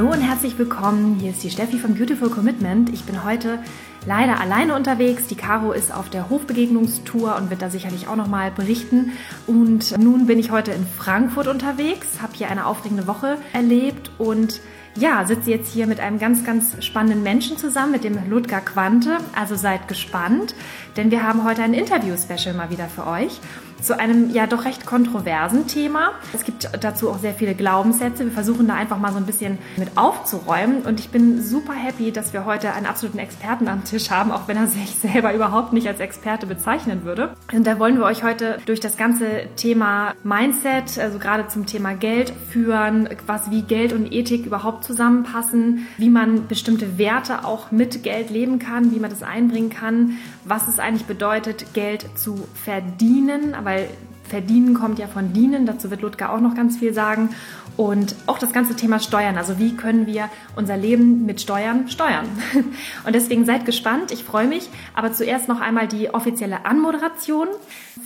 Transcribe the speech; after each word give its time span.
Hallo 0.00 0.12
und 0.12 0.22
herzlich 0.22 0.56
willkommen. 0.56 1.18
Hier 1.20 1.32
ist 1.32 1.44
die 1.44 1.50
Steffi 1.50 1.78
von 1.78 1.94
Beautiful 1.94 2.30
Commitment. 2.30 2.88
Ich 2.88 3.04
bin 3.04 3.22
heute 3.22 3.58
leider 4.06 4.40
alleine 4.40 4.74
unterwegs. 4.74 5.26
Die 5.26 5.34
Caro 5.34 5.72
ist 5.72 5.92
auf 5.94 6.08
der 6.08 6.30
Hofbegegnungstour 6.30 7.36
und 7.36 7.50
wird 7.50 7.60
da 7.60 7.68
sicherlich 7.68 8.08
auch 8.08 8.16
nochmal 8.16 8.50
berichten. 8.50 9.12
Und 9.46 9.98
nun 9.98 10.26
bin 10.26 10.38
ich 10.38 10.50
heute 10.50 10.70
in 10.70 10.86
Frankfurt 10.86 11.48
unterwegs, 11.48 12.22
habe 12.22 12.32
hier 12.34 12.48
eine 12.48 12.64
aufregende 12.64 13.06
Woche 13.06 13.36
erlebt 13.52 14.10
und 14.16 14.62
ja, 14.96 15.26
sitze 15.26 15.50
jetzt 15.50 15.70
hier 15.70 15.86
mit 15.86 16.00
einem 16.00 16.18
ganz, 16.18 16.46
ganz 16.46 16.82
spannenden 16.82 17.22
Menschen 17.22 17.58
zusammen, 17.58 17.92
mit 17.92 18.02
dem 18.02 18.18
Ludger 18.30 18.62
Quante. 18.62 19.18
Also 19.38 19.54
seid 19.54 19.86
gespannt, 19.86 20.54
denn 20.96 21.10
wir 21.10 21.22
haben 21.22 21.44
heute 21.44 21.62
ein 21.62 21.74
Interview-Special 21.74 22.54
mal 22.54 22.70
wieder 22.70 22.88
für 22.88 23.06
euch 23.06 23.38
zu 23.82 23.98
einem 23.98 24.30
ja 24.30 24.46
doch 24.46 24.64
recht 24.64 24.86
kontroversen 24.86 25.66
Thema. 25.66 26.12
Es 26.32 26.44
gibt 26.44 26.70
dazu 26.80 27.10
auch 27.10 27.18
sehr 27.18 27.34
viele 27.34 27.54
Glaubenssätze. 27.54 28.24
Wir 28.24 28.32
versuchen 28.32 28.68
da 28.68 28.74
einfach 28.74 28.98
mal 28.98 29.12
so 29.12 29.18
ein 29.18 29.26
bisschen 29.26 29.58
mit 29.76 29.96
aufzuräumen. 29.96 30.82
Und 30.82 31.00
ich 31.00 31.10
bin 31.10 31.42
super 31.42 31.72
happy, 31.72 32.12
dass 32.12 32.32
wir 32.32 32.44
heute 32.44 32.72
einen 32.72 32.86
absoluten 32.86 33.18
Experten 33.18 33.68
am 33.68 33.84
Tisch 33.84 34.10
haben, 34.10 34.30
auch 34.32 34.48
wenn 34.48 34.56
er 34.56 34.66
sich 34.66 34.94
selber 34.96 35.34
überhaupt 35.34 35.72
nicht 35.72 35.86
als 35.86 36.00
Experte 36.00 36.46
bezeichnen 36.46 37.04
würde. 37.04 37.34
Und 37.52 37.66
da 37.66 37.78
wollen 37.78 37.96
wir 37.96 38.04
euch 38.04 38.22
heute 38.22 38.58
durch 38.66 38.80
das 38.80 38.96
ganze 38.96 39.46
Thema 39.56 40.14
Mindset, 40.22 40.98
also 40.98 41.18
gerade 41.18 41.48
zum 41.48 41.66
Thema 41.66 41.94
Geld 41.94 42.32
führen, 42.50 43.08
was 43.26 43.50
wie 43.50 43.62
Geld 43.62 43.92
und 43.92 44.12
Ethik 44.12 44.46
überhaupt 44.46 44.84
zusammenpassen, 44.84 45.86
wie 45.98 46.10
man 46.10 46.46
bestimmte 46.46 46.98
Werte 46.98 47.44
auch 47.44 47.70
mit 47.70 48.02
Geld 48.02 48.30
leben 48.30 48.58
kann, 48.58 48.92
wie 48.92 49.00
man 49.00 49.10
das 49.10 49.22
einbringen 49.22 49.70
kann, 49.70 50.18
was 50.44 50.68
es 50.68 50.78
eigentlich 50.78 51.06
bedeutet, 51.06 51.74
Geld 51.74 52.06
zu 52.14 52.46
verdienen, 52.54 53.54
aber 53.54 53.69
weil 53.70 53.88
verdienen 54.24 54.74
kommt 54.74 54.98
ja 54.98 55.06
von 55.06 55.32
dienen, 55.32 55.64
dazu 55.64 55.90
wird 55.90 56.02
Ludger 56.02 56.32
auch 56.32 56.40
noch 56.40 56.54
ganz 56.54 56.76
viel 56.78 56.92
sagen. 56.92 57.30
Und 57.76 58.14
auch 58.26 58.38
das 58.38 58.52
ganze 58.52 58.74
Thema 58.74 58.98
Steuern, 58.98 59.38
also 59.38 59.58
wie 59.58 59.74
können 59.76 60.06
wir 60.06 60.28
unser 60.56 60.76
Leben 60.76 61.24
mit 61.24 61.40
Steuern 61.40 61.88
steuern. 61.88 62.26
Und 63.06 63.14
deswegen 63.14 63.44
seid 63.44 63.64
gespannt, 63.64 64.10
ich 64.10 64.24
freue 64.24 64.48
mich. 64.48 64.68
Aber 64.94 65.12
zuerst 65.12 65.48
noch 65.48 65.60
einmal 65.60 65.86
die 65.88 66.12
offizielle 66.12 66.66
Anmoderation. 66.66 67.48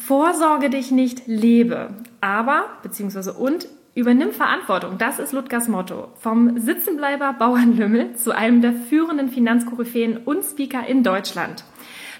Vorsorge 0.06 0.70
dich 0.70 0.90
nicht, 0.90 1.26
lebe. 1.26 1.90
Aber, 2.20 2.66
beziehungsweise 2.82 3.32
und, 3.32 3.66
Übernimm 3.96 4.32
Verantwortung, 4.32 4.98
das 4.98 5.20
ist 5.20 5.32
Ludgers 5.32 5.68
Motto. 5.68 6.08
Vom 6.20 6.58
Sitzenbleiber 6.58 7.32
Bauernlümmel 7.32 8.16
zu 8.16 8.32
einem 8.32 8.60
der 8.60 8.72
führenden 8.72 9.28
Finanzkoryphäen 9.28 10.16
und 10.16 10.44
Speaker 10.44 10.84
in 10.86 11.04
Deutschland. 11.04 11.64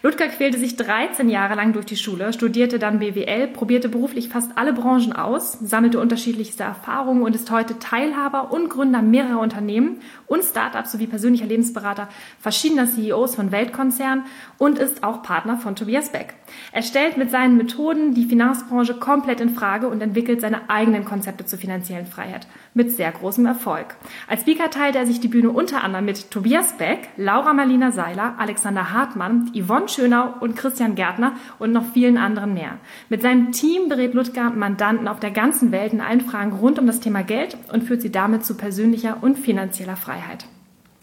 Ludger 0.05 0.29
quälte 0.29 0.59
sich 0.59 0.77
13 0.77 1.31
Jahre 1.31 1.55
lang 1.55 1.73
durch 1.73 1.87
die 1.87 1.97
Schule, 1.97 2.35
studierte 2.35 2.79
dann 2.79 2.99
BWL, 2.99 3.49
probierte 3.49 3.89
beruflich 3.89 4.29
fast 4.29 4.51
alle 4.59 4.75
Branchen 4.75 5.15
aus, 5.15 5.53
sammelte 5.53 5.99
unterschiedlichste 5.99 6.63
Erfahrungen 6.63 7.23
und 7.23 7.35
ist 7.35 7.51
heute 7.51 7.79
Teilhaber 7.79 8.53
und 8.53 8.69
Gründer 8.69 9.01
mehrerer 9.01 9.41
Unternehmen 9.41 10.01
und 10.27 10.45
Startups 10.45 10.93
sowie 10.93 11.07
persönlicher 11.07 11.47
Lebensberater 11.47 12.11
verschiedener 12.39 12.87
CEOs 12.87 13.35
von 13.35 13.51
Weltkonzernen 13.51 14.25
und 14.59 14.79
ist 14.79 15.03
auch 15.05 15.23
Partner 15.23 15.57
von 15.57 15.75
Tobias 15.75 16.11
Beck. 16.11 16.35
Er 16.73 16.83
stellt 16.83 17.17
mit 17.17 17.31
seinen 17.31 17.57
Methoden 17.57 18.13
die 18.13 18.27
Finanzbranche 18.27 18.97
komplett 18.97 19.41
in 19.41 19.55
Frage 19.55 19.89
und 19.89 20.03
entwickelt 20.03 20.43
seine 20.43 20.69
eigenen 20.69 21.07
Konzepte 21.07 21.47
zur 21.47 21.59
finanziellen 21.59 22.05
Freiheit 22.05 22.47
mit 22.75 22.91
sehr 22.91 23.11
großem 23.11 23.47
Erfolg. 23.47 23.97
Als 24.29 24.43
Speaker 24.43 24.69
teilt 24.69 24.97
er 24.97 25.07
sich 25.07 25.21
die 25.21 25.29
Bühne 25.29 25.49
unter 25.49 25.83
anderem 25.83 26.05
mit 26.05 26.31
Tobias 26.31 26.75
Beck, 26.77 27.09
Laura 27.17 27.55
Marlina 27.55 27.91
Seiler, 27.91 28.35
Alexander 28.37 28.93
Hartmann, 28.93 29.51
Yvonne 29.55 29.89
Schönau 29.95 30.35
und 30.41 30.57
Christian 30.57 30.95
Gärtner 30.95 31.33
und 31.59 31.73
noch 31.73 31.85
vielen 31.93 32.19
anderen 32.19 32.55
mehr. 32.55 32.79
Mit 33.09 33.23
seinem 33.23 33.53
Team 33.53 33.89
berät 33.89 34.15
Ludger 34.15 34.51
Mandanten 34.51 35.09
auf 35.09 35.21
der 35.21 35.31
ganzen 35.31 35.73
Welt 35.73 35.93
in 35.93 36.01
allen 36.01 36.21
Fragen 36.21 36.53
rund 36.53 36.79
um 36.79 36.87
das 36.87 37.01
Thema 37.01 37.23
Geld 37.23 37.57
und 37.73 37.85
führt 37.85 38.03
sie 38.03 38.13
damit 38.13 38.45
zu 38.45 38.55
persönlicher 38.55 39.19
und 39.23 39.39
finanzieller 39.39 39.97
Freiheit. 39.97 40.47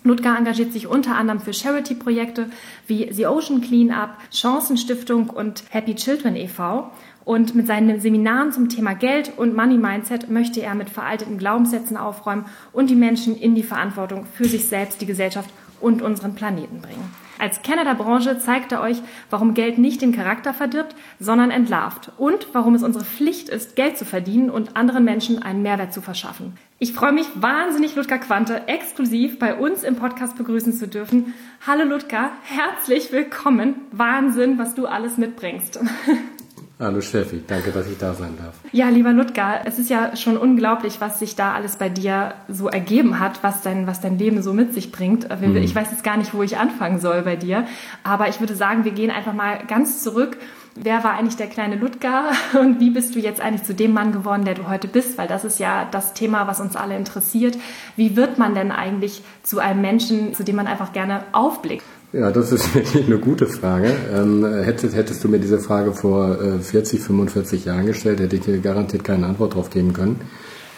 Ludger 0.04 0.36
engagiert 0.36 0.74
sich 0.74 0.88
unter 0.88 1.16
anderem 1.16 1.40
für 1.40 1.54
Charity-Projekte 1.54 2.50
wie 2.88 3.14
The 3.14 3.28
Ocean 3.28 3.62
Cleanup, 3.62 4.10
Chancenstiftung 4.32 5.30
und 5.30 5.64
Happy 5.70 5.94
Children 5.94 6.36
e.V. 6.36 6.92
Und 7.24 7.54
mit 7.54 7.68
seinen 7.68 8.02
Seminaren 8.02 8.52
zum 8.52 8.68
Thema 8.68 8.94
Geld 8.94 9.32
und 9.38 9.56
Money 9.56 9.78
Mindset 9.78 10.30
möchte 10.30 10.62
er 10.62 10.74
mit 10.74 10.90
veralteten 10.90 11.38
Glaubenssätzen 11.38 11.98
aufräumen 11.98 12.46
und 12.74 12.90
die 12.90 12.96
Menschen 12.96 13.38
in 13.38 13.54
die 13.54 13.62
Verantwortung 13.62 14.26
für 14.26 14.46
sich 14.46 14.68
selbst, 14.68 15.02
die 15.02 15.06
Gesellschaft 15.06 15.50
und 15.80 16.02
unseren 16.02 16.34
Planeten 16.34 16.82
bringen. 16.82 17.14
Als 17.42 17.64
Kenner 17.64 17.86
der 17.86 17.96
Branche 17.96 18.38
zeigt 18.38 18.72
er 18.72 18.82
euch, 18.82 18.98
warum 19.32 19.56
Geld 19.56 19.80
nicht 19.80 20.04
den 20.04 20.12
Charakter 20.12 20.54
verdirbt, 20.54 20.96
sondern 21.20 21.50
entlarvt 21.50 22.12
und 22.20 22.46
warum 22.54 22.76
es 22.76 22.84
unsere 22.84 23.04
Pflicht 23.04 23.50
ist, 23.50 23.76
Geld 23.76 23.98
zu 23.98 24.06
verdienen 24.06 24.52
und 24.52 24.78
anderen 24.78 25.04
Menschen 25.04 25.42
einen 25.42 25.64
Mehrwert 25.64 25.92
zu 25.92 26.04
verschaffen. 26.04 26.54
Ich 26.78 26.94
freue 26.94 27.14
mich 27.14 27.26
wahnsinnig, 27.34 27.96
Ludger 27.96 28.20
Quante 28.20 28.68
exklusiv 28.68 29.40
bei 29.40 29.56
uns 29.56 29.82
im 29.82 29.96
Podcast 29.96 30.38
begrüßen 30.38 30.74
zu 30.74 30.88
dürfen. 30.88 31.34
Hallo 31.66 31.84
Ludger, 31.84 32.30
herzlich 32.44 33.12
willkommen. 33.12 33.74
Wahnsinn, 33.92 34.60
was 34.60 34.76
du 34.76 34.86
alles 34.86 35.18
mitbringst. 35.18 35.80
Hallo 36.82 37.00
Steffi, 37.00 37.44
danke, 37.46 37.70
dass 37.70 37.88
ich 37.88 38.00
da 38.00 38.16
sein 38.16 38.36
darf. 38.40 38.56
Ja, 38.72 38.90
lieber 38.90 39.14
Ludger, 39.14 39.62
es 39.66 39.78
ist 39.78 39.92
ja 39.92 40.16
schon 40.16 40.36
unglaublich, 40.36 41.00
was 41.00 41.20
sich 41.20 41.36
da 41.36 41.54
alles 41.54 41.76
bei 41.76 41.90
dir 41.90 42.34
so 42.48 42.70
ergeben 42.70 43.20
hat, 43.20 43.44
was 43.44 43.62
dein, 43.62 43.86
was 43.86 44.02
dein 44.02 44.18
Leben 44.18 44.42
so 44.42 44.52
mit 44.52 44.74
sich 44.74 44.92
bringt. 44.92 45.30
Mhm. 45.30 45.58
Ich 45.58 45.76
weiß 45.76 45.92
jetzt 45.92 46.04
gar 46.04 46.18
nicht, 46.18 46.34
wo 46.34 46.42
ich 46.42 46.58
anfangen 46.58 47.00
soll 47.00 47.22
bei 47.22 47.36
dir, 47.36 47.68
aber 48.04 48.30
ich 48.30 48.40
würde 48.40 48.56
sagen, 48.56 48.84
wir 48.84 48.94
gehen 48.94 49.12
einfach 49.12 49.34
mal 49.34 49.60
ganz 49.68 50.02
zurück. 50.02 50.38
Wer 50.74 51.04
war 51.04 51.14
eigentlich 51.14 51.36
der 51.36 51.48
kleine 51.48 51.76
Ludger 51.76 52.32
und 52.60 52.80
wie 52.80 52.90
bist 52.90 53.14
du 53.14 53.20
jetzt 53.20 53.42
eigentlich 53.42 53.64
zu 53.64 53.76
dem 53.76 53.94
Mann 53.94 54.12
geworden, 54.12 54.44
der 54.44 54.56
du 54.56 54.68
heute 54.68 54.88
bist? 54.88 55.20
Weil 55.20 55.28
das 55.28 55.46
ist 55.46 55.60
ja 55.60 55.88
das 55.92 56.16
Thema, 56.16 56.48
was 56.48 56.60
uns 56.60 56.76
alle 56.76 56.98
interessiert. 56.98 57.60
Wie 57.96 58.16
wird 58.16 58.40
man 58.40 58.56
denn 58.56 58.72
eigentlich 58.72 59.22
zu 59.44 59.60
einem 59.60 59.82
Menschen, 59.82 60.34
zu 60.34 60.44
dem 60.44 60.56
man 60.56 60.66
einfach 60.66 60.94
gerne 60.94 61.26
aufblickt? 61.32 61.86
Ja, 62.14 62.30
das 62.30 62.52
ist 62.52 62.76
wirklich 62.76 63.06
eine 63.06 63.20
gute 63.20 63.48
Frage. 63.48 63.96
Ähm, 64.14 64.46
hättest, 64.46 64.96
hättest 64.96 65.24
du 65.24 65.30
mir 65.30 65.40
diese 65.40 65.60
Frage 65.60 65.94
vor 65.94 66.42
äh, 66.42 66.60
40, 66.60 67.00
45 67.00 67.66
Jahren 67.66 67.86
gestellt, 67.86 68.20
hätte 68.20 68.36
ich 68.36 68.42
dir 68.42 68.58
garantiert 68.60 69.06
keine 69.06 69.28
Antwort 69.28 69.54
darauf 69.54 69.70
geben 69.70 69.94
können, 69.94 70.20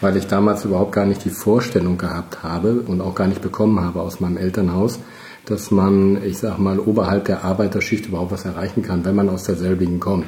weil 0.00 0.16
ich 0.16 0.28
damals 0.28 0.64
überhaupt 0.64 0.92
gar 0.92 1.06
nicht 1.06 1.24
die 1.24 1.30
Vorstellung 1.30 1.98
gehabt 1.98 2.44
habe 2.44 2.84
und 2.86 3.00
auch 3.00 3.16
gar 3.16 3.26
nicht 3.26 3.42
bekommen 3.42 3.80
habe 3.80 4.00
aus 4.00 4.20
meinem 4.20 4.36
Elternhaus, 4.36 5.00
dass 5.44 5.72
man, 5.72 6.22
ich 6.22 6.38
sag 6.38 6.58
mal, 6.58 6.78
oberhalb 6.78 7.24
der 7.24 7.42
Arbeiterschicht 7.42 8.06
überhaupt 8.06 8.30
was 8.30 8.44
erreichen 8.44 8.82
kann, 8.82 9.04
wenn 9.04 9.16
man 9.16 9.28
aus 9.28 9.42
derselbigen 9.42 9.98
kommt. 9.98 10.26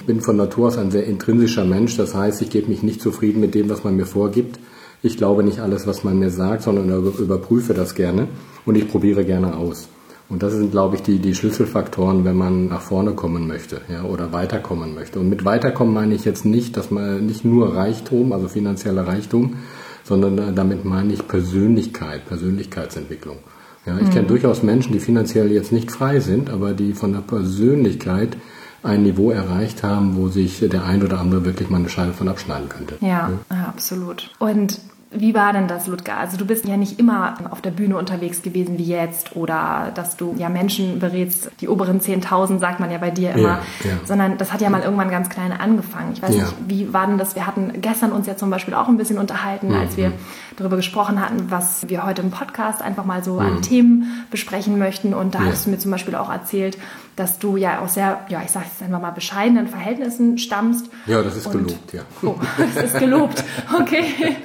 Ich 0.00 0.06
bin 0.06 0.22
von 0.22 0.36
Natur 0.36 0.68
aus 0.68 0.78
ein 0.78 0.90
sehr 0.90 1.04
intrinsischer 1.04 1.66
Mensch, 1.66 1.98
das 1.98 2.14
heißt, 2.14 2.40
ich 2.40 2.48
gebe 2.48 2.68
mich 2.68 2.82
nicht 2.82 3.02
zufrieden 3.02 3.40
mit 3.40 3.54
dem, 3.54 3.68
was 3.68 3.84
man 3.84 3.96
mir 3.96 4.06
vorgibt. 4.06 4.58
Ich 5.02 5.18
glaube 5.18 5.44
nicht 5.44 5.60
alles, 5.60 5.86
was 5.86 6.04
man 6.04 6.18
mir 6.18 6.30
sagt, 6.30 6.62
sondern 6.62 6.88
überprüfe 7.18 7.74
das 7.74 7.94
gerne 7.94 8.28
und 8.64 8.76
ich 8.76 8.88
probiere 8.88 9.26
gerne 9.26 9.54
aus. 9.54 9.88
Und 10.28 10.42
das 10.42 10.52
sind, 10.52 10.70
glaube 10.70 10.96
ich, 10.96 11.02
die, 11.02 11.18
die 11.20 11.34
Schlüsselfaktoren, 11.34 12.24
wenn 12.24 12.36
man 12.36 12.68
nach 12.68 12.82
vorne 12.82 13.12
kommen 13.12 13.46
möchte 13.46 13.80
ja, 13.88 14.02
oder 14.02 14.32
weiterkommen 14.32 14.94
möchte. 14.94 15.20
Und 15.20 15.30
mit 15.30 15.44
weiterkommen 15.44 15.94
meine 15.94 16.14
ich 16.14 16.24
jetzt 16.24 16.44
nicht, 16.44 16.76
dass 16.76 16.90
man 16.90 17.24
nicht 17.24 17.44
nur 17.44 17.74
Reichtum, 17.74 18.32
also 18.32 18.46
finanzieller 18.48 19.06
Reichtum, 19.06 19.56
sondern 20.04 20.54
damit 20.54 20.84
meine 20.84 21.12
ich 21.14 21.26
Persönlichkeit, 21.26 22.26
Persönlichkeitsentwicklung. 22.26 23.38
Ja, 23.86 23.96
ich 23.98 24.08
mhm. 24.08 24.10
kenne 24.10 24.26
durchaus 24.26 24.62
Menschen, 24.62 24.92
die 24.92 25.00
finanziell 25.00 25.50
jetzt 25.50 25.72
nicht 25.72 25.90
frei 25.90 26.20
sind, 26.20 26.50
aber 26.50 26.72
die 26.74 26.92
von 26.92 27.12
der 27.12 27.20
Persönlichkeit 27.20 28.36
ein 28.82 29.02
Niveau 29.02 29.30
erreicht 29.30 29.82
haben, 29.82 30.16
wo 30.16 30.28
sich 30.28 30.60
der 30.60 30.84
ein 30.84 31.02
oder 31.02 31.20
andere 31.20 31.44
wirklich 31.44 31.70
mal 31.70 31.78
eine 31.78 31.88
Scheibe 31.88 32.12
von 32.12 32.28
abschneiden 32.28 32.68
könnte. 32.68 32.96
Ja, 33.00 33.30
ja. 33.50 33.64
absolut. 33.66 34.30
Und 34.38 34.80
wie 35.10 35.34
war 35.34 35.54
denn 35.54 35.68
das, 35.68 35.86
Ludger? 35.86 36.18
Also 36.18 36.36
du 36.36 36.44
bist 36.44 36.66
ja 36.66 36.76
nicht 36.76 36.98
immer 36.98 37.38
auf 37.50 37.62
der 37.62 37.70
Bühne 37.70 37.96
unterwegs 37.96 38.42
gewesen 38.42 38.76
wie 38.76 38.84
jetzt 38.84 39.36
oder 39.36 39.90
dass 39.94 40.18
du 40.18 40.34
ja 40.36 40.50
Menschen 40.50 40.98
berätst, 40.98 41.50
die 41.60 41.68
oberen 41.68 42.00
10.000 42.00 42.58
sagt 42.58 42.78
man 42.78 42.90
ja 42.90 42.98
bei 42.98 43.10
dir 43.10 43.30
immer, 43.30 43.60
ja, 43.82 43.90
ja. 43.90 43.90
sondern 44.04 44.36
das 44.36 44.52
hat 44.52 44.60
ja 44.60 44.68
mal 44.68 44.82
irgendwann 44.82 45.10
ganz 45.10 45.30
klein 45.30 45.52
angefangen. 45.52 46.12
Ich 46.12 46.22
weiß 46.22 46.36
ja. 46.36 46.42
nicht, 46.42 46.54
wie 46.66 46.92
war 46.92 47.06
denn 47.06 47.16
das? 47.16 47.34
Wir 47.34 47.46
hatten 47.46 47.80
gestern 47.80 48.12
uns 48.12 48.26
ja 48.26 48.36
zum 48.36 48.50
Beispiel 48.50 48.74
auch 48.74 48.88
ein 48.88 48.98
bisschen 48.98 49.16
unterhalten, 49.16 49.68
mhm. 49.68 49.76
als 49.76 49.96
wir 49.96 50.12
darüber 50.56 50.76
gesprochen 50.76 51.20
hatten, 51.24 51.50
was 51.50 51.88
wir 51.88 52.04
heute 52.04 52.20
im 52.20 52.30
Podcast 52.30 52.82
einfach 52.82 53.06
mal 53.06 53.24
so 53.24 53.34
mhm. 53.34 53.40
an 53.40 53.62
Themen 53.62 54.26
besprechen 54.30 54.78
möchten 54.78 55.14
und 55.14 55.34
da 55.34 55.40
hast 55.40 55.66
du 55.66 55.70
mir 55.70 55.78
zum 55.78 55.90
Beispiel 55.90 56.16
auch 56.16 56.30
erzählt, 56.30 56.76
dass 57.18 57.38
du 57.38 57.56
ja 57.56 57.80
aus 57.80 57.94
sehr, 57.94 58.24
ja, 58.28 58.42
ich 58.44 58.50
sage 58.50 58.66
es 58.74 58.82
einfach 58.82 59.00
mal, 59.00 59.10
bescheidenen 59.10 59.66
Verhältnissen 59.66 60.38
stammst. 60.38 60.86
Ja, 61.06 61.22
das 61.22 61.36
ist 61.36 61.46
und, 61.46 61.66
gelobt, 61.66 61.92
ja. 61.92 62.02
Oh, 62.22 62.36
das 62.74 62.84
ist 62.84 62.98
gelobt, 62.98 63.44
okay. 63.80 64.36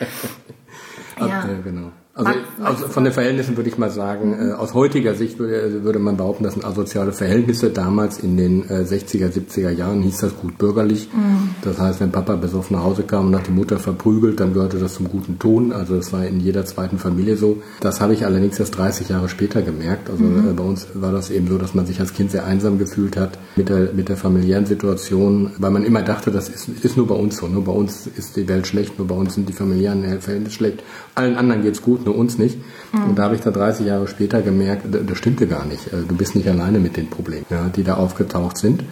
ja. 1.19 1.45
Äh, 1.45 1.61
genau. 1.63 1.91
Also 2.15 2.29
aus, 2.63 2.83
von 2.93 3.05
den 3.05 3.11
Verhältnissen 3.11 3.57
würde 3.57 3.69
ich 3.69 3.79
mal 3.79 3.89
sagen, 3.89 4.51
äh, 4.51 4.53
aus 4.53 4.75
heutiger 4.75 5.15
Sicht 5.15 5.39
würde, 5.39 5.83
würde 5.83 5.97
man 5.97 6.15
behaupten, 6.15 6.43
das 6.43 6.53
sind 6.53 6.63
asoziale 6.63 7.11
Verhältnisse. 7.11 7.71
Damals 7.71 8.19
in 8.19 8.37
den 8.37 8.69
äh, 8.69 8.83
60er, 8.83 9.31
70er 9.31 9.71
Jahren 9.71 10.03
hieß 10.03 10.19
das 10.19 10.35
gut 10.37 10.59
bürgerlich. 10.59 11.09
Mhm. 11.11 11.55
Das 11.63 11.79
heißt, 11.79 12.01
wenn 12.01 12.11
Papa 12.11 12.35
besoffen 12.35 12.77
nach 12.77 12.83
Hause 12.83 13.01
kam 13.01 13.27
und 13.27 13.35
hat 13.35 13.47
die 13.47 13.51
Mutter 13.51 13.79
verprügelt, 13.79 14.39
dann 14.39 14.53
gehörte 14.53 14.77
das 14.77 14.93
zum 14.93 15.09
guten 15.09 15.39
Ton. 15.39 15.73
Also 15.73 15.95
das 15.95 16.13
war 16.13 16.23
in 16.23 16.39
jeder 16.39 16.65
zweiten 16.65 16.99
Familie 16.99 17.35
so. 17.35 17.63
Das 17.79 17.99
habe 17.99 18.13
ich 18.13 18.27
allerdings 18.27 18.59
erst 18.59 18.77
30 18.77 19.09
Jahre 19.09 19.27
später 19.27 19.63
gemerkt. 19.63 20.11
Also 20.11 20.23
mhm. 20.23 20.51
äh, 20.51 20.53
bei 20.53 20.63
uns 20.63 20.89
war 20.93 21.11
das 21.11 21.31
eben 21.31 21.47
so, 21.47 21.57
dass 21.57 21.73
man 21.73 21.87
sich 21.87 21.99
als 21.99 22.13
Kind 22.13 22.29
sehr 22.29 22.45
einsam 22.45 22.77
gefühlt 22.77 23.17
hat 23.17 23.39
mit 23.55 23.69
der, 23.69 23.91
mit 23.91 24.09
der 24.09 24.17
familiären 24.17 24.67
Situation, 24.67 25.53
weil 25.57 25.71
man 25.71 25.83
immer 25.83 26.03
dachte, 26.03 26.29
das 26.29 26.47
ist, 26.49 26.69
ist 26.69 26.95
nur 26.95 27.07
bei 27.07 27.15
uns 27.15 27.37
so. 27.37 27.47
Nur 27.47 27.63
bei 27.63 27.71
uns 27.71 28.05
ist 28.05 28.35
die 28.35 28.47
Welt 28.47 28.67
schlecht, 28.67 28.99
nur 28.99 29.07
bei 29.07 29.15
uns 29.15 29.33
sind 29.33 29.49
die 29.49 29.53
familiären 29.53 30.03
Verhältnisse 30.21 30.55
schlecht. 30.55 30.83
Allen 31.15 31.37
anderen 31.37 31.63
geht's 31.63 31.81
gut 31.81 32.02
nur 32.05 32.15
uns 32.15 32.37
nicht. 32.37 32.57
Mhm. 32.91 33.03
Und 33.09 33.19
da 33.19 33.23
habe 33.23 33.35
ich 33.35 33.41
da 33.41 33.51
30 33.51 33.85
Jahre 33.85 34.07
später 34.07 34.41
gemerkt, 34.41 34.85
das 34.89 35.17
stimmte 35.17 35.47
gar 35.47 35.65
nicht. 35.65 35.87
Äh, 35.87 36.03
du 36.07 36.15
bist 36.15 36.35
nicht 36.35 36.47
alleine 36.47 36.79
mit 36.79 36.97
den 36.97 37.09
Problemen, 37.09 37.45
ja, 37.49 37.69
die 37.69 37.83
da 37.83 37.95
aufgetaucht 37.95 38.57
sind. 38.57 38.83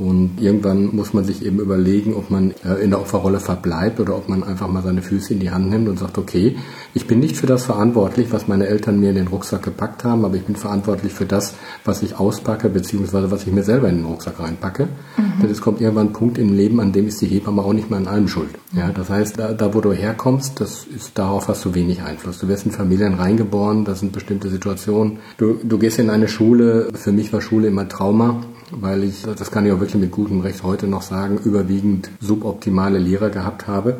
Und 0.00 0.40
irgendwann 0.40 0.96
muss 0.96 1.12
man 1.12 1.24
sich 1.24 1.44
eben 1.44 1.60
überlegen, 1.60 2.14
ob 2.14 2.30
man 2.30 2.54
äh, 2.64 2.82
in 2.82 2.88
der 2.88 3.00
Opferrolle 3.00 3.38
verbleibt 3.38 4.00
oder 4.00 4.16
ob 4.16 4.30
man 4.30 4.42
einfach 4.42 4.66
mal 4.66 4.82
seine 4.82 5.02
Füße 5.02 5.34
in 5.34 5.40
die 5.40 5.50
Hand 5.50 5.68
nimmt 5.68 5.90
und 5.90 5.98
sagt, 5.98 6.16
okay, 6.16 6.56
ich 6.94 7.06
bin 7.06 7.20
nicht 7.20 7.36
für 7.36 7.46
das 7.46 7.66
verantwortlich, 7.66 8.32
was 8.32 8.48
meine 8.48 8.66
Eltern 8.66 8.98
mir 8.98 9.10
in 9.10 9.16
den 9.16 9.28
Rucksack 9.28 9.62
gepackt 9.62 10.02
haben, 10.04 10.24
aber 10.24 10.36
ich 10.36 10.44
bin 10.44 10.56
verantwortlich 10.56 11.12
für 11.12 11.26
das, 11.26 11.52
was 11.84 12.02
ich 12.02 12.18
auspacke, 12.18 12.70
beziehungsweise 12.70 13.30
was 13.30 13.42
ich 13.42 13.52
mir 13.52 13.62
selber 13.62 13.90
in 13.90 13.96
den 13.96 14.06
Rucksack 14.06 14.40
reinpacke. 14.40 14.88
Mhm. 15.18 15.42
Denn 15.42 15.50
es 15.50 15.60
kommt 15.60 15.82
irgendwann 15.82 16.06
ein 16.08 16.12
Punkt 16.14 16.38
im 16.38 16.54
Leben, 16.54 16.80
an 16.80 16.92
dem 16.92 17.06
ist 17.06 17.20
die 17.20 17.26
Hebamme 17.26 17.60
auch 17.60 17.74
nicht 17.74 17.90
mehr 17.90 17.98
an 17.98 18.06
allem 18.06 18.26
schuld. 18.26 18.50
Ja, 18.72 18.88
das 18.92 19.10
heißt, 19.10 19.38
da, 19.38 19.52
da 19.52 19.74
wo 19.74 19.82
du 19.82 19.92
herkommst, 19.92 20.62
das 20.62 20.86
ist, 20.86 21.18
darauf 21.18 21.48
hast 21.48 21.62
du 21.66 21.74
wenig 21.74 22.00
Einfluss. 22.00 22.38
Du 22.38 22.48
wirst 22.48 22.64
in 22.64 22.72
Familien 22.72 23.14
reingeboren, 23.14 23.84
das 23.84 24.00
sind 24.00 24.12
bestimmte 24.12 24.48
Situationen. 24.48 25.18
Du, 25.36 25.58
du 25.62 25.76
gehst 25.76 25.98
in 25.98 26.08
eine 26.08 26.28
Schule, 26.28 26.88
für 26.94 27.12
mich 27.12 27.34
war 27.34 27.42
Schule 27.42 27.68
immer 27.68 27.86
Trauma 27.86 28.42
weil 28.70 29.04
ich, 29.04 29.22
das 29.22 29.50
kann 29.50 29.66
ich 29.66 29.72
auch 29.72 29.80
wirklich 29.80 30.00
mit 30.00 30.10
gutem 30.10 30.40
Recht 30.40 30.62
heute 30.62 30.86
noch 30.86 31.02
sagen, 31.02 31.38
überwiegend 31.44 32.10
suboptimale 32.20 32.98
Lehrer 32.98 33.30
gehabt 33.30 33.66
habe. 33.66 33.98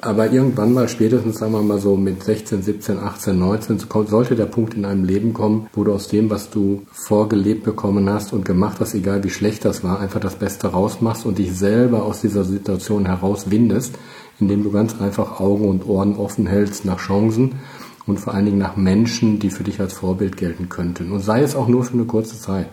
Aber 0.00 0.30
irgendwann 0.30 0.74
mal, 0.74 0.88
spätestens 0.88 1.38
sagen 1.38 1.52
wir 1.52 1.62
mal 1.62 1.80
so 1.80 1.96
mit 1.96 2.22
16, 2.22 2.62
17, 2.62 2.98
18, 2.98 3.36
19, 3.36 3.80
sollte 4.06 4.36
der 4.36 4.46
Punkt 4.46 4.74
in 4.74 4.84
einem 4.84 5.04
Leben 5.04 5.34
kommen, 5.34 5.68
wo 5.72 5.82
du 5.82 5.92
aus 5.92 6.06
dem, 6.06 6.30
was 6.30 6.50
du 6.50 6.82
vorgelebt 6.92 7.64
bekommen 7.64 8.08
hast 8.08 8.32
und 8.32 8.44
gemacht 8.44 8.76
hast, 8.78 8.94
egal 8.94 9.24
wie 9.24 9.30
schlecht 9.30 9.64
das 9.64 9.82
war, 9.82 9.98
einfach 9.98 10.20
das 10.20 10.36
Beste 10.36 10.68
rausmachst 10.68 11.26
und 11.26 11.38
dich 11.38 11.52
selber 11.52 12.04
aus 12.04 12.20
dieser 12.20 12.44
Situation 12.44 13.06
herauswindest, 13.06 13.98
indem 14.38 14.62
du 14.62 14.70
ganz 14.70 15.00
einfach 15.00 15.40
Augen 15.40 15.68
und 15.68 15.84
Ohren 15.84 16.14
offen 16.14 16.46
hältst 16.46 16.84
nach 16.84 17.00
Chancen 17.00 17.56
und 18.06 18.20
vor 18.20 18.34
allen 18.34 18.46
Dingen 18.46 18.58
nach 18.58 18.76
Menschen, 18.76 19.40
die 19.40 19.50
für 19.50 19.64
dich 19.64 19.80
als 19.80 19.94
Vorbild 19.94 20.36
gelten 20.36 20.68
könnten. 20.68 21.10
Und 21.10 21.20
sei 21.20 21.42
es 21.42 21.56
auch 21.56 21.66
nur 21.66 21.82
für 21.82 21.94
eine 21.94 22.04
kurze 22.04 22.38
Zeit. 22.38 22.68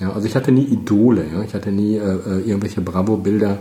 Ja, 0.00 0.12
also 0.12 0.26
ich 0.26 0.36
hatte 0.36 0.52
nie 0.52 0.64
Idole, 0.64 1.24
ja? 1.32 1.42
ich 1.42 1.54
hatte 1.54 1.72
nie 1.72 1.96
äh, 1.96 2.00
äh, 2.00 2.40
irgendwelche 2.46 2.80
Bravo-Bilder 2.80 3.58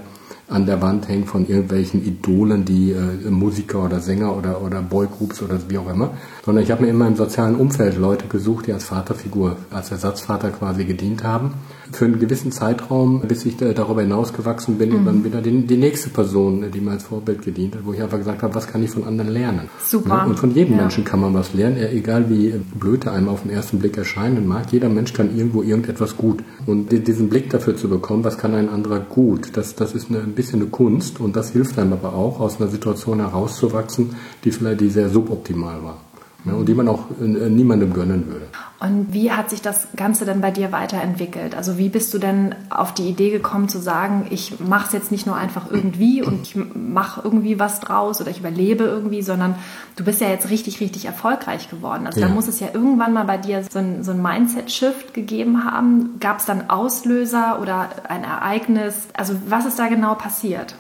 an 0.50 0.66
der 0.66 0.82
Wand 0.82 1.08
hängen 1.08 1.26
von 1.26 1.48
irgendwelchen 1.48 2.06
Idolen, 2.06 2.64
die 2.64 2.92
äh, 2.92 3.30
Musiker 3.30 3.84
oder 3.84 4.00
Sänger 4.00 4.38
oder, 4.38 4.62
oder 4.62 4.82
Boygroups 4.82 5.42
oder 5.42 5.60
wie 5.68 5.78
auch 5.78 5.90
immer, 5.90 6.12
sondern 6.46 6.64
ich 6.64 6.72
habe 6.72 6.84
mir 6.84 6.90
immer 6.90 7.08
im 7.08 7.16
sozialen 7.16 7.56
Umfeld 7.56 7.98
Leute 7.98 8.28
gesucht, 8.28 8.68
die 8.68 8.74
als 8.74 8.86
Vaterfigur, 8.86 9.58
als 9.72 9.92
Ersatzvater 9.92 10.52
quasi 10.52 10.86
gedient 10.86 11.24
haben 11.24 11.54
für 11.92 12.06
einen 12.06 12.20
gewissen 12.20 12.52
Zeitraum, 12.52 13.22
bis 13.22 13.46
ich 13.46 13.58
darüber 13.58 14.02
hinausgewachsen 14.02 14.78
bin 14.78 14.90
mhm. 14.90 14.96
und 14.96 15.06
dann 15.06 15.24
wieder 15.24 15.42
die, 15.42 15.66
die, 15.66 15.78
nächste 15.78 16.10
Person, 16.10 16.66
die 16.72 16.82
mir 16.82 16.92
als 16.92 17.04
Vorbild 17.04 17.42
gedient 17.44 17.76
hat, 17.76 17.86
wo 17.86 17.94
ich 17.94 18.02
einfach 18.02 18.18
gesagt 18.18 18.44
habe, 18.44 18.54
was 18.56 18.68
kann 18.68 18.84
ich 18.84 18.90
von 18.90 19.04
anderen 19.04 19.32
lernen? 19.32 19.70
Super. 19.86 20.26
Und 20.28 20.40
von 20.40 20.54
jedem 20.54 20.76
ja. 20.76 20.82
Menschen 20.82 21.04
kann 21.04 21.22
man 21.22 21.34
was 21.34 21.54
lernen, 21.54 21.78
egal 21.78 22.30
wie 22.30 22.54
blöd 22.76 23.06
er 23.06 23.14
einem 23.14 23.30
auf 23.30 23.44
den 23.44 23.52
ersten 23.52 23.80
Blick 23.80 23.98
erscheinen 23.98 24.48
mag. 24.48 24.72
Jeder 24.72 24.90
Mensch 24.90 25.14
kann 25.14 25.36
irgendwo 25.36 25.64
irgendetwas 25.64 26.18
gut. 26.18 26.44
Und 26.66 26.92
diesen 26.92 27.30
Blick 27.30 27.50
dafür 27.50 27.76
zu 27.76 27.90
bekommen, 27.90 28.24
was 28.24 28.38
kann 28.38 28.54
ein 28.54 28.70
anderer 28.70 29.00
gut, 29.00 29.52
das, 29.54 29.76
das 29.76 29.94
ist 29.94 30.10
eine, 30.10 30.20
ein 30.20 30.34
bisschen 30.34 30.62
eine 30.62 30.70
Kunst 30.70 31.20
und 31.20 31.36
das 31.36 31.52
hilft 31.52 31.78
einem 31.80 31.94
aber 31.94 32.14
auch, 32.14 32.40
aus 32.40 32.60
einer 32.60 32.70
Situation 32.70 33.20
herauszuwachsen, 33.20 34.16
die 34.44 34.52
vielleicht 34.52 34.82
die 34.82 34.90
sehr 34.90 35.10
suboptimal 35.10 35.84
war 35.84 36.07
ne, 36.44 36.56
und 36.56 36.68
die 36.68 36.74
man 36.74 36.88
auch 36.88 37.06
äh, 37.22 37.26
niemandem 37.26 37.94
gönnen 37.94 38.28
würde. 38.28 38.48
Und 38.80 39.12
wie 39.12 39.32
hat 39.32 39.50
sich 39.50 39.64
das 39.64 39.88
Ganze 39.96 40.26
denn 40.26 40.40
bei 40.40 40.52
dir 40.52 40.72
weiterentwickelt? 40.72 41.56
Also 41.56 41.80
wie 41.80 41.90
bist 41.90 42.14
du 42.14 42.20
denn 42.20 42.54
auf 42.70 42.94
die 42.94 43.10
Idee 43.10 43.32
gekommen 43.32 43.70
zu 43.70 43.80
sagen, 43.80 44.28
ich 44.30 44.60
mache 44.60 44.86
es 44.88 44.94
jetzt 44.94 45.12
nicht 45.12 45.26
nur 45.26 45.36
einfach 45.36 45.72
irgendwie 45.72 46.22
und 46.22 46.44
ich 46.44 46.56
mache 46.76 47.22
irgendwie 47.24 47.60
was 47.60 47.80
draus 47.80 48.22
oder 48.22 48.30
ich 48.30 48.40
überlebe 48.40 48.84
irgendwie, 48.84 49.24
sondern 49.24 49.56
du 49.96 50.04
bist 50.04 50.22
ja 50.22 50.30
jetzt 50.30 50.52
richtig, 50.52 50.80
richtig 50.80 51.06
erfolgreich 51.06 51.72
geworden. 51.72 52.06
Also 52.06 52.20
ja. 52.20 52.28
da 52.28 52.34
muss 52.34 52.48
es 52.48 52.60
ja 52.60 52.68
irgendwann 52.72 53.14
mal 53.14 53.26
bei 53.26 53.38
dir 53.38 53.64
so 53.68 53.80
ein, 53.80 54.04
so 54.04 54.12
ein 54.12 54.22
Mindset-Shift 54.22 55.16
gegeben 55.16 55.66
haben. 55.66 56.20
Gab 56.20 56.40
es 56.40 56.46
dann 56.46 56.70
Auslöser 56.70 57.60
oder 57.60 57.90
ein 58.08 58.24
Ereignis? 58.24 59.08
Also 59.14 59.34
was 59.48 59.66
ist 59.66 59.80
da 59.80 59.88
genau 59.88 60.14
passiert? 60.14 60.76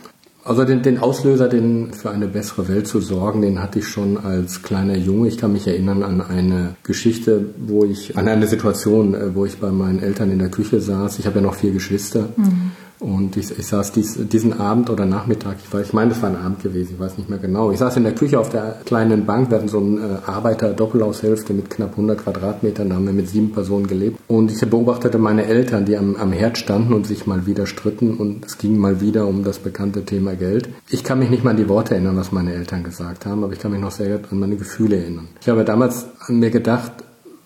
Also 0.47 0.63
den, 0.63 0.81
den 0.81 0.97
Auslöser, 0.99 1.49
den 1.49 1.91
für 1.91 2.09
eine 2.09 2.25
bessere 2.25 2.69
Welt 2.69 2.87
zu 2.87 3.01
sorgen, 3.01 3.41
den 3.41 3.61
hatte 3.61 3.79
ich 3.79 3.87
schon 3.89 4.17
als 4.17 4.63
kleiner 4.63 4.95
Junge. 4.95 5.27
Ich 5.27 5.37
kann 5.37 5.51
mich 5.51 5.67
erinnern 5.67 6.03
an 6.03 6.21
eine 6.21 6.75
Geschichte, 6.83 7.47
wo 7.57 7.83
ich, 7.83 8.17
an 8.17 8.29
eine 8.29 8.47
Situation, 8.47 9.13
äh, 9.13 9.35
wo 9.35 9.45
ich 9.45 9.57
bei 9.57 9.71
meinen 9.71 10.01
Eltern 10.01 10.31
in 10.31 10.39
der 10.39 10.47
Küche 10.47 10.79
saß. 10.79 11.19
Ich 11.19 11.25
habe 11.25 11.39
ja 11.39 11.41
noch 11.41 11.55
vier 11.55 11.71
Geschwister. 11.71 12.29
Mhm. 12.37 12.71
Und 12.99 13.37
ich, 13.37 13.57
ich 13.57 13.67
saß 13.67 13.91
dies, 13.91 14.17
diesen 14.27 14.59
Abend 14.59 14.89
oder 14.89 15.05
Nachmittag, 15.05 15.57
ich, 15.63 15.71
weiß, 15.71 15.87
ich 15.87 15.93
meine, 15.93 16.09
das 16.09 16.21
war 16.21 16.29
ein 16.29 16.35
Abend 16.35 16.63
gewesen, 16.63 16.93
ich 16.93 16.99
weiß 16.99 17.17
nicht 17.17 17.29
mehr 17.29 17.39
genau. 17.39 17.71
Ich 17.71 17.79
saß 17.79 17.97
in 17.97 18.03
der 18.03 18.15
Küche 18.15 18.39
auf 18.39 18.49
der 18.49 18.77
kleinen 18.85 19.25
Bank, 19.25 19.51
wir 19.51 19.57
hatten 19.57 19.67
so 19.67 19.79
eine 19.79 20.21
äh, 20.25 20.29
Arbeiter-Doppelhaushälfte 20.29 21.53
mit 21.53 21.69
knapp 21.69 21.91
100 21.91 22.23
Quadratmetern, 22.23 22.89
da 22.89 22.95
haben 22.95 23.05
wir 23.05 23.13
mit 23.13 23.29
sieben 23.29 23.51
Personen 23.51 23.87
gelebt. 23.87 24.19
Und 24.27 24.51
ich 24.51 24.59
beobachtete 24.67 25.19
meine 25.19 25.45
Eltern, 25.45 25.85
die 25.85 25.95
am, 25.95 26.15
am 26.15 26.31
Herd 26.31 26.57
standen 26.57 26.93
und 26.93 27.05
sich 27.05 27.27
mal 27.27 27.45
wieder 27.45 27.67
stritten 27.67 28.15
und 28.15 28.45
es 28.45 28.57
ging 28.57 28.77
mal 28.77 28.99
wieder 28.99 29.27
um 29.27 29.43
das 29.43 29.59
bekannte 29.59 30.03
Thema 30.03 30.35
Geld. 30.35 30.69
Ich 30.89 31.03
kann 31.03 31.19
mich 31.19 31.29
nicht 31.29 31.43
mal 31.43 31.51
an 31.51 31.57
die 31.57 31.69
Worte 31.69 31.93
erinnern, 31.93 32.17
was 32.17 32.31
meine 32.31 32.53
Eltern 32.53 32.83
gesagt 32.83 33.25
haben, 33.25 33.43
aber 33.43 33.53
ich 33.53 33.59
kann 33.59 33.71
mich 33.71 33.81
noch 33.81 33.91
sehr 33.91 34.19
an 34.31 34.39
meine 34.39 34.55
Gefühle 34.55 34.97
erinnern. 34.97 35.27
Ich 35.41 35.49
habe 35.49 35.63
damals 35.63 36.07
an 36.25 36.39
mir 36.39 36.49
gedacht, 36.49 36.91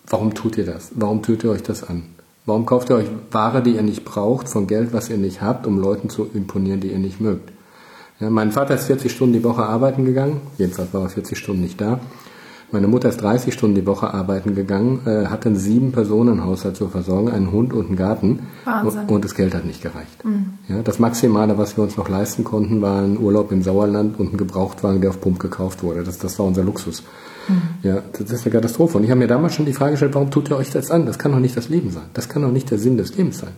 warum 0.08 0.34
tut 0.34 0.56
ihr 0.56 0.64
das? 0.64 0.92
Warum 0.94 1.22
tut 1.22 1.44
ihr 1.44 1.50
euch 1.50 1.62
das 1.62 1.82
an? 1.84 2.04
Warum 2.44 2.66
kauft 2.66 2.90
ihr 2.90 2.96
euch 2.96 3.06
Ware, 3.30 3.62
die 3.62 3.76
ihr 3.76 3.82
nicht 3.82 4.04
braucht, 4.04 4.48
von 4.48 4.66
Geld, 4.66 4.92
was 4.92 5.08
ihr 5.08 5.16
nicht 5.16 5.42
habt, 5.42 5.66
um 5.66 5.78
Leuten 5.78 6.10
zu 6.10 6.28
imponieren, 6.34 6.80
die 6.80 6.88
ihr 6.88 6.98
nicht 6.98 7.20
mögt? 7.20 7.52
Ja, 8.18 8.30
mein 8.30 8.50
Vater 8.50 8.74
ist 8.74 8.86
40 8.86 9.12
Stunden 9.12 9.32
die 9.32 9.44
Woche 9.44 9.62
arbeiten 9.62 10.04
gegangen, 10.04 10.40
jedenfalls 10.58 10.92
war 10.92 11.02
er 11.02 11.08
40 11.08 11.38
Stunden 11.38 11.62
nicht 11.62 11.80
da. 11.80 12.00
Meine 12.72 12.88
Mutter 12.88 13.10
ist 13.10 13.20
30 13.20 13.52
Stunden 13.52 13.76
die 13.76 13.86
Woche 13.86 14.12
arbeiten 14.14 14.54
gegangen, 14.54 15.02
äh, 15.04 15.26
hat 15.26 15.44
einen 15.44 15.56
sieben 15.56 15.92
Personen 15.92 16.42
Haushalt 16.42 16.74
zur 16.74 16.88
Versorgung, 16.88 17.30
einen 17.30 17.52
Hund 17.52 17.74
und 17.74 17.88
einen 17.88 17.96
Garten 17.96 18.46
Wahnsinn. 18.64 19.08
und 19.08 19.24
das 19.24 19.34
Geld 19.34 19.54
hat 19.54 19.66
nicht 19.66 19.82
gereicht. 19.82 20.24
Mhm. 20.24 20.54
Ja, 20.68 20.82
das 20.82 20.98
Maximale, 20.98 21.58
was 21.58 21.76
wir 21.76 21.84
uns 21.84 21.98
noch 21.98 22.08
leisten 22.08 22.44
konnten, 22.44 22.80
war 22.80 23.02
ein 23.02 23.18
Urlaub 23.18 23.52
im 23.52 23.62
Sauerland 23.62 24.18
und 24.18 24.32
ein 24.32 24.36
Gebrauchtwagen, 24.38 25.02
der 25.02 25.10
auf 25.10 25.20
Pump 25.20 25.38
gekauft 25.38 25.82
wurde. 25.82 26.02
Das, 26.02 26.16
das 26.18 26.38
war 26.38 26.46
unser 26.46 26.64
Luxus. 26.64 27.02
Mhm. 27.48 27.62
Ja, 27.82 28.02
das 28.12 28.30
ist 28.30 28.44
eine 28.44 28.52
Katastrophe. 28.52 28.98
Und 28.98 29.04
ich 29.04 29.10
habe 29.10 29.18
mir 29.18 29.26
damals 29.26 29.54
schon 29.54 29.66
die 29.66 29.72
Frage 29.72 29.92
gestellt, 29.92 30.14
warum 30.14 30.30
tut 30.30 30.50
ihr 30.50 30.56
euch 30.56 30.70
das 30.70 30.90
an? 30.90 31.06
Das 31.06 31.18
kann 31.18 31.32
doch 31.32 31.40
nicht 31.40 31.56
das 31.56 31.68
Leben 31.68 31.90
sein. 31.90 32.04
Das 32.14 32.28
kann 32.28 32.42
doch 32.42 32.52
nicht 32.52 32.70
der 32.70 32.78
Sinn 32.78 32.96
des 32.96 33.16
Lebens 33.16 33.38
sein. 33.38 33.52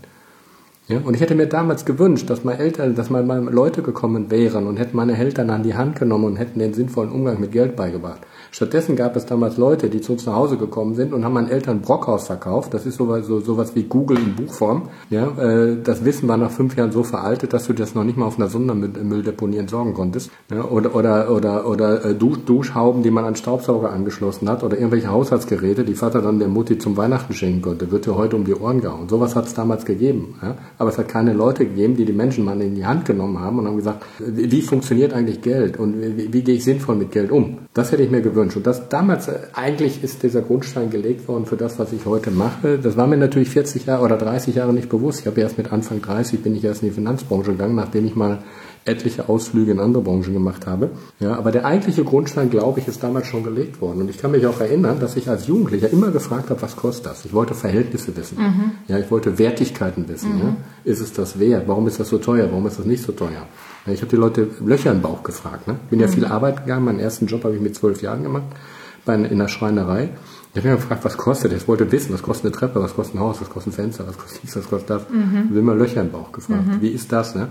Ja, 0.87 0.99
und 0.99 1.15
ich 1.15 1.23
hätte 1.23 1.35
mir 1.35 1.47
damals 1.47 1.87
gewünscht, 1.87 2.29
dass 2.29 2.45
meine 2.45 2.59
Eltern, 2.59 2.95
dass 2.95 3.09
mal 3.09 3.25
Leute 3.51 3.81
gekommen 3.81 4.31
wären 4.31 4.67
und 4.67 4.77
hätten 4.77 4.97
meine 4.97 5.17
Eltern 5.17 5.49
an 5.49 5.63
die 5.63 5.75
Hand 5.75 5.99
genommen 5.99 6.25
und 6.25 6.37
hätten 6.37 6.59
den 6.59 6.75
sinnvollen 6.75 7.11
Umgang 7.11 7.41
mit 7.41 7.53
Geld 7.53 7.75
beigebracht. 7.75 8.21
Stattdessen 8.55 8.95
gab 8.95 9.17
es 9.17 9.27
damals 9.27 9.57
Leute, 9.57 9.91
die 9.91 10.01
zu 10.01 10.13
uns 10.13 10.27
nach 10.27 10.37
Hause 10.37 10.57
gekommen 10.57 10.95
sind 10.95 11.13
und 11.13 11.25
haben 11.25 11.33
meinen 11.33 11.49
Eltern 11.49 11.81
Brockhaus 11.81 12.29
verkauft. 12.29 12.73
Das 12.73 12.87
ist 12.87 12.99
sowas, 12.99 13.27
so, 13.27 13.41
sowas 13.41 13.75
wie 13.75 13.83
Google 13.83 14.17
in 14.17 14.37
Buchform. 14.37 14.91
Ja, 15.11 15.27
äh, 15.37 15.77
das 15.83 16.05
Wissen 16.05 16.29
war 16.29 16.37
nach 16.37 16.53
fünf 16.53 16.77
Jahren 16.77 16.93
so 16.93 17.03
veraltet, 17.03 17.53
dass 17.53 17.67
du 17.67 17.73
das 17.73 17.97
noch 17.97 18.05
nicht 18.05 18.17
mal 18.17 18.27
auf 18.27 18.39
einer 18.39 18.49
Sondermülldeponie 18.49 19.57
entsorgen 19.57 19.93
konntest. 19.93 20.31
Ja, 20.53 20.67
oder 20.67 20.95
oder 20.95 21.33
oder 21.33 21.67
oder 21.67 22.05
äh, 22.05 22.15
Dusch, 22.15 22.45
Duschhauben, 22.47 23.03
die 23.03 23.11
man 23.11 23.25
an 23.25 23.35
Staubsauger 23.35 23.91
angeschlossen 23.91 24.49
hat, 24.49 24.63
oder 24.63 24.77
irgendwelche 24.77 25.11
Haushaltsgeräte, 25.11 25.83
die 25.83 25.95
Vater 25.95 26.23
dann 26.23 26.39
der 26.39 26.47
Mutti 26.47 26.79
zum 26.79 26.97
Weihnachten 26.97 27.35
schenken 27.35 27.61
konnte, 27.61 27.91
wird 27.91 28.07
dir 28.07 28.15
heute 28.15 28.37
um 28.37 28.45
die 28.45 28.55
Ohren 28.55 28.81
gehauen. 28.81 29.09
Sowas 29.09 29.35
hat 29.35 29.47
es 29.47 29.55
damals 29.55 29.85
gegeben. 29.85 30.37
Ja? 30.41 30.55
Aber 30.79 30.91
es 30.91 30.99
hat 30.99 31.09
keine 31.09 31.33
Leute 31.33 31.67
gegeben, 31.67 31.97
die 31.97 32.05
die 32.05 32.13
Menschen 32.13 32.45
mal 32.45 32.61
in 32.61 32.77
die 32.77 32.87
Hand 32.87 33.05
genommen 33.05 33.41
haben 33.41 33.59
und 33.59 33.67
haben 33.67 33.79
gesagt, 33.79 34.05
wie, 34.21 34.63
funktioniert 34.63 35.13
eigentlich 35.13 35.43
Geld 35.43 35.77
und 35.77 36.01
wie, 36.01 36.33
wie 36.33 36.43
gehe 36.45 36.55
ich 36.55 36.63
sinnvoll 36.63 36.95
mit 36.95 37.11
Geld 37.11 37.33
um? 37.33 37.59
Das 37.75 37.91
hätte 37.91 38.05
ich 38.05 38.13
mir 38.13 38.21
gewünscht 38.21 38.44
gewünscht. 38.45 38.57
Und 38.57 38.67
das 38.67 38.89
damals, 38.89 39.29
äh, 39.29 39.39
eigentlich 39.53 40.03
ist 40.03 40.23
dieser 40.23 40.43
Grundstein 40.43 40.91
gelegt 40.91 41.29
worden 41.29 41.47
für 41.47 41.57
das, 41.57 41.79
was 41.79 41.93
ich 41.93 42.05
heute 42.07 42.31
mache. 42.31 42.79
Das 42.79 42.97
war 42.97 43.07
mir 43.07 43.17
natürlich 43.17 43.51
40 43.51 43.87
Jahre 43.87 44.05
oder 44.05 44.17
30 44.17 44.55
Jahre 44.55 44.73
nicht 44.73 44.89
bewusst. 44.89 45.21
Ich 45.21 45.27
habe 45.27 45.41
erst 45.41 45.59
mit 45.59 45.73
Anfang 45.73 46.01
30 46.01 46.43
bin 46.43 46.55
ich 46.55 46.65
erst 46.65 46.83
in 46.83 46.89
die 46.89 46.95
Finanzbranche 46.95 47.53
gegangen, 47.53 47.75
nachdem 47.75 48.07
ich 48.07 48.15
mal 48.15 48.43
etliche 48.85 49.29
Ausflüge 49.29 49.73
in 49.73 49.81
andere 49.81 50.03
Branchen 50.03 50.33
gemacht 50.33 50.67
habe. 50.67 50.91
Ja, 51.19 51.37
aber 51.37 51.53
der 51.53 51.65
eigentliche 51.65 52.05
Grundstein, 52.05 52.51
glaube 52.51 52.81
ich, 52.81 52.89
ist 52.89 53.03
damals 53.03 53.27
schon 53.27 53.43
gelegt 53.43 53.81
worden. 53.81 54.03
Und 54.03 54.11
ich 54.11 54.19
kann 54.19 54.31
mich 54.31 54.47
auch 54.47 54.61
erinnern, 54.61 55.01
dass 55.01 55.17
ich 55.17 55.29
als 55.29 55.47
Jugendlicher 55.47 55.89
immer 55.91 56.11
gefragt 56.11 56.51
habe, 56.51 56.61
was 56.61 56.77
kostet 56.77 57.07
das? 57.07 57.25
Ich 57.25 57.33
wollte 57.33 57.55
Verhältnisse 57.55 58.15
wissen. 58.17 58.39
Mhm. 58.39 58.71
Ja, 58.89 58.99
ich 58.99 59.11
wollte 59.11 59.39
Wertigkeiten 59.39 60.07
wissen. 60.09 60.35
Mhm. 60.35 60.41
Ja. 60.41 60.57
Ist 60.85 61.01
es 61.01 61.13
das 61.13 61.39
wert? 61.39 61.67
Warum 61.67 61.87
ist 61.87 61.99
das 61.99 62.09
so 62.09 62.19
teuer? 62.19 62.49
Warum 62.51 62.67
ist 62.67 62.79
das 62.79 62.85
nicht 62.85 63.03
so 63.03 63.13
teuer? 63.13 63.47
Ich 63.87 64.01
habe 64.01 64.11
die 64.11 64.17
Leute 64.17 64.49
Löcher 64.65 64.93
im 64.93 65.01
Bauch 65.01 65.23
gefragt. 65.23 65.67
Ne? 65.67 65.77
Bin 65.89 66.01
ja 66.01 66.07
mhm. 66.07 66.13
viel 66.13 66.25
Arbeit 66.27 66.65
gegangen. 66.65 66.85
Meinen 66.85 67.01
ersten 67.01 67.27
Job 67.27 67.45
habe 67.45 67.55
ich 67.55 67.63
mit 67.63 67.75
zwölf 67.75 68.03
Jahren 68.03 68.23
gemacht 68.23 68.45
bei, 69.05 69.15
in 69.15 69.39
der 69.39 69.49
Schreinerei. 69.49 70.11
Ich 70.53 70.59
habe 70.61 70.69
mich 70.71 70.81
gefragt, 70.83 71.05
was 71.05 71.17
kostet 71.17 71.53
das? 71.53 71.63
Ich 71.63 71.69
wollte 71.69 71.91
wissen, 71.91 72.13
was 72.15 72.23
kostet 72.23 72.47
eine 72.47 72.53
Treppe, 72.53 72.81
was 72.81 72.95
kostet 72.95 73.17
ein 73.17 73.21
Haus, 73.21 73.41
was 73.41 73.51
kostet 73.51 73.73
ein 73.73 73.77
Fenster, 73.77 74.07
was 74.07 74.17
kostet 74.17 74.43
dies, 74.43 74.57
was 74.57 74.69
kostet 74.69 74.91
das. 74.91 75.03
Mhm. 75.11 75.31
Ich 75.33 75.51
habe 75.51 75.59
immer 75.59 75.75
Löcher 75.75 76.01
im 76.01 76.13
Bauch 76.13 76.31
gefragt. 76.31 76.67
Mhm. 76.67 76.81
Wie 76.81 76.91
ist 76.91 77.11
das? 77.11 77.35
Ne? 77.35 77.49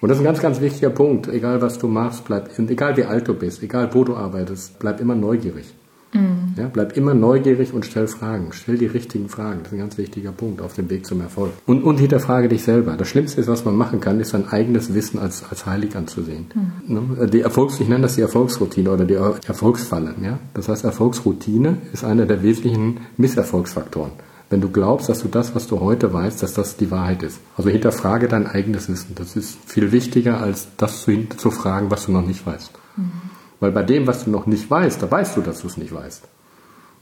Und 0.00 0.08
das 0.08 0.18
ist 0.18 0.22
ein 0.22 0.26
ganz, 0.26 0.40
ganz 0.40 0.60
wichtiger 0.60 0.90
Punkt. 0.90 1.28
Egal 1.28 1.62
was 1.62 1.78
du 1.78 1.88
machst, 1.88 2.24
bleib, 2.24 2.50
egal 2.58 2.96
wie 2.96 3.04
alt 3.04 3.28
du 3.28 3.34
bist, 3.34 3.62
egal 3.62 3.90
wo 3.92 4.04
du 4.04 4.16
arbeitest, 4.16 4.78
bleib 4.78 5.00
immer 5.00 5.14
neugierig. 5.14 5.74
Mhm. 6.12 6.54
Ja, 6.56 6.68
bleib 6.72 6.96
immer 6.96 7.14
neugierig 7.14 7.72
und 7.72 7.84
stell 7.84 8.06
Fragen. 8.06 8.48
Stell 8.52 8.78
die 8.78 8.86
richtigen 8.86 9.28
Fragen. 9.28 9.60
Das 9.62 9.68
ist 9.68 9.72
ein 9.74 9.80
ganz 9.80 9.98
wichtiger 9.98 10.32
Punkt 10.32 10.62
auf 10.62 10.74
dem 10.74 10.88
Weg 10.88 11.06
zum 11.06 11.20
Erfolg. 11.20 11.52
Und, 11.66 11.82
und 11.82 11.98
hinterfrage 11.98 12.48
dich 12.48 12.62
selber. 12.62 12.96
Das 12.96 13.08
Schlimmste 13.08 13.40
ist, 13.40 13.48
was 13.48 13.64
man 13.64 13.76
machen 13.76 14.00
kann, 14.00 14.20
ist 14.20 14.30
sein 14.30 14.48
eigenes 14.48 14.94
Wissen 14.94 15.18
als, 15.18 15.44
als 15.48 15.66
heilig 15.66 15.96
anzusehen. 15.96 16.46
Mhm. 16.86 17.30
Die 17.30 17.40
Erfolgs, 17.40 17.80
ich 17.80 17.88
nenne 17.88 18.02
das 18.02 18.14
die 18.14 18.22
Erfolgsroutine 18.22 18.90
oder 18.90 19.04
die 19.04 19.14
Erfolgsfalle. 19.14 20.14
Ja? 20.22 20.38
Das 20.54 20.68
heißt, 20.68 20.84
Erfolgsroutine 20.84 21.78
ist 21.92 22.04
einer 22.04 22.26
der 22.26 22.42
wesentlichen 22.42 23.00
Misserfolgsfaktoren 23.16 24.12
wenn 24.48 24.60
du 24.60 24.70
glaubst, 24.70 25.08
dass 25.08 25.22
du 25.22 25.28
das, 25.28 25.54
was 25.54 25.66
du 25.66 25.80
heute 25.80 26.12
weißt, 26.12 26.42
dass 26.42 26.54
das 26.54 26.76
die 26.76 26.90
Wahrheit 26.90 27.22
ist. 27.22 27.40
Also 27.56 27.68
hinterfrage 27.68 28.28
dein 28.28 28.46
eigenes 28.46 28.88
Wissen. 28.88 29.14
Das 29.16 29.34
ist 29.34 29.58
viel 29.66 29.90
wichtiger, 29.90 30.40
als 30.40 30.68
das 30.76 31.02
zu, 31.02 31.28
zu 31.36 31.50
fragen, 31.50 31.90
was 31.90 32.06
du 32.06 32.12
noch 32.12 32.24
nicht 32.24 32.46
weißt. 32.46 32.70
Mhm. 32.96 33.10
Weil 33.58 33.72
bei 33.72 33.82
dem, 33.82 34.06
was 34.06 34.24
du 34.24 34.30
noch 34.30 34.46
nicht 34.46 34.70
weißt, 34.70 35.02
da 35.02 35.10
weißt 35.10 35.36
du, 35.36 35.40
dass 35.40 35.62
du 35.62 35.66
es 35.66 35.76
nicht 35.76 35.92
weißt. 35.92 36.24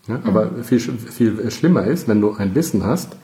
Ja, 0.09 0.19
mhm. 0.19 0.27
Aber 0.27 0.51
viel, 0.63 0.81
viel 0.81 1.51
schlimmer 1.51 1.85
ist, 1.85 2.09
wenn 2.09 2.21
du 2.21 2.35
ein 2.35 2.55
Wissen 2.55 2.85
hast, 2.85 3.17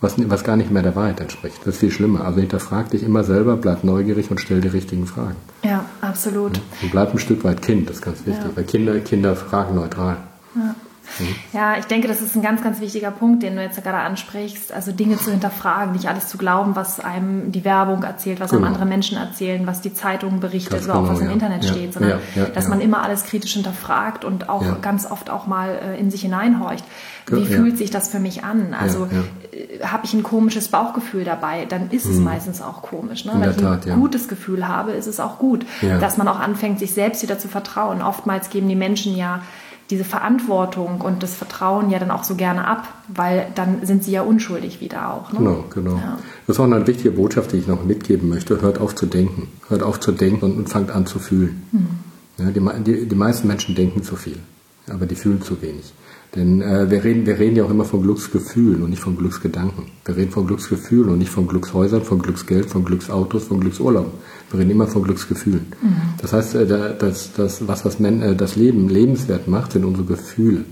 was, 0.00 0.14
was 0.28 0.42
gar 0.42 0.56
nicht 0.56 0.72
mehr 0.72 0.82
der 0.82 0.96
Wahrheit 0.96 1.20
entspricht. 1.20 1.58
Das 1.64 1.74
ist 1.74 1.80
viel 1.80 1.92
schlimmer. 1.92 2.24
Also 2.24 2.40
hinterfrag 2.40 2.90
dich 2.90 3.04
immer 3.04 3.22
selber, 3.22 3.56
bleib 3.56 3.84
neugierig 3.84 4.30
und 4.32 4.40
stell 4.40 4.60
die 4.60 4.68
richtigen 4.68 5.06
Fragen. 5.06 5.36
Ja, 5.62 5.84
absolut. 6.00 6.56
Ja, 6.56 6.62
und 6.82 6.90
bleib 6.90 7.12
ein 7.12 7.20
Stück 7.20 7.44
weit 7.44 7.62
Kind, 7.62 7.88
das 7.88 7.96
ist 7.96 8.02
ganz 8.02 8.26
wichtig. 8.26 8.44
Ja. 8.44 8.56
Weil 8.56 8.64
Kinder, 8.64 8.98
Kinder 8.98 9.36
fragen 9.36 9.76
neutral. 9.76 10.16
Ja. 10.56 10.74
Mhm. 11.18 11.36
Ja, 11.52 11.78
ich 11.78 11.86
denke, 11.86 12.08
das 12.08 12.20
ist 12.20 12.36
ein 12.36 12.42
ganz, 12.42 12.62
ganz 12.62 12.80
wichtiger 12.80 13.10
Punkt, 13.10 13.42
den 13.42 13.56
du 13.56 13.62
jetzt 13.62 13.82
gerade 13.82 13.98
ansprichst. 13.98 14.72
Also 14.72 14.92
Dinge 14.92 15.16
zu 15.16 15.30
hinterfragen, 15.30 15.92
nicht 15.92 16.08
alles 16.08 16.28
zu 16.28 16.38
glauben, 16.38 16.76
was 16.76 17.00
einem 17.00 17.52
die 17.52 17.64
Werbung 17.64 18.02
erzählt, 18.02 18.40
was 18.40 18.50
genau. 18.50 18.64
einem 18.64 18.74
andere 18.74 18.86
Menschen 18.86 19.16
erzählen, 19.18 19.66
was 19.66 19.80
die 19.80 19.94
Zeitungen 19.94 20.40
berichtet 20.40 20.72
ganz 20.72 20.84
oder 20.84 20.96
auch 20.96 21.08
was 21.08 21.18
genau, 21.18 21.30
im 21.30 21.34
Internet 21.34 21.64
ja. 21.64 21.70
steht, 21.70 21.92
sondern 21.94 22.20
ja, 22.34 22.46
dass 22.46 22.68
man 22.68 22.80
immer 22.80 23.02
alles 23.02 23.24
kritisch 23.24 23.54
hinterfragt 23.54 24.24
und 24.24 24.48
auch 24.48 24.80
ganz 24.80 25.10
oft 25.10 25.30
auch 25.30 25.46
mal 25.46 25.70
äh, 25.70 25.98
in 25.98 26.10
sich 26.10 26.22
hineinhorcht. 26.22 26.84
Wie 27.28 27.46
fühlt 27.46 27.78
sich 27.78 27.90
das 27.90 28.08
für 28.08 28.18
mich 28.18 28.44
an? 28.44 28.74
Also 28.78 29.06
äh, 29.52 29.84
habe 29.84 30.04
ich 30.04 30.14
ein 30.14 30.22
komisches 30.22 30.68
Bauchgefühl 30.68 31.24
dabei, 31.24 31.66
dann 31.66 31.90
ist 31.90 32.06
es 32.06 32.16
hm. 32.16 32.24
meistens 32.24 32.60
auch 32.60 32.82
komisch. 32.82 33.24
Ne? 33.24 33.32
Wenn 33.36 33.50
ich 33.50 33.56
Tat, 33.56 33.86
ein 33.86 34.00
gutes 34.00 34.28
Gefühl 34.28 34.66
habe, 34.66 34.92
ist 34.92 35.06
es 35.06 35.20
auch 35.20 35.38
gut, 35.38 35.66
dass 36.00 36.16
man 36.16 36.28
auch 36.28 36.40
anfängt, 36.40 36.78
sich 36.78 36.92
selbst 36.94 37.22
wieder 37.22 37.38
zu 37.38 37.48
vertrauen. 37.48 38.02
Oftmals 38.02 38.50
geben 38.50 38.68
die 38.68 38.76
Menschen 38.76 39.16
ja 39.16 39.42
diese 39.90 40.04
Verantwortung 40.04 41.00
und 41.00 41.22
das 41.22 41.34
Vertrauen 41.34 41.90
ja 41.90 41.98
dann 41.98 42.10
auch 42.10 42.24
so 42.24 42.34
gerne 42.34 42.66
ab, 42.66 42.88
weil 43.08 43.46
dann 43.54 43.84
sind 43.84 44.04
sie 44.04 44.12
ja 44.12 44.22
unschuldig 44.22 44.80
wieder 44.80 45.12
auch. 45.12 45.32
Ne? 45.32 45.38
Genau, 45.38 45.64
genau. 45.70 45.96
Ja. 45.96 46.18
Das 46.46 46.56
ist 46.56 46.60
auch 46.60 46.64
eine 46.64 46.86
wichtige 46.86 47.10
Botschaft, 47.10 47.52
die 47.52 47.58
ich 47.58 47.66
noch 47.66 47.84
mitgeben 47.84 48.28
möchte. 48.28 48.60
Hört 48.62 48.80
auf 48.80 48.94
zu 48.94 49.06
denken. 49.06 49.48
Hört 49.68 49.82
auf 49.82 50.00
zu 50.00 50.12
denken 50.12 50.44
und, 50.44 50.56
und 50.56 50.68
fangt 50.68 50.90
an 50.90 51.06
zu 51.06 51.18
fühlen. 51.18 51.62
Mhm. 51.72 51.88
Ja, 52.38 52.50
die, 52.50 52.82
die, 52.84 53.08
die 53.08 53.14
meisten 53.14 53.46
Menschen 53.46 53.74
denken 53.74 54.02
zu 54.02 54.16
viel, 54.16 54.38
aber 54.88 55.06
die 55.06 55.14
fühlen 55.14 55.42
zu 55.42 55.60
wenig. 55.62 55.92
Denn 56.34 56.62
äh, 56.62 56.90
wir, 56.90 57.04
reden, 57.04 57.26
wir 57.26 57.38
reden 57.38 57.56
ja 57.56 57.64
auch 57.64 57.70
immer 57.70 57.84
von 57.84 58.02
Glücksgefühlen 58.02 58.82
und 58.82 58.90
nicht 58.90 59.02
von 59.02 59.18
Glücksgedanken. 59.18 59.84
Wir 60.06 60.16
reden 60.16 60.30
von 60.30 60.46
Glücksgefühlen 60.46 61.10
und 61.10 61.18
nicht 61.18 61.30
von 61.30 61.46
Glückshäusern, 61.46 62.02
von 62.02 62.22
Glücksgeld, 62.22 62.70
von 62.70 62.84
Glücksautos, 62.84 63.44
von 63.44 63.60
Glücksurlaub. 63.60 64.10
Wir 64.50 64.60
reden 64.60 64.70
immer 64.70 64.86
von 64.86 65.02
Glücksgefühlen. 65.02 65.66
Mhm. 65.82 65.96
Das 66.22 66.32
heißt, 66.32 66.54
äh, 66.54 66.96
das, 66.98 67.32
das, 67.34 67.68
was, 67.68 67.84
was 67.84 68.00
Men, 68.00 68.22
äh, 68.22 68.34
das 68.34 68.56
Leben 68.56 68.88
lebenswert 68.88 69.46
macht, 69.46 69.72
sind 69.72 69.84
unsere 69.84 70.06
Gefühle. 70.06 70.64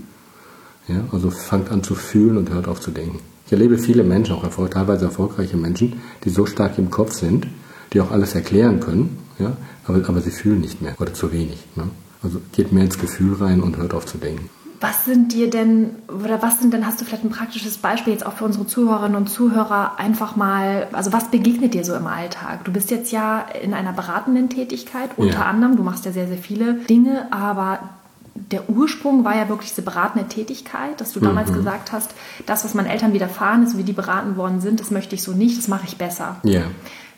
Ja? 0.87 1.03
Also 1.11 1.29
fangt 1.29 1.69
an 1.69 1.83
zu 1.83 1.93
fühlen 1.93 2.37
und 2.37 2.49
hört 2.51 2.67
auf 2.67 2.81
zu 2.81 2.89
denken. 2.89 3.19
Ich 3.45 3.51
erlebe 3.51 3.77
viele 3.77 4.03
Menschen, 4.03 4.33
auch 4.33 4.43
erfolg, 4.43 4.71
teilweise 4.71 5.05
erfolgreiche 5.05 5.57
Menschen, 5.57 6.01
die 6.23 6.29
so 6.31 6.47
stark 6.47 6.79
im 6.79 6.89
Kopf 6.89 7.13
sind, 7.13 7.47
die 7.93 8.01
auch 8.01 8.09
alles 8.09 8.33
erklären 8.33 8.79
können, 8.79 9.17
ja? 9.37 9.57
aber, 9.85 10.07
aber 10.07 10.21
sie 10.21 10.31
fühlen 10.31 10.61
nicht 10.61 10.81
mehr 10.81 10.95
oder 10.99 11.13
zu 11.13 11.31
wenig. 11.31 11.59
Ne? 11.75 11.83
Also 12.23 12.41
geht 12.51 12.71
mehr 12.71 12.83
ins 12.83 12.99
Gefühl 12.99 13.35
rein 13.35 13.61
und 13.61 13.77
hört 13.77 13.93
auf 13.93 14.05
zu 14.05 14.17
denken. 14.17 14.49
Was 14.79 15.05
sind 15.05 15.33
dir 15.33 15.47
denn, 15.49 15.91
oder 16.07 16.41
was 16.41 16.59
sind 16.59 16.73
denn, 16.73 16.87
hast 16.87 16.99
du 16.99 17.05
vielleicht 17.05 17.23
ein 17.23 17.29
praktisches 17.29 17.77
Beispiel 17.77 18.13
jetzt 18.13 18.25
auch 18.25 18.33
für 18.33 18.45
unsere 18.45 18.65
Zuhörerinnen 18.65 19.15
und 19.15 19.27
Zuhörer 19.27 19.99
einfach 19.99 20.35
mal, 20.35 20.87
also 20.91 21.13
was 21.13 21.29
begegnet 21.29 21.75
dir 21.75 21.85
so 21.85 21.93
im 21.93 22.07
Alltag? 22.07 22.63
Du 22.63 22.71
bist 22.71 22.89
jetzt 22.89 23.11
ja 23.11 23.45
in 23.61 23.75
einer 23.75 23.93
beratenden 23.93 24.49
Tätigkeit, 24.49 25.11
unter 25.17 25.39
ja. 25.39 25.45
anderem, 25.45 25.77
du 25.77 25.83
machst 25.83 26.05
ja 26.05 26.11
sehr, 26.11 26.27
sehr 26.27 26.39
viele 26.39 26.73
Dinge, 26.73 27.31
aber 27.31 27.77
der 28.33 28.69
Ursprung 28.69 29.23
war 29.23 29.35
ja 29.35 29.49
wirklich 29.49 29.69
diese 29.69 29.83
beratende 29.83 30.27
Tätigkeit, 30.27 30.99
dass 30.99 31.11
du 31.13 31.19
damals 31.19 31.51
mhm. 31.51 31.55
gesagt 31.55 31.91
hast, 31.91 32.11
das, 32.45 32.63
was 32.63 32.73
meinen 32.73 32.87
Eltern 32.87 33.13
widerfahren 33.13 33.63
ist, 33.63 33.77
wie 33.77 33.83
die 33.83 33.93
beraten 33.93 34.35
worden 34.35 34.61
sind, 34.61 34.79
das 34.79 34.89
möchte 34.89 35.13
ich 35.13 35.21
so 35.21 35.33
nicht, 35.33 35.57
das 35.57 35.67
mache 35.67 35.85
ich 35.85 35.97
besser. 35.97 36.37
Ja. 36.43 36.63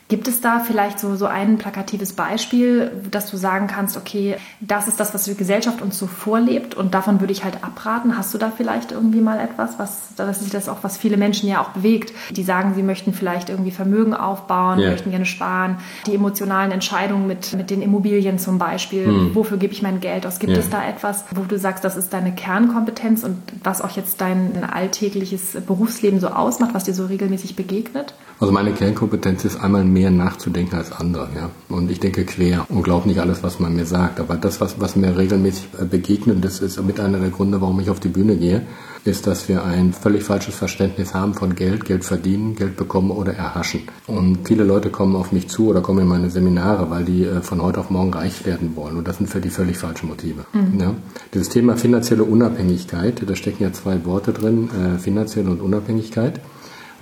Gibt 0.08 0.28
es 0.28 0.42
da 0.42 0.60
vielleicht 0.60 1.00
so, 1.00 1.16
so 1.16 1.24
ein 1.24 1.56
plakatives 1.56 2.12
Beispiel, 2.12 2.92
dass 3.10 3.30
du 3.30 3.38
sagen 3.38 3.68
kannst, 3.68 3.96
okay, 3.96 4.36
das 4.60 4.86
ist 4.86 5.00
das, 5.00 5.14
was 5.14 5.24
die 5.24 5.34
Gesellschaft 5.34 5.80
uns 5.80 5.98
so 5.98 6.06
vorlebt 6.06 6.74
und 6.74 6.92
davon 6.92 7.20
würde 7.20 7.32
ich 7.32 7.42
halt 7.42 7.64
abraten? 7.64 8.18
Hast 8.18 8.34
du 8.34 8.38
da 8.38 8.52
vielleicht 8.54 8.92
irgendwie 8.92 9.22
mal 9.22 9.40
etwas, 9.40 9.78
was, 9.78 10.14
das 10.16 10.42
ist 10.42 10.52
das 10.52 10.68
auch, 10.68 10.78
was 10.82 10.98
viele 10.98 11.16
Menschen 11.16 11.48
ja 11.48 11.62
auch 11.62 11.70
bewegt, 11.70 12.12
die 12.30 12.42
sagen, 12.42 12.74
sie 12.74 12.82
möchten 12.82 13.14
vielleicht 13.14 13.48
irgendwie 13.48 13.70
Vermögen 13.70 14.12
aufbauen, 14.12 14.78
yeah. 14.78 14.90
möchten 14.90 15.10
gerne 15.10 15.24
sparen, 15.24 15.78
die 16.06 16.14
emotionalen 16.14 16.70
Entscheidungen 16.70 17.26
mit, 17.26 17.54
mit 17.54 17.70
den 17.70 17.80
Immobilien 17.80 18.38
zum 18.38 18.58
Beispiel, 18.58 19.06
hm. 19.06 19.34
wofür 19.34 19.56
gebe 19.56 19.72
ich 19.72 19.80
mein 19.80 20.00
Geld 20.00 20.26
aus? 20.26 20.38
Gibt 20.38 20.52
yeah. 20.52 20.60
es 20.60 20.68
da 20.68 20.86
etwas, 20.86 21.24
wo 21.34 21.44
du 21.44 21.58
sagst, 21.58 21.82
das 21.82 21.96
ist 21.96 22.12
deine 22.12 22.34
Kernkompetenz 22.34 23.24
und 23.24 23.38
was 23.62 23.80
auch 23.80 23.90
jetzt 23.90 24.20
dein 24.20 24.64
alltägliches 24.70 25.56
Berufsleben 25.66 26.20
so 26.20 26.28
ausmacht, 26.28 26.74
was 26.74 26.84
dir 26.84 26.92
so 26.94 27.06
regelmäßig 27.06 27.56
begegnet? 27.56 28.12
Also 28.40 28.52
meine 28.52 28.72
Kernkompetenz 28.72 29.44
ist 29.44 29.56
einmal 29.56 29.84
mehr 29.94 30.10
nachzudenken 30.10 30.76
als 30.76 30.92
andere. 30.92 31.28
Ja? 31.34 31.50
Und 31.68 31.90
ich 31.90 32.00
denke 32.00 32.24
quer 32.24 32.66
und 32.68 32.82
glaube 32.82 33.08
nicht 33.08 33.20
alles, 33.20 33.42
was 33.42 33.60
man 33.60 33.74
mir 33.74 33.86
sagt. 33.86 34.20
Aber 34.20 34.34
das, 34.36 34.60
was, 34.60 34.80
was 34.80 34.96
mir 34.96 35.16
regelmäßig 35.16 35.68
äh, 35.80 35.84
begegnet, 35.86 36.44
das 36.44 36.60
ist 36.60 36.82
mit 36.82 37.00
einer 37.00 37.18
der 37.18 37.30
Gründe, 37.30 37.60
warum 37.60 37.80
ich 37.80 37.88
auf 37.88 38.00
die 38.00 38.08
Bühne 38.08 38.36
gehe, 38.36 38.66
ist, 39.04 39.26
dass 39.26 39.48
wir 39.48 39.64
ein 39.64 39.92
völlig 39.92 40.24
falsches 40.24 40.54
Verständnis 40.54 41.14
haben 41.14 41.34
von 41.34 41.54
Geld, 41.54 41.84
Geld 41.84 42.04
verdienen, 42.04 42.56
Geld 42.56 42.76
bekommen 42.76 43.10
oder 43.10 43.34
erhaschen. 43.34 43.82
Und 44.06 44.46
viele 44.48 44.64
Leute 44.64 44.90
kommen 44.90 45.14
auf 45.14 45.30
mich 45.30 45.48
zu 45.48 45.68
oder 45.68 45.82
kommen 45.82 46.00
in 46.00 46.08
meine 46.08 46.30
Seminare, 46.30 46.90
weil 46.90 47.04
die 47.04 47.24
äh, 47.24 47.40
von 47.40 47.62
heute 47.62 47.80
auf 47.80 47.90
morgen 47.90 48.12
reich 48.12 48.44
werden 48.44 48.76
wollen. 48.76 48.96
Und 48.96 49.06
das 49.06 49.18
sind 49.18 49.28
für 49.28 49.40
die 49.40 49.50
völlig 49.50 49.78
falschen 49.78 50.08
Motive. 50.08 50.44
Mhm. 50.52 50.80
Ja? 50.80 50.94
Dieses 51.32 51.50
Thema 51.50 51.76
finanzielle 51.76 52.24
Unabhängigkeit, 52.24 53.22
da 53.26 53.36
stecken 53.36 53.62
ja 53.62 53.72
zwei 53.72 54.04
Worte 54.04 54.32
drin, 54.32 54.68
äh, 54.70 54.98
finanzielle 54.98 55.50
und 55.50 55.60
Unabhängigkeit. 55.60 56.40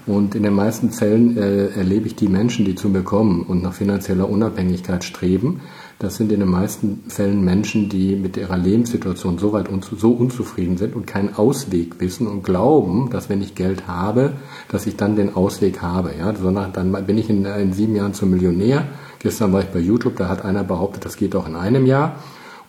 Und 0.06 0.34
in 0.34 0.42
den 0.42 0.54
meisten 0.54 0.90
Fällen 0.90 1.36
äh, 1.36 1.68
erlebe 1.68 2.08
ich 2.08 2.16
die 2.16 2.26
Menschen, 2.26 2.64
die 2.64 2.74
zu 2.74 2.88
mir 2.88 3.02
kommen 3.02 3.42
und 3.42 3.62
nach 3.62 3.72
finanzieller 3.72 4.28
Unabhängigkeit 4.28 5.04
streben. 5.04 5.60
Das 6.00 6.16
sind 6.16 6.32
in 6.32 6.40
den 6.40 6.48
meisten 6.48 7.04
Fällen 7.06 7.44
Menschen, 7.44 7.88
die 7.88 8.16
mit 8.16 8.36
ihrer 8.36 8.56
Lebenssituation 8.56 9.38
so 9.38 9.52
weit 9.52 9.68
unzu 9.68 9.94
so 9.94 10.10
unzufrieden 10.10 10.76
sind 10.76 10.96
und 10.96 11.06
keinen 11.06 11.36
Ausweg 11.36 12.00
wissen 12.00 12.26
und 12.26 12.42
glauben, 12.42 13.10
dass 13.10 13.28
wenn 13.28 13.40
ich 13.40 13.54
Geld 13.54 13.86
habe, 13.86 14.32
dass 14.68 14.86
ich 14.86 14.96
dann 14.96 15.14
den 15.14 15.36
Ausweg 15.36 15.80
habe. 15.80 16.10
Ja? 16.18 16.34
Sondern 16.34 16.72
dann 16.72 16.90
bin 17.06 17.18
ich 17.18 17.30
in, 17.30 17.44
in 17.44 17.72
sieben 17.72 17.94
Jahren 17.94 18.14
zum 18.14 18.30
Millionär. 18.30 18.88
Gestern 19.20 19.52
war 19.52 19.60
ich 19.60 19.68
bei 19.68 19.78
YouTube, 19.78 20.16
da 20.16 20.28
hat 20.28 20.44
einer 20.44 20.64
behauptet, 20.64 21.04
das 21.04 21.16
geht 21.16 21.36
auch 21.36 21.46
in 21.46 21.54
einem 21.54 21.86
Jahr. 21.86 22.16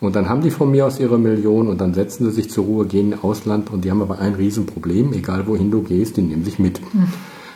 Und 0.04 0.18
dann 0.18 0.28
haben 0.28 0.42
die 0.42 0.52
von 0.52 0.70
mir 0.70 0.86
aus 0.86 1.00
ihre 1.00 1.18
Million 1.18 1.70
und 1.70 1.80
dann 1.80 1.94
setzen 1.94 2.26
sie 2.26 2.32
sich 2.32 2.50
zur 2.50 2.66
Ruhe, 2.66 2.86
gehen 2.86 3.14
in 3.14 3.20
Ausland 3.20 3.72
und 3.72 3.86
die 3.86 3.92
haben 3.92 4.02
aber 4.02 4.20
ein 4.20 4.36
Riesenproblem, 4.36 5.14
egal 5.14 5.48
wohin 5.48 5.72
du 5.72 5.82
gehst, 5.82 6.18
die 6.18 6.22
nehmen 6.22 6.44
sich 6.44 6.60
mit. 6.60 6.82
Mhm. 6.94 7.08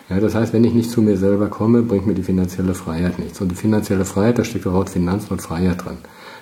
Ja, 0.10 0.22
das 0.22 0.34
heißt, 0.34 0.54
wenn 0.54 0.64
ich 0.64 0.74
nicht 0.74 0.90
zu 0.90 1.02
mir 1.02 1.18
selber 1.18 1.48
komme, 1.48 1.82
bringt 1.82 2.08
mir 2.08 2.14
die 2.14 2.24
finanzielle 2.24 2.74
Freiheit 2.74 3.20
nichts. 3.20 3.42
Und 3.42 3.52
die 3.52 3.56
finanzielle 3.56 4.06
Freiheit, 4.06 4.40
da 4.40 4.46
steckt 4.46 4.66
das 4.66 4.72
Wort 4.72 4.90
Finanzen 4.90 5.34
und 5.34 5.42
Freiheit 5.42 5.84
drin. 5.84 5.98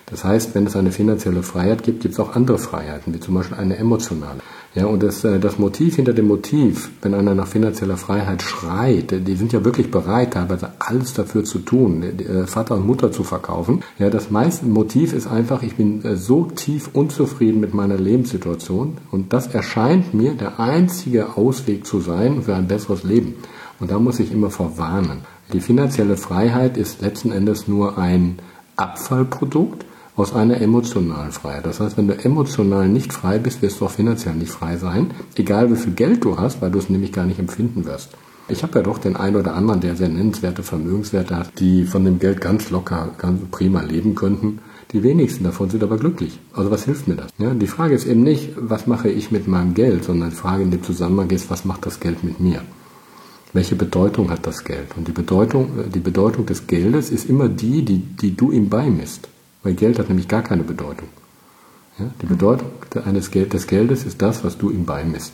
Das 0.08 0.24
heißt, 0.24 0.54
wenn 0.54 0.68
es 0.68 0.76
eine 0.76 0.92
finanzielle 0.92 1.42
Freiheit 1.42 1.82
gibt, 1.82 2.02
gibt 2.02 2.14
es 2.14 2.20
auch 2.20 2.36
andere 2.36 2.60
Freiheiten, 2.60 3.14
wie 3.14 3.20
zum 3.20 3.34
Beispiel 3.34 3.58
eine 3.58 3.78
emotionale. 3.78 4.40
Ja, 4.76 4.86
und 4.86 5.02
das, 5.02 5.24
äh, 5.24 5.40
das 5.40 5.58
Motiv 5.58 5.96
hinter 5.96 6.14
dem 6.14 6.28
Motiv, 6.28 6.92
wenn 7.02 7.14
einer 7.14 7.34
nach 7.34 7.48
finanzieller 7.48 7.98
Freiheit 7.98 8.44
schreit, 8.44 9.28
die 9.28 9.36
sind 9.36 9.52
ja 9.52 9.66
wirklich 9.66 9.90
bereit, 9.90 10.34
teilweise 10.34 10.74
alles 10.80 11.14
dafür 11.14 11.44
zu 11.44 11.60
tun, 11.60 12.04
äh, 12.04 12.46
Vater 12.46 12.76
und 12.76 12.86
Mutter 12.86 13.12
zu 13.12 13.24
verkaufen. 13.24 13.82
Ja, 13.98 14.10
das 14.10 14.30
meiste 14.30 14.66
Motiv 14.66 15.14
ist 15.14 15.28
einfach, 15.28 15.64
ich 15.64 15.76
bin 15.76 16.04
äh, 16.04 16.18
so 16.18 16.46
tief 16.46 16.90
unzufrieden 16.94 17.60
mit 17.60 17.74
meiner 17.74 17.98
Lebenssituation 17.98 18.98
und 19.12 19.34
das 19.34 19.48
erscheint 19.48 20.14
mir 20.14 20.34
der 20.34 20.60
einzige 20.60 21.36
Ausweg 21.36 21.88
zu 21.88 22.00
sein 22.00 22.44
für 22.44 22.54
ein 22.54 22.68
besseres 22.68 23.04
Leben. 23.04 23.36
Und 23.80 23.92
da 23.92 23.98
muss 23.98 24.20
ich 24.20 24.32
immer 24.32 24.52
vorwarnen. 24.52 25.22
Die 25.52 25.62
finanzielle 25.62 26.18
Freiheit 26.18 26.78
ist 26.78 27.02
letzten 27.02 27.32
Endes 27.32 27.68
nur 27.68 27.98
ein 27.98 28.40
Abfallprodukt 28.76 29.86
aus 30.16 30.34
einer 30.34 30.62
emotionalen 30.62 31.32
Freiheit. 31.32 31.66
Das 31.66 31.80
heißt, 31.80 31.98
wenn 31.98 32.08
du 32.08 32.14
emotional 32.14 32.88
nicht 32.88 33.12
frei 33.12 33.38
bist, 33.38 33.62
wirst 33.62 33.82
du 33.82 33.86
auch 33.86 33.92
finanziell 33.92 34.36
nicht 34.36 34.52
frei 34.52 34.78
sein, 34.78 35.12
egal 35.36 35.72
wie 35.72 35.76
viel 35.76 35.94
Geld 35.94 36.24
du 36.24 36.38
hast, 36.38 36.62
weil 36.62 36.72
du 36.72 36.80
es 36.80 36.90
nämlich 36.90 37.12
gar 37.12 37.26
nicht 37.26 37.40
empfinden 37.40 37.86
wirst. 37.86 38.12
Ich 38.48 38.62
habe 38.62 38.78
ja 38.78 38.84
doch 38.84 39.00
den 39.00 39.16
einen 39.16 39.36
oder 39.38 39.56
anderen, 39.56 39.82
der 39.82 39.96
sehr 39.96 40.08
nennenswerte 40.08 40.62
Vermögenswerte 40.62 41.36
hat, 41.36 41.60
die 41.60 41.86
von 41.86 42.06
dem 42.06 42.20
Geld 42.20 42.42
ganz 42.42 42.70
locker, 42.70 43.10
ganz 43.18 43.42
prima 43.50 43.82
leben 43.82 44.14
könnten. 44.14 44.60
Die 44.92 45.02
wenigsten 45.02 45.44
davon 45.44 45.72
sind 45.72 45.82
aber 45.82 45.98
glücklich. 45.98 46.40
Also 46.54 46.70
was 46.70 46.86
hilft 46.86 47.08
mir 47.08 47.16
das? 47.16 47.32
Ja, 47.40 47.56
die 47.56 47.66
Frage 47.66 47.96
ist 47.96 48.06
eben 48.06 48.22
nicht, 48.22 48.52
was 48.56 48.86
mache 48.86 49.10
ich 49.10 49.32
mit 49.32 49.48
meinem 49.48 49.74
Geld, 49.74 50.04
sondern 50.04 50.30
die 50.30 50.36
Frage 50.36 50.62
in 50.62 50.70
dem 50.70 50.84
Zusammenhang 50.84 51.32
ist, 51.32 51.50
was 51.50 51.66
macht 51.66 51.88
das 51.88 52.00
Geld 52.00 52.24
mit 52.24 52.40
mir? 52.40 52.62
Welche 53.52 53.76
Bedeutung 53.76 54.30
hat 54.30 54.46
das 54.46 54.64
Geld? 54.64 54.90
Und 54.96 55.08
die 55.08 55.12
Bedeutung, 55.12 55.70
die 55.94 56.00
Bedeutung 56.00 56.46
des 56.46 56.68
Geldes 56.68 57.10
ist 57.10 57.28
immer 57.28 57.50
die, 57.50 57.84
die, 57.84 57.98
die 57.98 58.36
du 58.36 58.52
ihm 58.52 58.70
beimisst. 58.70 59.28
Weil 59.66 59.74
Geld 59.74 59.98
hat 59.98 60.10
nämlich 60.10 60.28
gar 60.28 60.44
keine 60.44 60.64
Bedeutung. 60.64 61.10
Ja? 61.98 62.06
Die 62.22 62.28
Bedeutung 62.28 62.70
eines 63.04 63.32
Geld, 63.32 63.52
des 63.54 63.66
Geldes 63.66 64.06
ist 64.06 64.22
das, 64.22 64.44
was 64.44 64.60
du 64.60 64.70
ihm 64.70 64.86
beimisst. 64.86 65.34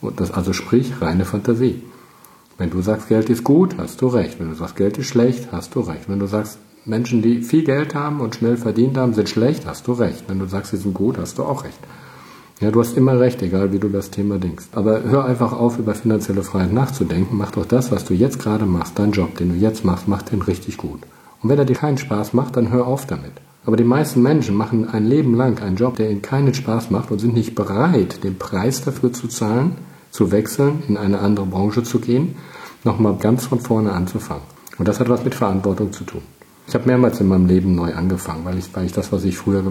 Und 0.00 0.20
das 0.20 0.30
also 0.32 0.54
sprich 0.54 1.02
reine 1.02 1.26
Fantasie. 1.26 1.82
Wenn 2.56 2.70
du 2.70 2.80
sagst, 2.80 3.08
Geld 3.08 3.28
ist 3.28 3.44
gut, 3.44 3.76
hast 3.76 4.00
du 4.00 4.06
recht. 4.06 4.40
Wenn 4.40 4.48
du 4.48 4.54
sagst, 4.54 4.76
Geld 4.76 4.96
ist 4.96 5.08
schlecht, 5.08 5.52
hast 5.52 5.74
du 5.74 5.80
recht. 5.80 6.08
Wenn 6.08 6.18
du 6.18 6.26
sagst, 6.26 6.58
Menschen, 6.86 7.20
die 7.20 7.42
viel 7.42 7.62
Geld 7.62 7.94
haben 7.94 8.20
und 8.20 8.34
schnell 8.34 8.56
verdient 8.56 8.96
haben, 8.96 9.12
sind 9.12 9.28
schlecht, 9.28 9.66
hast 9.66 9.86
du 9.86 9.92
recht. 9.92 10.24
Wenn 10.28 10.38
du 10.38 10.46
sagst, 10.46 10.70
sie 10.70 10.78
sind 10.78 10.94
gut, 10.94 11.18
hast 11.18 11.36
du 11.36 11.42
auch 11.42 11.64
recht. 11.64 11.78
Ja, 12.60 12.70
du 12.70 12.80
hast 12.80 12.96
immer 12.96 13.20
recht, 13.20 13.42
egal 13.42 13.70
wie 13.74 13.78
du 13.78 13.90
das 13.90 14.10
Thema 14.10 14.38
denkst. 14.38 14.68
Aber 14.72 15.02
hör 15.02 15.26
einfach 15.26 15.52
auf, 15.52 15.78
über 15.78 15.94
finanzielle 15.94 16.42
Freiheit 16.42 16.72
nachzudenken. 16.72 17.36
Mach 17.36 17.50
doch 17.50 17.66
das, 17.66 17.92
was 17.92 18.06
du 18.06 18.14
jetzt 18.14 18.38
gerade 18.38 18.64
machst, 18.64 18.98
dein 18.98 19.12
Job, 19.12 19.36
den 19.36 19.50
du 19.50 19.56
jetzt 19.56 19.84
machst, 19.84 20.08
mach 20.08 20.22
den 20.22 20.40
richtig 20.40 20.78
gut. 20.78 21.00
Und 21.42 21.50
wenn 21.50 21.58
er 21.58 21.64
dir 21.66 21.74
keinen 21.74 21.98
Spaß 21.98 22.32
macht, 22.32 22.56
dann 22.56 22.70
hör 22.70 22.86
auf 22.86 23.06
damit. 23.06 23.32
Aber 23.64 23.76
die 23.76 23.84
meisten 23.84 24.22
Menschen 24.22 24.56
machen 24.56 24.88
ein 24.88 25.04
Leben 25.04 25.34
lang 25.34 25.62
einen 25.62 25.76
Job, 25.76 25.96
der 25.96 26.10
ihnen 26.10 26.22
keinen 26.22 26.52
Spaß 26.52 26.90
macht 26.90 27.10
und 27.10 27.20
sind 27.20 27.34
nicht 27.34 27.54
bereit, 27.54 28.24
den 28.24 28.38
Preis 28.38 28.82
dafür 28.82 29.12
zu 29.12 29.28
zahlen, 29.28 29.76
zu 30.10 30.32
wechseln, 30.32 30.82
in 30.88 30.96
eine 30.96 31.20
andere 31.20 31.46
Branche 31.46 31.82
zu 31.82 32.00
gehen, 32.00 32.34
nochmal 32.84 33.16
ganz 33.16 33.46
von 33.46 33.60
vorne 33.60 33.92
anzufangen. 33.92 34.42
Und 34.78 34.88
das 34.88 34.98
hat 34.98 35.08
was 35.08 35.24
mit 35.24 35.34
Verantwortung 35.34 35.92
zu 35.92 36.04
tun. 36.04 36.22
Ich 36.66 36.74
habe 36.74 36.86
mehrmals 36.86 37.20
in 37.20 37.28
meinem 37.28 37.46
Leben 37.46 37.74
neu 37.74 37.94
angefangen, 37.94 38.44
weil 38.44 38.58
ich, 38.58 38.74
weil 38.74 38.86
ich 38.86 38.92
das, 38.92 39.12
was 39.12 39.24
ich 39.24 39.36
früher 39.36 39.64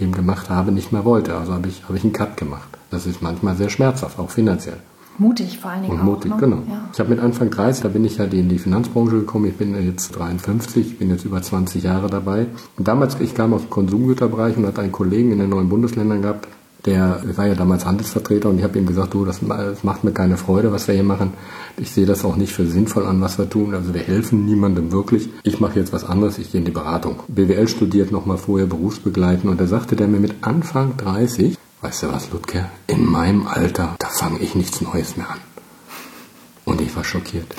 eben 0.00 0.12
gemacht 0.12 0.50
habe, 0.50 0.72
nicht 0.72 0.92
mehr 0.92 1.04
wollte. 1.04 1.36
Also 1.36 1.52
habe 1.52 1.68
ich, 1.68 1.84
habe 1.84 1.96
ich 1.96 2.04
einen 2.04 2.12
Cut 2.12 2.36
gemacht. 2.36 2.68
Das 2.90 3.06
ist 3.06 3.22
manchmal 3.22 3.56
sehr 3.56 3.70
schmerzhaft, 3.70 4.18
auch 4.18 4.30
finanziell. 4.30 4.78
Mutig 5.18 5.58
vor 5.58 5.70
allen 5.70 5.82
Dingen. 5.82 6.00
Und 6.00 6.04
mutig, 6.04 6.32
auch, 6.32 6.36
ne? 6.36 6.42
genau. 6.42 6.62
Ja. 6.68 6.88
Ich 6.92 7.00
habe 7.00 7.10
mit 7.10 7.20
Anfang 7.20 7.50
30, 7.50 7.82
da 7.82 7.88
bin 7.88 8.04
ich 8.04 8.16
ja 8.16 8.24
in 8.24 8.48
die 8.48 8.58
Finanzbranche 8.58 9.20
gekommen. 9.20 9.46
Ich 9.46 9.56
bin 9.56 9.74
jetzt 9.84 10.16
53, 10.16 10.98
bin 10.98 11.10
jetzt 11.10 11.24
über 11.24 11.42
20 11.42 11.82
Jahre 11.82 12.08
dabei. 12.08 12.46
Und 12.76 12.88
damals, 12.88 13.16
ich 13.20 13.34
kam 13.34 13.52
aus 13.52 13.62
dem 13.62 13.70
Konsumgüterbereich 13.70 14.56
und 14.56 14.66
hatte 14.66 14.80
einen 14.80 14.92
Kollegen 14.92 15.32
in 15.32 15.38
den 15.38 15.50
neuen 15.50 15.68
Bundesländern 15.68 16.22
gehabt, 16.22 16.48
der 16.84 17.22
war 17.36 17.46
ja 17.46 17.54
damals 17.54 17.86
Handelsvertreter 17.86 18.48
und 18.48 18.58
ich 18.58 18.64
habe 18.64 18.78
ihm 18.78 18.86
gesagt, 18.86 19.14
du, 19.14 19.24
das, 19.24 19.40
das, 19.46 19.84
macht 19.84 20.02
mir 20.02 20.10
keine 20.10 20.36
Freude, 20.36 20.72
was 20.72 20.88
wir 20.88 20.94
hier 20.94 21.04
machen. 21.04 21.32
Ich 21.76 21.90
sehe 21.90 22.06
das 22.06 22.24
auch 22.24 22.36
nicht 22.36 22.52
für 22.52 22.66
sinnvoll 22.66 23.06
an, 23.06 23.20
was 23.20 23.38
wir 23.38 23.48
tun. 23.48 23.74
Also 23.74 23.94
wir 23.94 24.02
helfen 24.02 24.44
niemandem 24.46 24.90
wirklich. 24.90 25.28
Ich 25.44 25.60
mache 25.60 25.78
jetzt 25.78 25.92
was 25.92 26.04
anderes, 26.04 26.38
ich 26.38 26.50
gehe 26.50 26.58
in 26.58 26.64
die 26.64 26.72
Beratung. 26.72 27.20
BWL 27.28 27.68
studiert 27.68 28.10
nochmal 28.10 28.36
vorher 28.36 28.66
berufsbegleiten 28.66 29.48
und 29.48 29.60
da 29.60 29.66
sagte 29.66 29.94
der 29.94 30.08
mir 30.08 30.18
mit 30.18 30.34
Anfang 30.40 30.96
30, 30.96 31.56
weißt 31.82 32.04
du 32.04 32.12
was, 32.12 32.30
Ludger, 32.30 32.70
in 32.86 33.04
meinem 33.04 33.46
Alter, 33.46 33.96
da 33.98 34.08
fange 34.08 34.38
ich 34.38 34.54
nichts 34.54 34.80
Neues 34.80 35.16
mehr 35.16 35.28
an. 35.28 35.40
Und 36.64 36.80
ich 36.80 36.94
war 36.96 37.04
schockiert. 37.04 37.54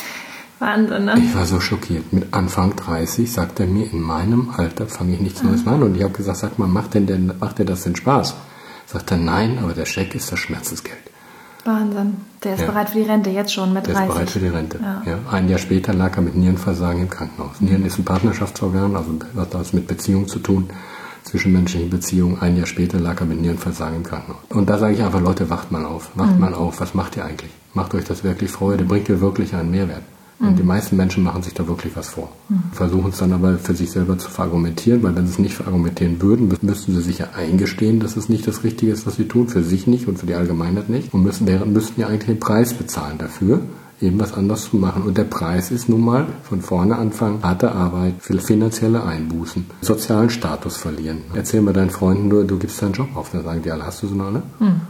Wahnsinn, 0.60 1.06
ne? 1.06 1.16
Ich 1.18 1.36
war 1.36 1.46
so 1.46 1.60
schockiert. 1.60 2.14
Mit 2.14 2.34
Anfang 2.34 2.76
30 2.76 3.32
sagt 3.32 3.60
er 3.60 3.68
mir, 3.68 3.92
in 3.92 4.02
meinem 4.02 4.52
Alter 4.56 4.88
fange 4.88 5.16
ich 5.16 5.20
nichts 5.20 5.44
Neues 5.44 5.66
mehr 5.66 5.76
an. 5.76 5.84
Und 5.84 5.98
ich 5.98 6.04
habe 6.04 6.14
gesagt, 6.14 6.38
sag 6.38 6.58
mal, 6.58 6.70
macht 6.70 6.94
denn, 6.94 7.06
denn, 7.06 7.34
macht 7.38 7.60
dir 7.60 7.66
das 7.66 7.84
denn 7.84 7.98
Spaß? 7.98 8.34
Sagt 8.86 9.12
er, 9.12 9.18
nein, 9.18 9.60
aber 9.62 9.74
der 9.74 9.86
Scheck 9.86 10.16
ist 10.16 10.32
das 10.32 10.40
Schmerzensgeld. 10.40 11.00
Wahnsinn. 11.66 12.18
Der 12.44 12.56
ist 12.56 12.62
ja. 12.62 12.68
bereit 12.68 12.90
für 12.90 13.00
die 13.00 13.10
Rente, 13.10 13.30
jetzt 13.30 13.54
schon 13.54 13.74
mit 13.74 13.88
30. 13.88 13.94
Der 13.94 14.04
ist 14.04 14.14
bereit 14.14 14.30
für 14.30 14.40
die 14.40 14.48
Rente. 14.48 14.80
Ja. 14.82 15.02
ja. 15.06 15.20
Ein 15.32 15.50
Jahr 15.50 15.60
später 15.60 15.94
lag 15.94 16.16
er 16.16 16.22
mit 16.22 16.36
Nierenversagen 16.36 17.02
im 17.02 17.10
Krankenhaus. 17.10 17.60
Nieren 17.60 17.86
ist 17.86 18.00
ein 18.00 18.06
Partnerschaftsorgan, 18.06 18.96
also 18.96 19.20
hat 19.38 19.54
das 19.54 19.74
mit 19.74 19.88
Beziehung 19.88 20.28
zu 20.28 20.40
tun, 20.40 20.70
zwischenmenschlichen 21.24 21.90
Beziehungen. 21.90 22.40
Ein 22.40 22.58
Jahr 22.58 22.66
später 22.66 23.00
lag 23.00 23.20
er 23.20 23.26
mit 23.26 23.42
Nierenversagen 23.42 23.98
im 23.98 24.04
Krankenhaus. 24.04 24.42
Und 24.50 24.70
da 24.70 24.78
sage 24.78 24.94
ich 24.96 25.04
einfach, 25.04 25.22
Leute, 25.22 25.50
wacht 25.50 25.72
mal 25.72 25.86
auf. 25.86 26.12
Wacht 26.16 26.34
mhm. 26.34 26.40
mal 26.40 26.54
auf. 26.54 26.80
Was 26.80 26.94
macht 26.94 27.18
ihr 27.18 27.26
eigentlich? 27.26 27.52
Macht 27.74 27.94
euch 27.96 28.04
das 28.04 28.24
wirklich 28.24 28.52
Freude? 28.52 28.84
Bringt 28.84 29.10
ihr 29.10 29.22
wirklich 29.22 29.56
einen 29.56 29.72
Mehrwert? 29.72 30.04
Und 30.40 30.60
die 30.60 30.64
meisten 30.64 30.98
Menschen 30.98 31.24
machen 31.24 31.42
sich 31.42 31.54
da 31.54 31.68
wirklich 31.68 31.96
was 31.96 32.10
vor. 32.10 32.30
Mhm. 32.50 32.64
Versuchen 32.74 33.12
es 33.12 33.18
dann 33.18 33.32
aber 33.32 33.58
für 33.58 33.74
sich 33.74 33.92
selber 33.92 34.18
zu 34.18 34.30
verargumentieren, 34.30 35.02
weil 35.02 35.16
wenn 35.16 35.26
sie 35.26 35.34
es 35.34 35.40
nicht 35.40 35.56
verargumentieren 35.56 36.22
würden, 36.22 36.52
müssten 36.62 36.94
sie 36.94 37.02
sich 37.02 37.20
ja 37.20 37.30
eingestehen, 37.36 38.02
dass 38.02 38.18
es 38.18 38.28
nicht 38.28 38.46
das 38.46 38.64
Richtige 38.64 38.92
ist, 38.92 39.08
was 39.08 39.16
sie 39.16 39.28
tun, 39.28 39.48
für 39.48 39.64
sich 39.64 39.88
nicht 39.88 40.08
und 40.08 40.20
für 40.20 40.26
die 40.26 40.34
Allgemeinheit 40.34 40.90
nicht. 40.90 41.14
Und 41.14 41.24
müssen, 41.24 41.48
wären, 41.48 41.72
müssten 41.72 42.02
ja 42.02 42.08
eigentlich 42.08 42.26
den 42.26 42.40
Preis 42.40 42.74
bezahlen 42.74 43.18
dafür, 43.20 43.62
eben 44.04 44.20
was 44.20 44.34
anders 44.34 44.70
zu 44.70 44.78
machen. 44.78 45.04
Und 45.04 45.18
der 45.18 45.24
Preis 45.24 45.72
ist 45.72 45.90
nun 45.90 46.02
mal 46.02 46.28
von 46.44 46.62
vorne 46.62 46.98
anfangen, 46.98 47.42
harte 47.42 47.72
Arbeit, 47.72 48.16
finanzielle 48.22 49.04
Einbußen, 49.04 49.66
sozialen 49.82 50.30
Status 50.30 50.78
verlieren. 50.78 51.24
Erzähl 51.34 51.62
mal 51.62 51.74
deinen 51.74 51.90
Freunden 51.90 52.28
nur, 52.28 52.44
du 52.44 52.58
gibst 52.60 52.82
deinen 52.82 52.94
Job 52.94 53.16
auf. 53.16 53.32
Dann 53.32 53.44
sagen 53.44 53.62
die 53.64 53.72
alle, 53.72 53.86
hast 53.86 54.04
du 54.04 54.08
so 54.08 54.16
alle? 54.22 54.44
Mhm. 54.60 54.66
Hm? 54.66 54.82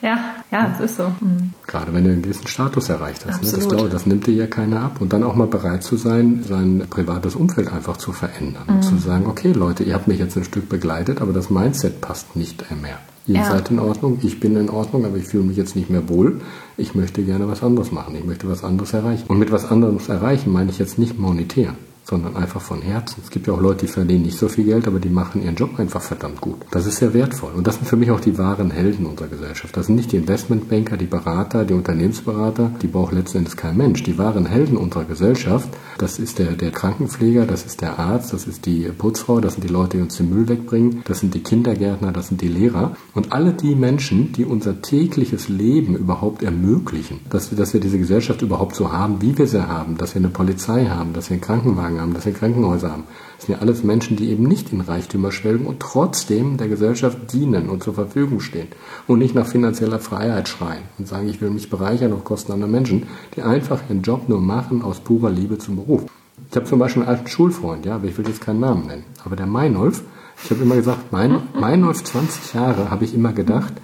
Ja, 0.00 0.36
ja, 0.50 0.72
es 0.74 0.90
ist 0.90 0.96
so. 0.96 1.08
Mhm. 1.20 1.52
Gerade 1.66 1.92
wenn 1.92 2.04
du 2.04 2.10
einen 2.10 2.22
gewissen 2.22 2.46
Status 2.46 2.88
erreicht 2.88 3.26
hast. 3.26 3.42
Ne? 3.42 3.50
Das, 3.50 3.68
glaub, 3.68 3.90
das 3.90 4.06
nimmt 4.06 4.26
dir 4.26 4.34
ja 4.34 4.46
keiner 4.46 4.82
ab. 4.82 5.00
Und 5.00 5.12
dann 5.12 5.24
auch 5.24 5.34
mal 5.34 5.46
bereit 5.46 5.82
zu 5.82 5.96
sein, 5.96 6.44
sein 6.46 6.84
privates 6.88 7.34
Umfeld 7.34 7.72
einfach 7.72 7.96
zu 7.96 8.12
verändern. 8.12 8.64
Mhm. 8.66 8.74
Und 8.76 8.82
zu 8.82 8.96
sagen, 8.98 9.26
okay 9.26 9.52
Leute, 9.52 9.82
ihr 9.82 9.94
habt 9.94 10.08
mich 10.08 10.18
jetzt 10.18 10.36
ein 10.36 10.44
Stück 10.44 10.68
begleitet, 10.68 11.20
aber 11.20 11.32
das 11.32 11.50
Mindset 11.50 12.00
passt 12.00 12.36
nicht 12.36 12.64
mehr. 12.80 12.98
Ihr 13.26 13.36
ja. 13.36 13.44
seid 13.44 13.70
in 13.70 13.78
Ordnung, 13.78 14.18
ich 14.22 14.40
bin 14.40 14.56
in 14.56 14.70
Ordnung, 14.70 15.04
aber 15.04 15.16
ich 15.18 15.26
fühle 15.26 15.44
mich 15.44 15.56
jetzt 15.56 15.76
nicht 15.76 15.90
mehr 15.90 16.08
wohl. 16.08 16.40
Ich 16.78 16.94
möchte 16.94 17.22
gerne 17.22 17.46
was 17.46 17.62
anderes 17.62 17.92
machen. 17.92 18.14
Ich 18.14 18.24
möchte 18.24 18.48
was 18.48 18.64
anderes 18.64 18.94
erreichen. 18.94 19.24
Und 19.28 19.38
mit 19.38 19.52
was 19.52 19.70
anderes 19.70 20.08
erreichen 20.08 20.50
meine 20.50 20.70
ich 20.70 20.78
jetzt 20.78 20.98
nicht 20.98 21.18
monetär 21.18 21.74
sondern 22.08 22.36
einfach 22.36 22.62
von 22.62 22.80
Herzen. 22.80 23.20
Es 23.22 23.30
gibt 23.30 23.46
ja 23.46 23.52
auch 23.52 23.60
Leute, 23.60 23.84
die 23.84 23.92
verdienen 23.92 24.22
nicht 24.22 24.38
so 24.38 24.48
viel 24.48 24.64
Geld, 24.64 24.86
aber 24.86 24.98
die 24.98 25.10
machen 25.10 25.42
ihren 25.42 25.56
Job 25.56 25.78
einfach 25.78 26.00
verdammt 26.00 26.40
gut. 26.40 26.56
Das 26.70 26.86
ist 26.86 26.96
sehr 26.96 27.12
wertvoll. 27.12 27.52
Und 27.54 27.66
das 27.66 27.74
sind 27.74 27.86
für 27.86 27.96
mich 27.96 28.10
auch 28.10 28.20
die 28.20 28.38
wahren 28.38 28.70
Helden 28.70 29.04
unserer 29.04 29.28
Gesellschaft. 29.28 29.76
Das 29.76 29.86
sind 29.86 29.96
nicht 29.96 30.12
die 30.12 30.16
Investmentbanker, 30.16 30.96
die 30.96 31.06
Berater, 31.06 31.66
die 31.66 31.74
Unternehmensberater, 31.74 32.72
die 32.80 32.86
braucht 32.86 33.12
letzten 33.12 33.38
Endes 33.38 33.56
kein 33.56 33.76
Mensch. 33.76 34.02
Die 34.04 34.16
wahren 34.16 34.46
Helden 34.46 34.78
unserer 34.78 35.04
Gesellschaft, 35.04 35.68
das 35.98 36.18
ist 36.18 36.38
der, 36.38 36.52
der 36.52 36.70
Krankenpfleger, 36.70 37.44
das 37.44 37.66
ist 37.66 37.82
der 37.82 37.98
Arzt, 37.98 38.32
das 38.32 38.46
ist 38.46 38.64
die 38.64 38.84
Putzfrau, 38.96 39.40
das 39.40 39.54
sind 39.54 39.64
die 39.64 39.72
Leute, 39.72 39.98
die 39.98 40.02
uns 40.02 40.16
den 40.16 40.30
Müll 40.30 40.48
wegbringen, 40.48 41.02
das 41.04 41.20
sind 41.20 41.34
die 41.34 41.42
Kindergärtner, 41.42 42.12
das 42.12 42.28
sind 42.28 42.40
die 42.40 42.48
Lehrer. 42.48 42.96
Und 43.14 43.32
alle 43.32 43.52
die 43.52 43.74
Menschen, 43.74 44.32
die 44.32 44.46
unser 44.46 44.80
tägliches 44.80 45.48
Leben 45.48 45.94
überhaupt 45.94 46.42
ermöglichen, 46.42 47.20
dass 47.28 47.50
wir, 47.50 47.58
dass 47.58 47.74
wir 47.74 47.80
diese 47.80 47.98
Gesellschaft 47.98 48.40
überhaupt 48.40 48.76
so 48.76 48.92
haben, 48.92 49.20
wie 49.20 49.36
wir 49.36 49.46
sie 49.46 49.68
haben, 49.68 49.98
dass 49.98 50.14
wir 50.14 50.20
eine 50.20 50.30
Polizei 50.30 50.86
haben, 50.86 51.12
dass 51.12 51.28
wir 51.28 51.34
einen 51.34 51.42
Krankenwagen 51.42 51.97
haben, 52.00 52.14
dass 52.14 52.26
wir 52.26 52.32
Krankenhäuser 52.32 52.90
haben. 52.90 53.04
Das 53.36 53.46
sind 53.46 53.54
ja 53.56 53.60
alles 53.60 53.84
Menschen, 53.84 54.16
die 54.16 54.30
eben 54.30 54.44
nicht 54.44 54.72
in 54.72 54.80
Reichtümer 54.80 55.32
schwelgen 55.32 55.66
und 55.66 55.80
trotzdem 55.80 56.56
der 56.56 56.68
Gesellschaft 56.68 57.32
dienen 57.32 57.68
und 57.68 57.82
zur 57.82 57.94
Verfügung 57.94 58.40
stehen 58.40 58.68
und 59.06 59.18
nicht 59.18 59.34
nach 59.34 59.46
finanzieller 59.46 59.98
Freiheit 59.98 60.48
schreien 60.48 60.82
und 60.98 61.06
sagen, 61.06 61.28
ich 61.28 61.40
will 61.40 61.50
mich 61.50 61.70
bereichern 61.70 62.12
auf 62.12 62.24
Kosten 62.24 62.52
anderer 62.52 62.70
Menschen, 62.70 63.06
die 63.36 63.42
einfach 63.42 63.80
ihren 63.88 64.02
Job 64.02 64.28
nur 64.28 64.40
machen 64.40 64.82
aus 64.82 65.00
purer 65.00 65.30
Liebe 65.30 65.58
zum 65.58 65.76
Beruf. 65.76 66.04
Ich 66.50 66.56
habe 66.56 66.66
zum 66.66 66.78
Beispiel 66.78 67.02
einen 67.02 67.10
alten 67.10 67.28
Schulfreund, 67.28 67.84
ja, 67.84 67.96
aber 67.96 68.06
ich 68.06 68.16
will 68.16 68.26
jetzt 68.26 68.40
keinen 68.40 68.60
Namen 68.60 68.86
nennen, 68.86 69.04
aber 69.24 69.36
der 69.36 69.46
Meinolf, 69.46 70.02
ich 70.42 70.50
habe 70.50 70.62
immer 70.62 70.76
gesagt, 70.76 71.12
mein, 71.12 71.42
Meinolf 71.58 72.04
20 72.04 72.54
Jahre 72.54 72.90
habe 72.90 73.04
ich 73.04 73.14
immer 73.14 73.32
gedacht, 73.32 73.74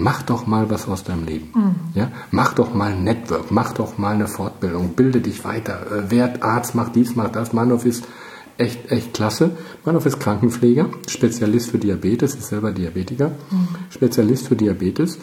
mach 0.00 0.22
doch 0.22 0.46
mal 0.46 0.70
was 0.70 0.88
aus 0.88 1.04
deinem 1.04 1.24
Leben. 1.24 1.50
Mhm. 1.54 1.74
Ja? 1.94 2.10
Mach 2.30 2.54
doch 2.54 2.74
mal 2.74 2.92
ein 2.92 3.04
Network, 3.04 3.50
mach 3.50 3.72
doch 3.72 3.98
mal 3.98 4.14
eine 4.14 4.26
Fortbildung, 4.26 4.94
bilde 4.94 5.20
dich 5.20 5.44
weiter, 5.44 5.86
äh, 5.92 6.10
werd 6.10 6.42
Arzt, 6.42 6.74
mach 6.74 6.88
dies, 6.88 7.16
mach 7.16 7.30
das. 7.30 7.52
Meinhof 7.52 7.84
ist 7.84 8.04
echt, 8.56 8.90
echt 8.90 9.14
klasse. 9.14 9.52
Meinhof 9.84 10.06
ist 10.06 10.18
Krankenpfleger, 10.18 10.86
Spezialist 11.06 11.70
für 11.70 11.78
Diabetes, 11.78 12.34
ist 12.34 12.48
selber 12.48 12.72
Diabetiker, 12.72 13.28
mhm. 13.28 13.68
Spezialist 13.90 14.48
für 14.48 14.56
Diabetes. 14.56 15.18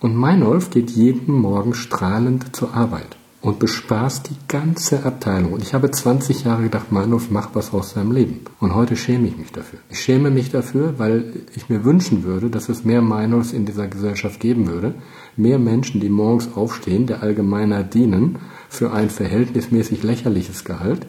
Und 0.00 0.14
Meinolf 0.14 0.70
geht 0.70 0.90
jeden 0.90 1.34
Morgen 1.34 1.74
strahlend 1.74 2.54
zur 2.54 2.72
Arbeit 2.72 3.17
und 3.40 3.60
bespaßt 3.60 4.30
die 4.30 4.36
ganze 4.48 5.04
Abteilung. 5.04 5.52
Und 5.52 5.62
ich 5.62 5.72
habe 5.72 5.90
20 5.90 6.44
Jahre 6.44 6.64
gedacht, 6.64 6.90
Meinhof 6.90 7.30
macht 7.30 7.50
was 7.54 7.72
aus 7.72 7.90
seinem 7.90 8.12
Leben. 8.12 8.40
Und 8.58 8.74
heute 8.74 8.96
schäme 8.96 9.28
ich 9.28 9.36
mich 9.36 9.52
dafür. 9.52 9.78
Ich 9.90 10.00
schäme 10.00 10.30
mich 10.30 10.50
dafür, 10.50 10.98
weil 10.98 11.34
ich 11.54 11.68
mir 11.68 11.84
wünschen 11.84 12.24
würde, 12.24 12.50
dass 12.50 12.68
es 12.68 12.84
mehr 12.84 13.00
Meinhofs 13.00 13.52
in 13.52 13.64
dieser 13.64 13.86
Gesellschaft 13.86 14.40
geben 14.40 14.66
würde. 14.66 14.94
Mehr 15.36 15.58
Menschen, 15.58 16.00
die 16.00 16.08
morgens 16.08 16.56
aufstehen, 16.56 17.06
der 17.06 17.22
Allgemeinheit 17.22 17.94
dienen, 17.94 18.38
für 18.68 18.92
ein 18.92 19.08
verhältnismäßig 19.08 20.02
lächerliches 20.02 20.64
Gehalt 20.64 21.06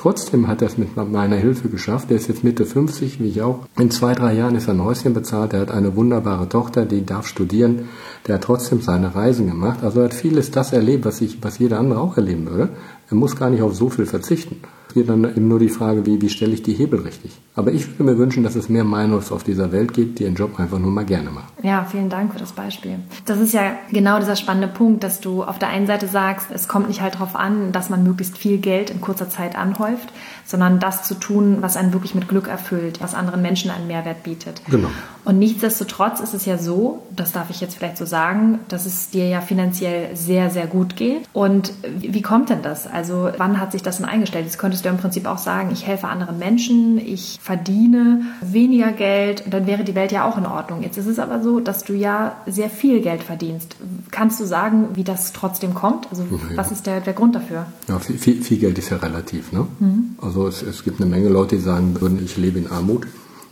Trotzdem 0.00 0.48
hat 0.48 0.62
er 0.62 0.68
es 0.68 0.78
mit 0.78 0.96
meiner 0.96 1.36
Hilfe 1.36 1.68
geschafft. 1.68 2.10
Er 2.10 2.16
ist 2.16 2.26
jetzt 2.26 2.42
Mitte 2.42 2.64
50, 2.64 3.20
wie 3.20 3.28
ich 3.28 3.42
auch. 3.42 3.66
In 3.78 3.90
zwei, 3.90 4.14
drei 4.14 4.32
Jahren 4.32 4.54
ist 4.54 4.66
er 4.66 4.72
ein 4.72 4.82
Häuschen 4.82 5.12
bezahlt. 5.12 5.52
Er 5.52 5.60
hat 5.60 5.70
eine 5.70 5.94
wunderbare 5.94 6.48
Tochter, 6.48 6.86
die 6.86 7.04
darf 7.04 7.26
studieren. 7.26 7.90
Der 8.26 8.36
hat 8.36 8.44
trotzdem 8.44 8.80
seine 8.80 9.14
Reisen 9.14 9.46
gemacht. 9.46 9.84
Also 9.84 10.00
er 10.00 10.06
hat 10.06 10.14
vieles 10.14 10.50
das 10.50 10.72
erlebt, 10.72 11.04
was, 11.04 11.20
ich, 11.20 11.44
was 11.44 11.58
jeder 11.58 11.78
andere 11.78 12.00
auch 12.00 12.16
erleben 12.16 12.48
würde. 12.48 12.70
Er 13.10 13.14
muss 13.14 13.36
gar 13.36 13.50
nicht 13.50 13.60
auf 13.60 13.74
so 13.74 13.90
viel 13.90 14.06
verzichten. 14.06 14.62
Geht 14.94 15.08
dann 15.08 15.24
eben 15.24 15.48
nur 15.48 15.58
die 15.58 15.68
Frage, 15.68 16.06
wie, 16.06 16.20
wie 16.20 16.28
stelle 16.28 16.52
ich 16.52 16.62
die 16.62 16.74
Hebel 16.74 17.00
richtig. 17.00 17.32
Aber 17.54 17.72
ich 17.72 17.88
würde 17.88 18.04
mir 18.04 18.18
wünschen, 18.18 18.42
dass 18.42 18.54
es 18.54 18.68
mehr 18.68 18.84
Meinungs 18.84 19.32
auf 19.32 19.44
dieser 19.44 19.72
Welt 19.72 19.92
gibt, 19.92 20.18
die 20.18 20.24
ihren 20.24 20.34
Job 20.34 20.58
einfach 20.58 20.78
nur 20.78 20.90
mal 20.90 21.04
gerne 21.04 21.30
machen. 21.30 21.48
Ja, 21.62 21.84
vielen 21.84 22.08
Dank 22.08 22.32
für 22.32 22.38
das 22.38 22.52
Beispiel. 22.52 22.96
Das 23.26 23.38
ist 23.38 23.52
ja 23.52 23.72
genau 23.90 24.18
dieser 24.18 24.36
spannende 24.36 24.68
Punkt, 24.68 25.04
dass 25.04 25.20
du 25.20 25.44
auf 25.44 25.58
der 25.58 25.68
einen 25.68 25.86
Seite 25.86 26.06
sagst, 26.06 26.48
es 26.52 26.68
kommt 26.68 26.88
nicht 26.88 27.00
halt 27.00 27.14
darauf 27.14 27.36
an, 27.36 27.72
dass 27.72 27.90
man 27.90 28.02
möglichst 28.02 28.38
viel 28.38 28.58
Geld 28.58 28.90
in 28.90 29.00
kurzer 29.00 29.28
Zeit 29.28 29.56
anhäuft, 29.56 30.08
sondern 30.46 30.80
das 30.80 31.04
zu 31.04 31.14
tun, 31.14 31.58
was 31.60 31.76
einen 31.76 31.92
wirklich 31.92 32.14
mit 32.14 32.28
Glück 32.28 32.48
erfüllt, 32.48 33.00
was 33.00 33.14
anderen 33.14 33.42
Menschen 33.42 33.70
einen 33.70 33.86
Mehrwert 33.86 34.22
bietet. 34.22 34.62
Genau. 34.70 34.88
Und 35.24 35.38
nichtsdestotrotz 35.38 36.20
ist 36.20 36.34
es 36.34 36.46
ja 36.46 36.56
so, 36.56 37.02
das 37.14 37.32
darf 37.32 37.50
ich 37.50 37.60
jetzt 37.60 37.76
vielleicht 37.76 37.98
so 37.98 38.06
sagen, 38.06 38.60
dass 38.68 38.86
es 38.86 39.10
dir 39.10 39.28
ja 39.28 39.40
finanziell 39.40 40.16
sehr, 40.16 40.50
sehr 40.50 40.66
gut 40.66 40.96
geht. 40.96 41.28
Und 41.32 41.72
wie 41.98 42.22
kommt 42.22 42.48
denn 42.48 42.62
das? 42.62 42.86
Also 42.86 43.30
wann 43.36 43.60
hat 43.60 43.72
sich 43.72 43.82
das 43.82 43.98
denn 43.98 44.06
eingestellt? 44.06 44.46
Jetzt 44.46 44.58
könntest 44.58 44.79
du 44.84 44.88
im 44.88 44.96
Prinzip 44.96 45.26
auch 45.26 45.38
sagen, 45.38 45.70
ich 45.72 45.86
helfe 45.86 46.08
anderen 46.08 46.38
Menschen, 46.38 46.98
ich 46.98 47.38
verdiene 47.42 48.22
weniger 48.40 48.92
Geld 48.92 49.44
und 49.44 49.54
dann 49.54 49.66
wäre 49.66 49.84
die 49.84 49.94
Welt 49.94 50.12
ja 50.12 50.28
auch 50.28 50.38
in 50.38 50.46
Ordnung. 50.46 50.82
Jetzt 50.82 50.98
ist 50.98 51.06
es 51.06 51.18
aber 51.18 51.42
so, 51.42 51.60
dass 51.60 51.84
du 51.84 51.94
ja 51.94 52.36
sehr 52.46 52.70
viel 52.70 53.00
Geld 53.00 53.22
verdienst. 53.22 53.76
Kannst 54.10 54.40
du 54.40 54.44
sagen, 54.44 54.88
wie 54.94 55.04
das 55.04 55.32
trotzdem 55.32 55.74
kommt? 55.74 56.08
Also 56.10 56.22
ja, 56.22 56.56
was 56.56 56.72
ist 56.72 56.86
der, 56.86 57.00
der 57.00 57.12
Grund 57.12 57.34
dafür? 57.34 57.66
Ja, 57.88 57.98
viel, 57.98 58.18
viel, 58.18 58.42
viel 58.42 58.58
Geld 58.58 58.78
ist 58.78 58.90
ja 58.90 58.98
relativ. 58.98 59.52
Ne? 59.52 59.66
Mhm. 59.78 60.16
Also 60.20 60.46
es, 60.46 60.62
es 60.62 60.84
gibt 60.84 61.00
eine 61.00 61.10
Menge 61.10 61.28
Leute, 61.28 61.56
die 61.56 61.62
sagen 61.62 62.00
würden, 62.00 62.22
ich 62.24 62.36
lebe 62.36 62.58
in 62.58 62.70
Armut. 62.70 63.06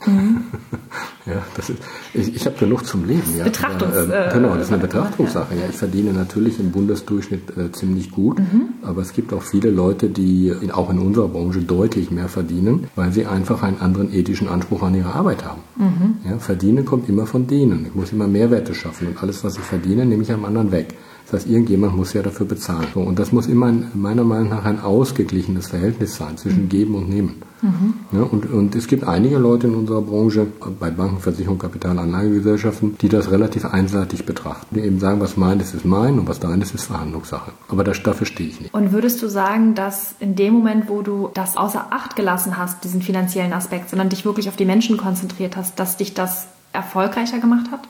Mhm. 0.06 0.44
ja, 1.26 1.42
das 1.56 1.70
ist, 1.70 1.78
ich, 2.14 2.34
ich 2.36 2.46
habe 2.46 2.56
genug 2.56 2.86
zum 2.86 3.04
Leben. 3.04 3.36
Ja. 3.36 3.44
Betrachtungs 3.44 3.96
äh, 3.96 4.30
genau, 4.32 4.54
das 4.54 4.66
ist 4.66 4.72
eine 4.72 4.82
Betrachtungssache. 4.82 5.54
Ja. 5.54 5.62
Ich 5.68 5.76
verdiene 5.76 6.12
natürlich 6.12 6.60
im 6.60 6.70
Bundesdurchschnitt 6.70 7.56
äh, 7.56 7.72
ziemlich 7.72 8.10
gut, 8.10 8.38
mhm. 8.38 8.74
aber 8.82 9.02
es 9.02 9.12
gibt 9.12 9.32
auch 9.32 9.42
viele 9.42 9.70
Leute, 9.70 10.08
die 10.08 10.48
in, 10.48 10.70
auch 10.70 10.90
in 10.90 10.98
unserer 10.98 11.28
Branche 11.28 11.60
deutlich 11.60 12.10
mehr 12.10 12.28
verdienen, 12.28 12.88
weil 12.96 13.12
sie 13.12 13.26
einfach 13.26 13.62
einen 13.62 13.80
anderen 13.80 14.12
ethischen 14.12 14.48
Anspruch 14.48 14.82
an 14.82 14.94
ihre 14.94 15.14
Arbeit 15.14 15.44
haben. 15.44 15.62
Mhm. 15.76 16.30
Ja, 16.30 16.38
verdienen 16.38 16.84
kommt 16.84 17.08
immer 17.08 17.26
von 17.26 17.46
denen. 17.46 17.86
Ich 17.86 17.94
muss 17.94 18.12
immer 18.12 18.28
Mehrwerte 18.28 18.74
schaffen 18.74 19.08
und 19.08 19.22
alles, 19.22 19.44
was 19.44 19.56
ich 19.56 19.64
verdiene, 19.64 20.06
nehme 20.06 20.22
ich 20.22 20.32
einem 20.32 20.44
anderen 20.44 20.72
weg. 20.72 20.94
Das 21.30 21.42
heißt, 21.42 21.50
irgendjemand 21.50 21.94
muss 21.94 22.14
ja 22.14 22.22
dafür 22.22 22.46
bezahlen. 22.46 22.86
Und 22.94 23.18
das 23.18 23.32
muss 23.32 23.48
immer 23.48 23.66
ein, 23.66 23.90
meiner 23.92 24.24
Meinung 24.24 24.48
nach 24.48 24.64
ein 24.64 24.80
ausgeglichenes 24.80 25.66
Verhältnis 25.66 26.16
sein 26.16 26.38
zwischen 26.38 26.64
mhm. 26.64 26.68
Geben 26.70 26.94
und 26.94 27.10
Nehmen. 27.10 27.42
Mhm. 27.60 27.94
Ja, 28.12 28.22
und, 28.22 28.50
und 28.50 28.74
es 28.74 28.86
gibt 28.86 29.04
einige 29.04 29.36
Leute 29.36 29.66
in 29.66 29.74
unserer 29.74 30.00
Branche, 30.00 30.46
bei 30.80 30.90
Banken, 30.90 31.18
Versicherungen, 31.20 31.58
Kapitalanlagegesellschaften, 31.58 32.96
die 32.98 33.10
das 33.10 33.30
relativ 33.30 33.66
einseitig 33.66 34.24
betrachten. 34.24 34.74
Die 34.74 34.80
eben 34.80 35.00
sagen, 35.00 35.20
was 35.20 35.36
meines 35.36 35.74
ist 35.74 35.84
mein 35.84 36.18
und 36.18 36.28
was 36.28 36.40
deines 36.40 36.72
ist 36.72 36.84
Verhandlungssache. 36.84 37.52
Aber 37.68 37.84
das, 37.84 38.02
dafür 38.02 38.26
stehe 38.26 38.48
ich 38.48 38.60
nicht. 38.62 38.72
Und 38.72 38.92
würdest 38.92 39.20
du 39.20 39.28
sagen, 39.28 39.74
dass 39.74 40.14
in 40.20 40.34
dem 40.34 40.54
Moment, 40.54 40.88
wo 40.88 41.02
du 41.02 41.28
das 41.34 41.58
außer 41.58 41.88
Acht 41.90 42.16
gelassen 42.16 42.56
hast, 42.56 42.84
diesen 42.84 43.02
finanziellen 43.02 43.52
Aspekt, 43.52 43.90
sondern 43.90 44.08
dich 44.08 44.24
wirklich 44.24 44.48
auf 44.48 44.56
die 44.56 44.64
Menschen 44.64 44.96
konzentriert 44.96 45.58
hast, 45.58 45.78
dass 45.78 45.98
dich 45.98 46.14
das 46.14 46.46
erfolgreicher 46.72 47.38
gemacht 47.38 47.70
hat? 47.70 47.80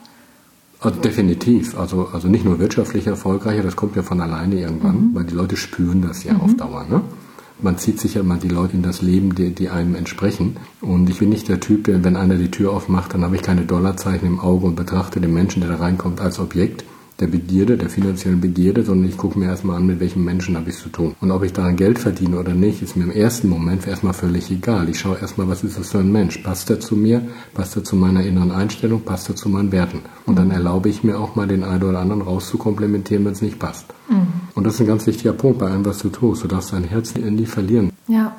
Also 0.81 0.99
definitiv. 1.01 1.77
Also, 1.77 2.09
also 2.13 2.27
nicht 2.27 2.45
nur 2.45 2.59
wirtschaftlich 2.59 3.07
erfolgreicher, 3.07 3.63
das 3.63 3.75
kommt 3.75 3.95
ja 3.95 4.03
von 4.03 4.21
alleine 4.21 4.59
irgendwann, 4.59 5.09
mhm. 5.09 5.15
weil 5.15 5.25
die 5.25 5.35
Leute 5.35 5.57
spüren 5.57 6.01
das 6.01 6.23
ja 6.23 6.33
mhm. 6.33 6.41
auf 6.41 6.55
Dauer. 6.55 6.85
Ne? 6.89 7.01
Man 7.61 7.77
zieht 7.77 7.99
sich 7.99 8.13
ja 8.13 8.23
mal 8.23 8.39
die 8.39 8.47
Leute 8.47 8.77
in 8.77 8.83
das 8.83 9.01
Leben, 9.01 9.35
die, 9.35 9.53
die 9.53 9.69
einem 9.69 9.95
entsprechen. 9.95 10.55
Und 10.79 11.09
ich 11.09 11.19
bin 11.19 11.27
nicht 11.27 11.49
der 11.49 11.59
Typ, 11.59 11.83
der, 11.83 12.01
wenn 12.05 12.15
einer 12.15 12.35
die 12.35 12.51
Tür 12.51 12.71
aufmacht, 12.71 13.13
dann 13.13 13.23
habe 13.23 13.35
ich 13.35 13.41
keine 13.41 13.63
Dollarzeichen 13.63 14.27
im 14.27 14.39
Auge 14.39 14.67
und 14.67 14.75
betrachte 14.75 15.19
den 15.19 15.33
Menschen, 15.33 15.61
der 15.61 15.71
da 15.71 15.77
reinkommt, 15.77 16.21
als 16.21 16.39
Objekt, 16.39 16.85
der 17.19 17.27
Begierde, 17.27 17.77
der 17.77 17.89
finanziellen 17.89 18.39
Begierde, 18.41 18.83
sondern 18.83 19.09
ich 19.09 19.17
gucke 19.17 19.37
mir 19.37 19.45
erstmal 19.45 19.77
an, 19.77 19.85
mit 19.85 19.99
welchen 19.99 20.23
Menschen 20.23 20.55
habe 20.55 20.69
ich 20.69 20.75
es 20.75 20.81
zu 20.81 20.89
tun. 20.89 21.15
Und 21.19 21.31
ob 21.31 21.43
ich 21.43 21.53
daran 21.53 21.75
Geld 21.75 21.99
verdiene 21.99 22.39
oder 22.39 22.53
nicht, 22.53 22.81
ist 22.81 22.95
mir 22.95 23.03
im 23.03 23.11
ersten 23.11 23.49
Moment 23.49 23.87
erstmal 23.87 24.13
völlig 24.13 24.49
egal. 24.51 24.89
Ich 24.89 24.99
schaue 24.99 25.19
erstmal, 25.19 25.47
was 25.49 25.63
ist 25.63 25.77
das 25.77 25.89
für 25.89 25.99
ein 25.99 26.11
Mensch? 26.11 26.37
Passt 26.37 26.69
er 26.69 26.79
zu 26.79 26.95
mir? 26.95 27.21
Passt 27.53 27.75
er 27.75 27.83
zu 27.83 27.95
meiner 27.95 28.23
inneren 28.23 28.51
Einstellung? 28.51 29.01
Passt 29.01 29.29
er 29.29 29.35
zu 29.35 29.49
meinen 29.49 29.71
Werten? 29.71 30.01
Und 30.25 30.37
dann 30.37 30.51
erlaube 30.51 30.89
ich 30.89 31.03
mir 31.03 31.19
auch 31.19 31.35
mal 31.35 31.47
den 31.47 31.63
einen 31.63 31.83
oder 31.83 31.99
anderen 31.99 32.21
rauszukomplementieren, 32.21 33.25
wenn 33.25 33.33
es 33.33 33.41
nicht 33.41 33.59
passt. 33.59 33.85
Mhm. 34.09 34.27
Und 34.55 34.63
das 34.65 34.75
ist 34.75 34.81
ein 34.81 34.87
ganz 34.87 35.05
wichtiger 35.07 35.33
Punkt 35.33 35.59
bei 35.59 35.69
allem, 35.69 35.85
was 35.85 35.99
du 35.99 36.09
tust. 36.09 36.43
Du 36.43 36.47
darfst 36.47 36.73
dein 36.73 36.83
Herz 36.83 37.15
nie 37.15 37.45
verlieren. 37.45 37.91
Ja, 38.07 38.35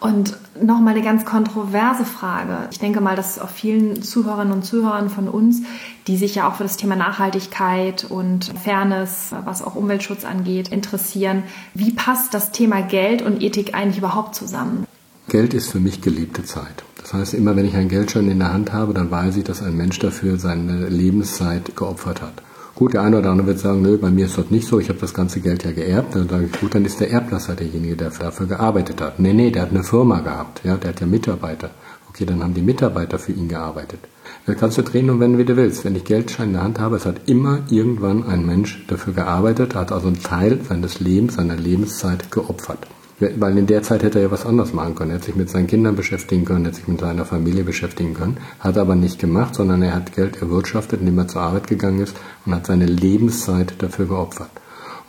und 0.00 0.36
nochmal 0.60 0.94
eine 0.94 1.02
ganz 1.02 1.24
kontroverse 1.24 2.04
Frage. 2.04 2.68
Ich 2.70 2.78
denke 2.78 3.00
mal, 3.00 3.16
dass 3.16 3.38
auch 3.38 3.48
vielen 3.48 4.02
Zuhörerinnen 4.02 4.52
und 4.52 4.64
Zuhörern 4.64 5.08
von 5.08 5.28
uns, 5.28 5.62
die 6.06 6.16
sich 6.16 6.34
ja 6.34 6.48
auch 6.48 6.56
für 6.56 6.62
das 6.64 6.76
Thema 6.76 6.96
Nachhaltigkeit 6.96 8.04
und 8.04 8.52
Fairness, 8.62 9.34
was 9.44 9.62
auch 9.62 9.74
Umweltschutz 9.74 10.24
angeht, 10.24 10.68
interessieren. 10.68 11.44
Wie 11.72 11.92
passt 11.92 12.34
das 12.34 12.52
Thema 12.52 12.82
Geld 12.82 13.22
und 13.22 13.42
Ethik 13.42 13.74
eigentlich 13.74 13.98
überhaupt 13.98 14.34
zusammen? 14.34 14.86
Geld 15.28 15.54
ist 15.54 15.70
für 15.70 15.80
mich 15.80 16.02
geliebte 16.02 16.44
Zeit. 16.44 16.84
Das 17.00 17.14
heißt, 17.14 17.34
immer 17.34 17.56
wenn 17.56 17.66
ich 17.66 17.76
ein 17.76 17.88
Geldschein 17.88 18.30
in 18.30 18.38
der 18.38 18.52
Hand 18.52 18.72
habe, 18.72 18.92
dann 18.92 19.10
weiß 19.10 19.36
ich, 19.36 19.44
dass 19.44 19.62
ein 19.62 19.76
Mensch 19.76 19.98
dafür 19.98 20.38
seine 20.38 20.88
Lebenszeit 20.88 21.76
geopfert 21.76 22.20
hat. 22.20 22.34
Gut, 22.74 22.92
der 22.92 23.02
eine 23.02 23.18
oder 23.18 23.30
andere 23.30 23.46
wird 23.46 23.60
sagen, 23.60 23.82
nö, 23.82 23.96
bei 23.98 24.10
mir 24.10 24.26
ist 24.26 24.36
das 24.36 24.50
nicht 24.50 24.66
so, 24.66 24.80
ich 24.80 24.88
habe 24.88 24.98
das 24.98 25.14
ganze 25.14 25.40
Geld 25.40 25.64
ja 25.64 25.70
geerbt. 25.70 26.16
Dann 26.16 26.28
sage 26.28 26.46
ich, 26.46 26.60
gut, 26.60 26.74
dann 26.74 26.84
ist 26.84 27.00
der 27.00 27.10
Erblasser 27.10 27.54
derjenige, 27.54 27.96
der 27.96 28.10
dafür 28.10 28.46
gearbeitet 28.46 29.00
hat. 29.00 29.20
Nee, 29.20 29.32
nee, 29.32 29.50
der 29.50 29.62
hat 29.62 29.70
eine 29.70 29.84
Firma 29.84 30.20
gehabt, 30.20 30.62
ja, 30.64 30.76
der 30.76 30.90
hat 30.90 31.00
ja 31.00 31.06
Mitarbeiter. 31.06 31.70
Okay, 32.08 32.26
dann 32.26 32.42
haben 32.42 32.54
die 32.54 32.62
Mitarbeiter 32.62 33.18
für 33.18 33.32
ihn 33.32 33.48
gearbeitet. 33.48 34.00
Da 34.46 34.54
kannst 34.54 34.78
du 34.78 34.82
drehen 34.82 35.10
und 35.10 35.20
wenden, 35.20 35.38
wie 35.38 35.44
du 35.44 35.56
willst. 35.56 35.84
Wenn 35.84 35.96
ich 35.96 36.04
Geldschein 36.04 36.48
in 36.48 36.52
der 36.54 36.62
Hand 36.62 36.78
habe, 36.78 36.96
es 36.96 37.06
hat 37.06 37.28
immer 37.28 37.60
irgendwann 37.70 38.24
ein 38.24 38.44
Mensch 38.44 38.84
dafür 38.88 39.14
gearbeitet, 39.14 39.74
hat 39.74 39.92
also 39.92 40.08
einen 40.08 40.22
Teil 40.22 40.60
seines 40.68 41.00
Lebens, 41.00 41.34
seiner 41.34 41.56
Lebenszeit 41.56 42.30
geopfert. 42.30 42.86
Weil 43.20 43.56
in 43.56 43.66
der 43.66 43.82
Zeit 43.82 44.02
hätte 44.02 44.18
er 44.18 44.24
ja 44.24 44.30
was 44.30 44.44
anderes 44.44 44.72
machen 44.72 44.94
können. 44.96 45.12
Er 45.12 45.16
hätte 45.16 45.26
sich 45.26 45.36
mit 45.36 45.48
seinen 45.48 45.68
Kindern 45.68 45.94
beschäftigen 45.94 46.44
können, 46.44 46.64
hätte 46.64 46.78
sich 46.78 46.88
mit 46.88 47.00
seiner 47.00 47.24
Familie 47.24 47.62
beschäftigen 47.62 48.12
können. 48.12 48.38
Hat 48.58 48.76
aber 48.76 48.96
nicht 48.96 49.20
gemacht, 49.20 49.54
sondern 49.54 49.82
er 49.82 49.94
hat 49.94 50.14
Geld 50.14 50.42
erwirtschaftet, 50.42 51.00
indem 51.00 51.18
er 51.18 51.28
zur 51.28 51.42
Arbeit 51.42 51.68
gegangen 51.68 52.00
ist 52.00 52.16
und 52.44 52.54
hat 52.54 52.66
seine 52.66 52.86
Lebenszeit 52.86 53.74
dafür 53.78 54.06
geopfert. 54.06 54.50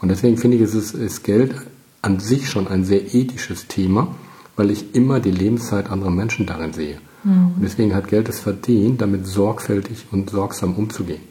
Und 0.02 0.10
deswegen 0.10 0.38
finde 0.38 0.58
ich, 0.58 0.64
es, 0.64 0.94
ist 0.94 1.24
Geld 1.24 1.56
an 2.04 2.20
sich 2.20 2.48
schon 2.48 2.68
ein 2.68 2.86
sehr 2.86 3.16
ethisches 3.16 3.68
Thema, 3.68 4.14
weil 4.56 4.70
ich 4.70 4.94
immer 4.94 5.20
die 5.20 5.32
Lebenszeit 5.32 5.90
anderer 5.90 6.12
Menschen 6.12 6.46
darin 6.46 6.74
sehe. 6.74 7.00
Mhm. 7.26 7.56
Und 7.56 7.62
deswegen 7.64 7.94
hat 7.94 8.08
Geld 8.08 8.30
es 8.30 8.40
verdient, 8.40 9.02
damit 9.02 9.26
sorgfältig 9.26 10.06
und 10.12 10.30
sorgsam 10.30 10.76
umzugehen. 10.76 11.22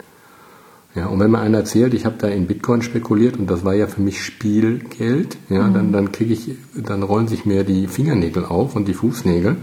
Ja, 0.95 1.07
und 1.07 1.19
wenn 1.19 1.31
mir 1.31 1.41
einer 1.41 1.59
erzählt, 1.59 1.93
ich 1.95 2.05
habe 2.05 2.17
da 2.19 2.29
in 2.29 2.47
Bitcoin 2.47 2.83
spekuliert 2.83 3.37
und 3.37 3.51
das 3.51 3.65
war 3.65 3.75
ja 3.75 3.89
für 3.89 4.01
mich 4.01 4.23
Spielgeld, 4.23 5.37
ja, 5.49 5.65
mhm. 5.65 5.75
dann, 5.75 5.93
dann 5.93 6.13
kriege 6.13 6.33
ich, 6.33 6.57
dann 6.77 7.03
rollen 7.03 7.27
sich 7.27 7.45
mir 7.45 7.65
die 7.65 7.89
Fingernägel 7.89 8.45
auf 8.45 8.77
und 8.77 8.87
die 8.87 8.95
Fußnägel, 8.95 9.57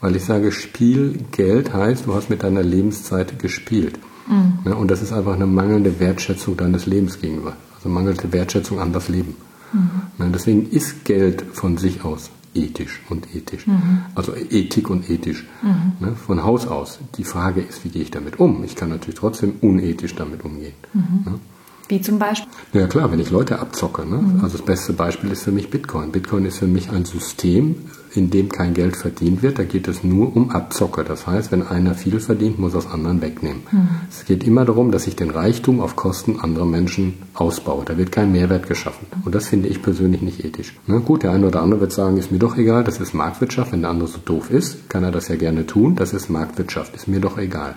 weil 0.00 0.16
ich 0.16 0.24
sage, 0.24 0.52
Spielgeld 0.52 1.74
heißt, 1.74 2.06
du 2.06 2.14
hast 2.14 2.30
mit 2.30 2.42
deiner 2.42 2.62
Lebenszeit 2.62 3.38
gespielt. 3.38 3.98
Mhm. 4.28 4.60
Ja, 4.64 4.74
und 4.76 4.90
das 4.90 5.02
ist 5.02 5.12
einfach 5.12 5.34
eine 5.34 5.46
mangelnde 5.46 6.00
Wertschätzung 6.00 6.56
deines 6.56 6.86
Lebens 6.86 7.20
gegenüber. 7.20 7.54
Also 7.76 7.90
mangelnde 7.90 8.32
Wertschätzung 8.32 8.80
an 8.80 8.92
das 8.92 9.08
Leben. 9.08 9.36
Mhm. 9.72 9.90
Ja, 10.18 10.26
deswegen 10.32 10.70
ist 10.70 11.04
Geld 11.04 11.44
von 11.52 11.76
sich 11.76 12.02
aus 12.02 12.30
ethisch 12.58 13.00
und 13.08 13.34
ethisch. 13.34 13.66
Mhm. 13.66 14.02
Also 14.14 14.34
Ethik 14.34 14.90
und 14.90 15.08
ethisch. 15.08 15.46
Mhm. 15.62 15.92
Ne, 16.06 16.16
von 16.16 16.42
Haus 16.44 16.66
aus. 16.66 16.98
Die 17.16 17.24
Frage 17.24 17.60
ist, 17.60 17.84
wie 17.84 17.88
gehe 17.88 18.02
ich 18.02 18.10
damit 18.10 18.38
um? 18.40 18.64
Ich 18.64 18.76
kann 18.76 18.88
natürlich 18.88 19.16
trotzdem 19.16 19.54
unethisch 19.60 20.14
damit 20.14 20.44
umgehen. 20.44 20.74
Mhm. 20.92 21.32
Ne? 21.32 21.40
Wie 21.88 22.00
zum 22.02 22.18
Beispiel? 22.18 22.48
Ja 22.74 22.86
klar, 22.86 23.10
wenn 23.10 23.18
ich 23.18 23.30
Leute 23.30 23.58
abzocke. 23.58 24.04
Ne? 24.04 24.40
Also 24.42 24.58
das 24.58 24.66
beste 24.66 24.92
Beispiel 24.92 25.30
ist 25.30 25.42
für 25.42 25.52
mich 25.52 25.70
Bitcoin. 25.70 26.12
Bitcoin 26.12 26.44
ist 26.44 26.58
für 26.58 26.66
mich 26.66 26.90
ein 26.90 27.06
System, 27.06 27.76
in 28.14 28.30
dem 28.30 28.48
kein 28.48 28.74
Geld 28.74 28.96
verdient 28.96 29.42
wird. 29.42 29.58
Da 29.58 29.64
geht 29.64 29.88
es 29.88 30.04
nur 30.04 30.34
um 30.34 30.50
Abzocke. 30.50 31.04
Das 31.04 31.26
heißt, 31.26 31.52
wenn 31.52 31.66
einer 31.66 31.94
viel 31.94 32.20
verdient, 32.20 32.58
muss 32.58 32.74
er 32.74 32.78
aus 32.78 32.86
anderen 32.86 33.20
wegnehmen. 33.22 33.62
Mhm. 33.70 33.88
Es 34.10 34.24
geht 34.24 34.44
immer 34.44 34.64
darum, 34.64 34.90
dass 34.90 35.06
ich 35.06 35.16
den 35.16 35.30
Reichtum 35.30 35.80
auf 35.80 35.96
Kosten 35.96 36.40
anderer 36.40 36.66
Menschen 36.66 37.14
ausbaue. 37.34 37.84
Da 37.84 37.96
wird 37.98 38.12
kein 38.12 38.32
Mehrwert 38.32 38.68
geschaffen. 38.68 39.06
Und 39.24 39.34
das 39.34 39.48
finde 39.48 39.68
ich 39.68 39.82
persönlich 39.82 40.22
nicht 40.22 40.44
ethisch. 40.44 40.74
Ne? 40.86 41.00
Gut, 41.00 41.22
der 41.22 41.32
eine 41.32 41.46
oder 41.46 41.62
andere 41.62 41.80
wird 41.80 41.92
sagen, 41.92 42.16
ist 42.16 42.32
mir 42.32 42.38
doch 42.38 42.56
egal, 42.56 42.84
das 42.84 43.00
ist 43.00 43.14
Marktwirtschaft. 43.14 43.72
Wenn 43.72 43.82
der 43.82 43.90
andere 43.90 44.08
so 44.08 44.18
doof 44.24 44.50
ist, 44.50 44.88
kann 44.88 45.04
er 45.04 45.10
das 45.10 45.28
ja 45.28 45.36
gerne 45.36 45.66
tun. 45.66 45.96
Das 45.96 46.12
ist 46.12 46.28
Marktwirtschaft, 46.28 46.94
ist 46.94 47.08
mir 47.08 47.20
doch 47.20 47.38
egal. 47.38 47.76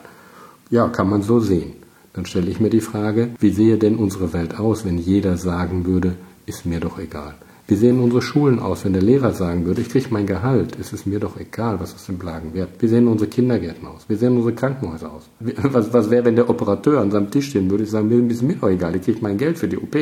Ja, 0.69 0.87
kann 0.87 1.09
man 1.09 1.21
so 1.21 1.39
sehen. 1.39 1.73
Dann 2.13 2.25
stelle 2.25 2.49
ich 2.49 2.59
mir 2.59 2.69
die 2.69 2.81
Frage, 2.81 3.29
wie 3.39 3.51
sehe 3.51 3.77
denn 3.77 3.95
unsere 3.95 4.33
Welt 4.33 4.59
aus, 4.59 4.83
wenn 4.85 4.97
jeder 4.97 5.37
sagen 5.37 5.85
würde, 5.85 6.15
ist 6.45 6.65
mir 6.65 6.79
doch 6.79 6.99
egal. 6.99 7.35
Wie 7.71 7.77
sehen 7.77 8.01
unsere 8.01 8.21
Schulen 8.21 8.59
aus, 8.59 8.83
wenn 8.83 8.91
der 8.91 9.01
Lehrer 9.01 9.31
sagen 9.31 9.65
würde, 9.65 9.79
ich 9.79 9.87
kriege 9.87 10.07
mein 10.09 10.27
Gehalt, 10.27 10.77
es 10.77 10.91
ist 10.91 11.07
mir 11.07 11.21
doch 11.21 11.39
egal, 11.39 11.79
was 11.79 11.95
aus 11.95 12.05
dem 12.05 12.19
Plagen 12.19 12.53
wird. 12.53 12.67
Wie 12.79 12.87
sehen 12.89 13.07
unsere 13.07 13.29
Kindergärten 13.29 13.87
aus? 13.87 14.03
Wie 14.09 14.15
sehen 14.15 14.35
unsere 14.35 14.53
Krankenhäuser 14.53 15.09
aus? 15.09 15.29
Was, 15.71 15.93
was 15.93 16.09
wäre, 16.09 16.25
wenn 16.25 16.35
der 16.35 16.49
Operateur 16.49 16.99
an 16.99 17.11
seinem 17.11 17.31
Tisch 17.31 17.47
stehen 17.51 17.71
würde, 17.71 17.85
ich 17.85 17.89
sagen, 17.89 18.09
mir 18.09 18.29
ist 18.29 18.41
mir 18.41 18.55
doch 18.55 18.67
egal, 18.67 18.93
ich 18.97 19.03
kriege 19.03 19.19
mein 19.21 19.37
Geld 19.37 19.57
für 19.57 19.69
die 19.69 19.77
OP. 19.77 19.95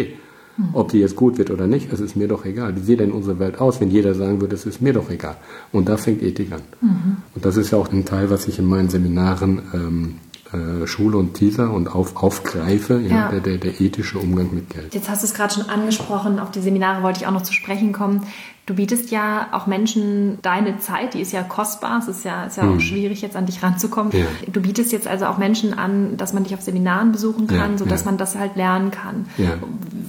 Ob 0.73 0.89
die 0.89 0.99
jetzt 0.99 1.15
gut 1.15 1.37
wird 1.37 1.51
oder 1.51 1.67
nicht, 1.67 1.93
es 1.93 1.99
ist 1.99 2.15
mir 2.15 2.27
doch 2.27 2.43
egal. 2.43 2.75
Wie 2.75 2.81
sieht 2.81 2.99
denn 2.99 3.11
unsere 3.11 3.37
Welt 3.37 3.61
aus, 3.61 3.79
wenn 3.79 3.91
jeder 3.91 4.15
sagen 4.15 4.41
würde, 4.41 4.55
es 4.55 4.65
ist 4.65 4.81
mir 4.81 4.93
doch 4.93 5.09
egal? 5.11 5.37
Und 5.71 5.87
da 5.87 5.95
fängt 5.95 6.23
Ethik 6.23 6.51
an. 6.51 6.61
Mhm. 6.81 7.17
Und 7.35 7.45
das 7.45 7.55
ist 7.55 7.71
ja 7.71 7.77
auch 7.77 7.93
ein 7.93 8.03
Teil, 8.03 8.31
was 8.31 8.47
ich 8.47 8.57
in 8.57 8.65
meinen 8.65 8.89
Seminaren 8.89 9.61
ähm, 9.73 10.15
äh, 10.51 10.87
Schule 10.87 11.17
und 11.17 11.35
Teaser 11.35 11.71
und 11.71 11.87
auf, 11.87 12.15
aufgreife, 12.15 12.99
ja, 12.99 13.09
ja. 13.09 13.31
Der, 13.31 13.39
der, 13.39 13.57
der 13.57 13.81
ethische 13.81 14.17
Umgang 14.17 14.53
mit 14.53 14.69
Geld. 14.69 14.95
Jetzt 14.95 15.09
hast 15.09 15.21
du 15.21 15.27
es 15.27 15.33
gerade 15.33 15.53
schon 15.53 15.69
angesprochen, 15.69 16.39
auf 16.39 16.49
die 16.51 16.59
Seminare 16.59 17.03
wollte 17.03 17.19
ich 17.19 17.27
auch 17.27 17.31
noch 17.31 17.43
zu 17.43 17.53
sprechen 17.53 17.91
kommen. 17.91 18.25
Du 18.65 18.75
bietest 18.75 19.09
ja 19.09 19.47
auch 19.51 19.65
Menschen 19.65 20.37
deine 20.43 20.77
Zeit, 20.77 21.15
die 21.15 21.21
ist 21.21 21.31
ja 21.31 21.41
kostbar, 21.41 21.99
es 21.99 22.07
ist 22.07 22.23
ja, 22.23 22.45
ist 22.45 22.57
ja 22.57 22.63
hm. 22.63 22.77
auch 22.77 22.79
schwierig, 22.79 23.21
jetzt 23.21 23.35
an 23.35 23.47
dich 23.47 23.63
ranzukommen. 23.63 24.11
Ja. 24.11 24.25
Du 24.51 24.61
bietest 24.61 24.91
jetzt 24.91 25.07
also 25.07 25.25
auch 25.25 25.39
Menschen 25.39 25.77
an, 25.77 26.17
dass 26.17 26.33
man 26.33 26.43
dich 26.43 26.53
auf 26.53 26.61
Seminaren 26.61 27.11
besuchen 27.11 27.47
kann, 27.47 27.71
ja, 27.71 27.77
sodass 27.77 28.05
man 28.05 28.17
das 28.17 28.35
halt 28.35 28.55
lernen 28.55 28.91
kann. 28.91 29.25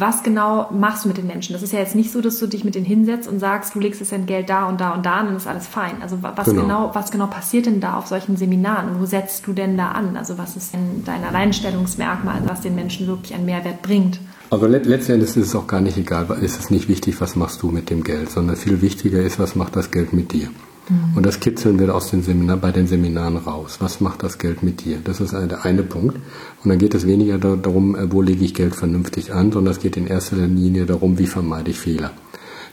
Was 0.01 0.23
genau 0.23 0.71
machst 0.73 1.05
du 1.05 1.09
mit 1.09 1.19
den 1.19 1.27
Menschen? 1.27 1.53
Das 1.53 1.63
ist 1.63 1.75
ja 1.75 1.79
jetzt 1.79 1.95
nicht 1.95 2.11
so, 2.11 2.23
dass 2.23 2.39
du 2.39 2.47
dich 2.47 2.65
mit 2.65 2.75
denen 2.75 2.87
hinsetzt 2.87 3.29
und 3.29 3.39
sagst, 3.39 3.75
du 3.75 3.81
legst 3.81 4.01
jetzt 4.01 4.13
dein 4.13 4.25
Geld 4.25 4.49
da 4.49 4.67
und 4.67 4.81
da 4.81 4.95
und 4.95 5.05
da 5.05 5.21
und 5.21 5.27
dann 5.27 5.37
ist 5.37 5.47
alles 5.47 5.67
fein. 5.67 6.01
Also 6.01 6.17
was 6.23 6.47
genau. 6.47 6.63
genau, 6.63 6.91
was 6.95 7.11
genau 7.11 7.27
passiert 7.27 7.67
denn 7.67 7.81
da 7.81 7.99
auf 7.99 8.07
solchen 8.07 8.39
Seminaren? 8.39 8.89
Und 8.89 9.01
wo 9.03 9.05
setzt 9.05 9.47
du 9.47 9.53
denn 9.53 9.77
da 9.77 9.91
an? 9.91 10.17
Also 10.17 10.39
was 10.39 10.57
ist 10.57 10.73
denn 10.73 11.05
dein 11.05 11.23
Alleinstellungsmerkmal, 11.23 12.41
was 12.47 12.63
den 12.63 12.77
Menschen 12.77 13.09
wirklich 13.09 13.35
einen 13.35 13.45
Mehrwert 13.45 13.83
bringt? 13.83 14.21
Also 14.49 14.67
letztendlich 14.67 15.37
ist 15.37 15.37
es 15.37 15.55
auch 15.55 15.67
gar 15.67 15.83
nicht 15.83 15.99
egal, 15.99 16.27
ist 16.41 16.59
es 16.59 16.71
nicht 16.71 16.89
wichtig, 16.89 17.21
was 17.21 17.37
machst 17.37 17.61
du 17.61 17.71
mit 17.71 17.91
dem 17.91 18.03
Geld, 18.03 18.31
sondern 18.31 18.57
viel 18.57 18.81
wichtiger 18.81 19.21
ist, 19.21 19.39
was 19.39 19.55
macht 19.55 19.77
das 19.77 19.91
Geld 19.91 20.15
mit 20.15 20.33
dir. 20.33 20.49
Mhm. 20.91 21.17
Und 21.17 21.25
das 21.25 21.41
kitzeln 21.41 21.79
wir 21.79 21.95
aus 21.95 22.11
den 22.11 22.23
Seminar, 22.23 22.57
bei 22.57 22.73
den 22.73 22.87
Seminaren 22.87 23.37
raus. 23.37 23.77
Was 23.81 24.01
macht 24.01 24.23
das 24.23 24.39
Geld 24.39 24.63
mit 24.63 24.85
dir? 24.85 24.99
Das 25.03 25.21
ist 25.21 25.33
der 25.33 25.65
eine 25.65 25.83
Punkt. 25.83 26.17
Und 26.63 26.69
dann 26.69 26.79
geht 26.79 26.95
es 26.95 27.07
weniger 27.07 27.39
darum, 27.39 27.97
äh, 27.97 28.13
wo 28.13 28.21
lege 28.21 28.45
ich 28.45 28.55
Geld 28.55 28.75
vernünftig 28.75 29.33
an, 29.33 29.53
sondern 29.53 29.73
es 29.73 29.81
geht 29.81 29.97
in 29.97 30.07
erster 30.07 30.37
Linie 30.37 30.87
darum, 30.87 31.19
wie 31.19 31.27
vermeide 31.27 31.71
ich 31.71 31.79
Fehler. 31.79 32.11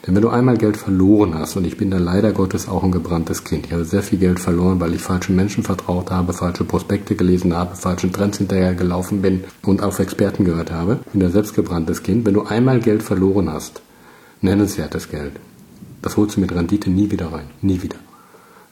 Denn 0.06 0.14
wenn 0.14 0.22
du 0.22 0.28
einmal 0.28 0.56
Geld 0.56 0.76
verloren 0.76 1.34
hast, 1.34 1.56
und 1.56 1.66
ich 1.66 1.76
bin 1.76 1.90
da 1.90 1.98
leider 1.98 2.32
Gottes 2.32 2.68
auch 2.68 2.84
ein 2.84 2.92
gebranntes 2.92 3.44
Kind, 3.44 3.66
ich 3.66 3.72
habe 3.72 3.84
sehr 3.84 4.02
viel 4.02 4.18
Geld 4.18 4.38
verloren, 4.38 4.80
weil 4.80 4.94
ich 4.94 5.02
falschen 5.02 5.34
Menschen 5.34 5.64
vertraut 5.64 6.10
habe, 6.10 6.32
falsche 6.32 6.64
Prospekte 6.64 7.16
gelesen 7.16 7.54
habe, 7.54 7.74
falschen 7.74 8.12
Trends 8.12 8.38
hinterher 8.38 8.74
gelaufen 8.74 9.22
bin 9.22 9.44
und 9.64 9.82
auf 9.82 9.98
Experten 9.98 10.44
gehört 10.44 10.70
habe, 10.70 11.00
ich 11.06 11.12
bin 11.12 11.20
da 11.20 11.30
selbst 11.30 11.54
gebranntes 11.54 12.02
Kind. 12.02 12.24
Wenn 12.24 12.34
du 12.34 12.42
einmal 12.42 12.80
Geld 12.80 13.02
verloren 13.02 13.50
hast, 13.52 13.82
nennenswertes 14.40 15.10
Geld, 15.10 15.32
das 16.00 16.16
holst 16.16 16.36
du 16.36 16.40
mit 16.40 16.54
Rendite 16.54 16.90
nie 16.90 17.10
wieder 17.10 17.32
rein. 17.32 17.50
Nie 17.60 17.82
wieder. 17.82 17.96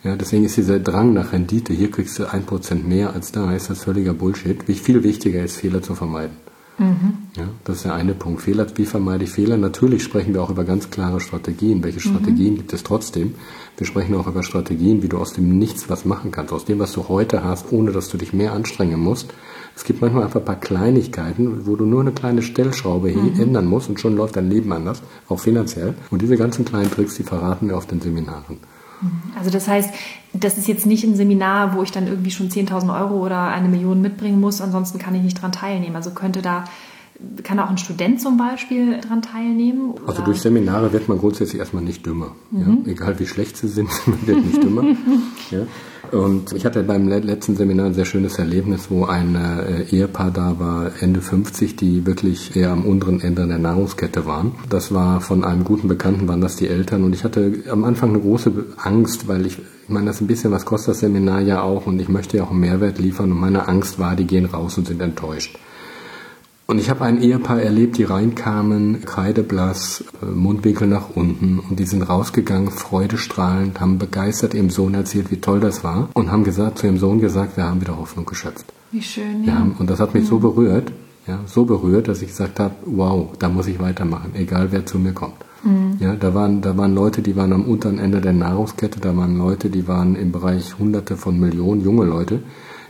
Ja, 0.07 0.15
deswegen 0.15 0.45
ist 0.45 0.57
dieser 0.57 0.79
Drang 0.79 1.15
nach 1.15 1.33
Rendite, 1.33 1.73
hier 1.73 1.91
kriegst 1.91 2.21
du 2.21 2.31
ein 2.33 2.45
Prozent 2.45 2.87
mehr 2.87 3.13
als 3.13 3.33
da, 3.33 3.53
ist 3.53 3.71
das 3.71 3.83
völliger 3.83 4.15
Bullshit. 4.15 4.69
Wie 4.69 4.75
viel 4.75 5.03
wichtiger 5.03 5.43
ist, 5.43 5.57
Fehler 5.57 5.83
zu 5.83 5.97
vermeiden. 5.97 6.37
Mhm. 6.79 7.15
Ja, 7.37 7.49
das 7.65 7.79
ist 7.79 7.87
der 7.87 7.95
eine 7.95 8.15
Punkt. 8.15 8.41
Fehler, 8.43 8.69
wie 8.77 8.85
vermeide 8.85 9.25
ich 9.25 9.31
Fehler? 9.31 9.57
Natürlich 9.57 10.05
sprechen 10.05 10.33
wir 10.33 10.45
auch 10.45 10.51
über 10.51 10.63
ganz 10.63 10.91
klare 10.91 11.19
Strategien. 11.19 11.83
Welche 11.83 11.99
Strategien 11.99 12.53
mhm. 12.53 12.59
gibt 12.59 12.73
es 12.73 12.85
trotzdem? 12.85 13.35
Wir 13.79 13.85
sprechen 13.85 14.15
auch 14.15 14.29
über 14.29 14.45
Strategien, 14.45 15.03
wie 15.03 15.09
du 15.09 15.19
aus 15.19 15.33
dem 15.33 15.59
Nichts 15.59 15.91
was 15.91 16.05
machen 16.05 16.31
kannst. 16.31 16.53
Aus 16.53 16.67
dem, 16.67 16.79
was 16.79 16.93
du 16.93 17.09
heute 17.09 17.43
hast, 17.43 17.73
ohne 17.73 17.91
dass 17.91 18.09
du 18.09 18.17
dich 18.17 18.33
mehr 18.33 18.53
anstrengen 18.53 19.01
musst. 19.01 19.35
Es 19.75 19.83
gibt 19.83 20.03
manchmal 20.03 20.23
einfach 20.23 20.39
ein 20.39 20.47
paar 20.47 20.61
Kleinigkeiten, 20.61 21.67
wo 21.67 21.75
du 21.75 21.85
nur 21.85 22.03
eine 22.03 22.13
kleine 22.13 22.43
Stellschraube 22.43 23.11
mhm. 23.11 23.41
ändern 23.41 23.67
musst 23.67 23.89
und 23.89 23.99
schon 23.99 24.15
läuft 24.15 24.37
dein 24.37 24.51
Leben 24.51 24.73
anders, 24.73 25.03
auch 25.29 25.41
finanziell. 25.41 25.95
Und 26.13 26.23
diese 26.23 26.37
ganzen 26.37 26.65
kleinen 26.65 26.93
Tricks, 26.93 27.17
die 27.17 27.25
verraten 27.25 27.69
wir 27.69 27.77
auf 27.77 27.87
den 27.87 28.01
Seminaren. 28.01 28.59
Also 29.37 29.51
das 29.51 29.69
heißt, 29.69 29.91
das 30.33 30.59
ist 30.59 30.69
jetzt 30.69 30.87
nicht 30.87 31.05
ein 31.05 31.17
Seminar, 31.17 31.75
wo 31.75 31.83
ich 31.83 31.93
dann 31.93 32.07
irgendwie 32.07 32.31
schon 32.31 32.49
10.000 32.49 32.99
Euro 33.01 33.25
oder 33.25 33.49
eine 33.49 33.69
Million 33.69 34.01
mitbringen 34.01 34.41
muss, 34.41 34.61
ansonsten 34.61 34.99
kann 34.99 35.15
ich 35.15 35.23
nicht 35.23 35.41
dran 35.41 35.53
teilnehmen. 35.53 35.97
Also 35.97 36.11
könnte 36.11 36.43
da 36.43 36.65
kann 37.43 37.59
auch 37.59 37.71
ein 37.71 37.79
Student 37.79 38.21
zum 38.21 38.37
Beispiel 38.37 39.01
daran 39.01 39.23
teilnehmen? 39.23 39.93
Oder? 39.93 40.09
Also 40.09 40.23
durch 40.23 40.41
Seminare 40.41 40.93
wird 40.93 41.09
man 41.09 41.19
grundsätzlich 41.19 41.59
erstmal 41.59 41.83
nicht 41.83 42.05
dümmer. 42.05 42.33
Mhm. 42.51 42.83
Ja? 42.85 42.93
Egal 42.93 43.19
wie 43.19 43.27
schlecht 43.27 43.57
sie 43.57 43.69
sind, 43.69 43.89
man 44.07 44.27
wird 44.27 44.45
nicht 44.45 44.63
dümmer. 44.63 44.83
ja? 45.51 45.61
Und 46.13 46.53
ich 46.53 46.65
hatte 46.65 46.83
beim 46.83 47.09
letzten 47.09 47.57
Seminar 47.57 47.87
ein 47.87 47.95
sehr 47.95 48.05
schönes 48.05 48.39
Erlebnis, 48.39 48.91
wo 48.91 49.05
ein 49.05 49.35
äh, 49.35 49.83
Ehepaar 49.85 50.31
da 50.31 50.59
war, 50.59 50.91
Ende 51.01 51.21
50, 51.21 51.77
die 51.77 52.07
wirklich 52.07 52.57
eher 52.57 52.71
am 52.71 52.85
unteren 52.85 53.21
Ende 53.21 53.47
der 53.47 53.59
Nahrungskette 53.59 54.27
waren. 54.27 54.53
Das 54.69 54.93
war 54.93 55.21
von 55.21 55.45
einem 55.45 55.65
guten 55.65 55.89
Bekannten, 55.89 56.29
waren 56.29 56.41
das 56.41 56.57
die 56.57 56.69
Eltern. 56.69 57.05
Und 57.05 57.15
ich 57.15 57.25
hatte 57.25 57.63
am 57.71 57.85
Anfang 57.85 58.11
eine 58.11 58.21
große 58.21 58.53
Angst, 58.77 59.29
weil 59.29 59.47
ich, 59.47 59.59
ich 59.59 59.89
meine, 59.89 60.07
das 60.07 60.17
ist 60.17 60.23
ein 60.23 60.27
bisschen, 60.27 60.53
was 60.53 60.65
kostet 60.65 60.95
das 60.95 61.01
Seminar 61.01 61.41
ja 61.41 61.63
auch 61.63 61.87
und 61.87 62.01
ich 62.01 62.09
möchte 62.09 62.37
ja 62.37 62.45
auch 62.45 62.51
einen 62.51 62.61
Mehrwert 62.61 62.99
liefern. 62.99 63.33
Und 63.33 63.39
meine 63.39 63.69
Angst 63.69 63.99
war, 63.99 64.17
die 64.17 64.27
gehen 64.27 64.47
raus 64.47 64.79
und 64.79 64.87
sind 64.87 65.01
enttäuscht. 65.01 65.59
Und 66.69 66.81
ich 66.81 66.91
habe 66.91 67.05
ein 67.05 67.23
Ehepaar 67.23 67.63
erlebt, 67.63 67.97
die 67.97 68.03
reinkamen, 68.03 69.05
kreideblass, 69.05 70.05
äh, 70.21 70.27
Mundwinkel 70.27 70.89
nach 70.89 71.11
unten 71.15 71.61
und 71.61 71.79
die 71.79 71.87
sind 71.87 72.03
rausgegangen, 72.03 72.71
freudestrahlend, 72.71 73.81
haben 73.81 73.99
begeistert 73.99 74.53
ihrem 74.53 74.71
Sohn 74.71 74.95
erzählt, 74.95 75.31
wie 75.31 75.41
toll 75.41 75.61
das 75.61 75.85
war 75.85 76.09
und 76.15 76.33
haben 76.33 76.43
gesagt, 76.43 76.79
zu 76.79 76.87
ihrem 76.87 76.99
Sohn 76.99 77.21
gesagt, 77.21 77.57
wir 77.57 77.65
haben 77.65 77.81
wieder 77.81 77.97
Hoffnung 77.97 78.27
geschöpft. 78.27 78.67
Wie 78.91 79.03
schön, 79.03 79.45
ja. 79.45 79.55
Haben, 79.55 79.77
und 79.79 79.89
das 79.89 80.01
hat 80.01 80.15
mich 80.15 80.25
ja. 80.25 80.31
so 80.31 80.39
berührt, 80.41 80.91
ja, 81.29 81.39
so 81.47 81.65
berührt, 81.65 82.09
dass 82.09 82.21
ich 82.23 82.29
gesagt 82.29 82.59
habe, 82.59 82.75
wow, 82.85 83.29
da 83.39 83.49
muss 83.49 83.69
ich 83.69 83.79
weitermachen, 83.79 84.33
egal 84.35 84.73
wer 84.73 84.85
zu 84.85 84.99
mir 84.99 85.13
kommt. 85.13 85.37
Mhm. 85.63 85.99
Ja, 86.01 86.17
da 86.17 86.35
waren, 86.35 86.63
da 86.63 86.77
waren 86.77 86.95
Leute, 86.97 87.23
die 87.23 87.37
waren 87.37 87.53
am 87.53 87.65
unteren 87.65 88.01
Ende 88.01 88.21
der 88.21 88.33
Nahrungskette, 88.33 88.99
da 88.99 89.17
waren 89.17 89.39
Leute, 89.39 89.71
die 89.71 89.87
waren 89.87 90.17
im 90.17 90.33
Bereich 90.33 90.77
Hunderte 90.79 91.17
von 91.17 91.39
Millionen 91.39 91.81
junge 91.83 92.07
Leute, 92.07 92.41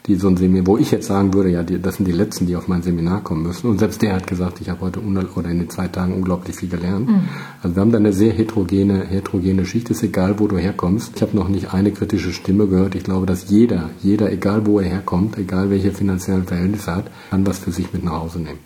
die 0.06 0.14
so 0.14 0.28
ein 0.28 0.36
Seminar, 0.36 0.66
wo 0.66 0.76
ich 0.78 0.90
jetzt 0.90 1.08
sagen 1.08 1.34
würde, 1.34 1.50
ja, 1.50 1.62
die, 1.62 1.80
das 1.80 1.96
sind 1.96 2.06
die 2.06 2.12
Letzten, 2.12 2.46
die 2.46 2.56
auf 2.56 2.68
mein 2.68 2.82
Seminar 2.82 3.22
kommen 3.22 3.42
müssen. 3.42 3.68
Und 3.68 3.78
selbst 3.78 4.02
der 4.02 4.14
hat 4.14 4.26
gesagt, 4.26 4.60
ich 4.60 4.70
habe 4.70 4.80
heute 4.82 5.00
oder 5.00 5.48
in 5.48 5.58
den 5.58 5.70
zwei 5.70 5.88
Tagen 5.88 6.14
unglaublich 6.14 6.56
viel 6.56 6.68
gelernt. 6.68 7.08
Mhm. 7.08 7.28
Also 7.62 7.76
wir 7.76 7.80
haben 7.80 7.92
da 7.92 7.98
eine 7.98 8.12
sehr 8.12 8.32
heterogene, 8.32 9.04
heterogene 9.06 9.64
Schicht. 9.66 9.90
Ist 9.90 10.02
egal, 10.02 10.38
wo 10.38 10.46
du 10.46 10.58
herkommst. 10.58 11.12
Ich 11.16 11.22
habe 11.22 11.36
noch 11.36 11.48
nicht 11.48 11.74
eine 11.74 11.90
kritische 11.90 12.32
Stimme 12.32 12.66
gehört. 12.68 12.94
Ich 12.94 13.04
glaube, 13.04 13.26
dass 13.26 13.50
jeder, 13.50 13.90
jeder, 14.02 14.30
egal 14.30 14.66
wo 14.66 14.78
er 14.78 14.88
herkommt, 14.88 15.36
egal 15.38 15.70
welche 15.70 15.92
finanziellen 15.92 16.44
Verhältnisse 16.44 16.94
hat, 16.94 17.10
kann 17.30 17.46
was 17.46 17.58
für 17.58 17.72
sich 17.72 17.92
mit 17.92 18.04
nach 18.04 18.20
Hause 18.20 18.38
nehmen. 18.38 18.60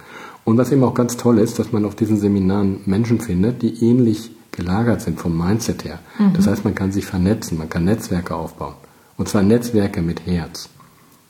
Und 0.45 0.59
was 0.59 0.73
eben 0.73 0.85
auch 0.85 0.95
ganz 0.95 1.17
toll 1.17 1.39
ist, 1.39 1.59
dass 1.59 1.73
man 1.73 1.85
auf 1.85 1.95
diesen 1.95 2.19
Seminaren 2.19 2.81
Menschen 2.87 3.21
findet, 3.21 3.63
die 3.63 3.85
ähnlich 3.85 4.31
gelagert 4.53 5.01
sind 5.01 5.21
vom 5.21 5.37
Mindset 5.37 5.85
her. 5.85 6.01
Mhm. 6.19 6.33
Das 6.35 6.47
heißt, 6.47 6.65
man 6.65 6.75
kann 6.75 6.93
sich 6.93 7.07
vernetzen, 7.07 7.59
man 7.59 7.69
kann 7.69 7.85
Netzwerke 7.85 8.35
aufbauen. 8.35 8.75
Und 9.17 9.29
zwar 9.29 9.43
Netzwerke 9.43 10.03
mit 10.03 10.27
Herz. 10.27 10.69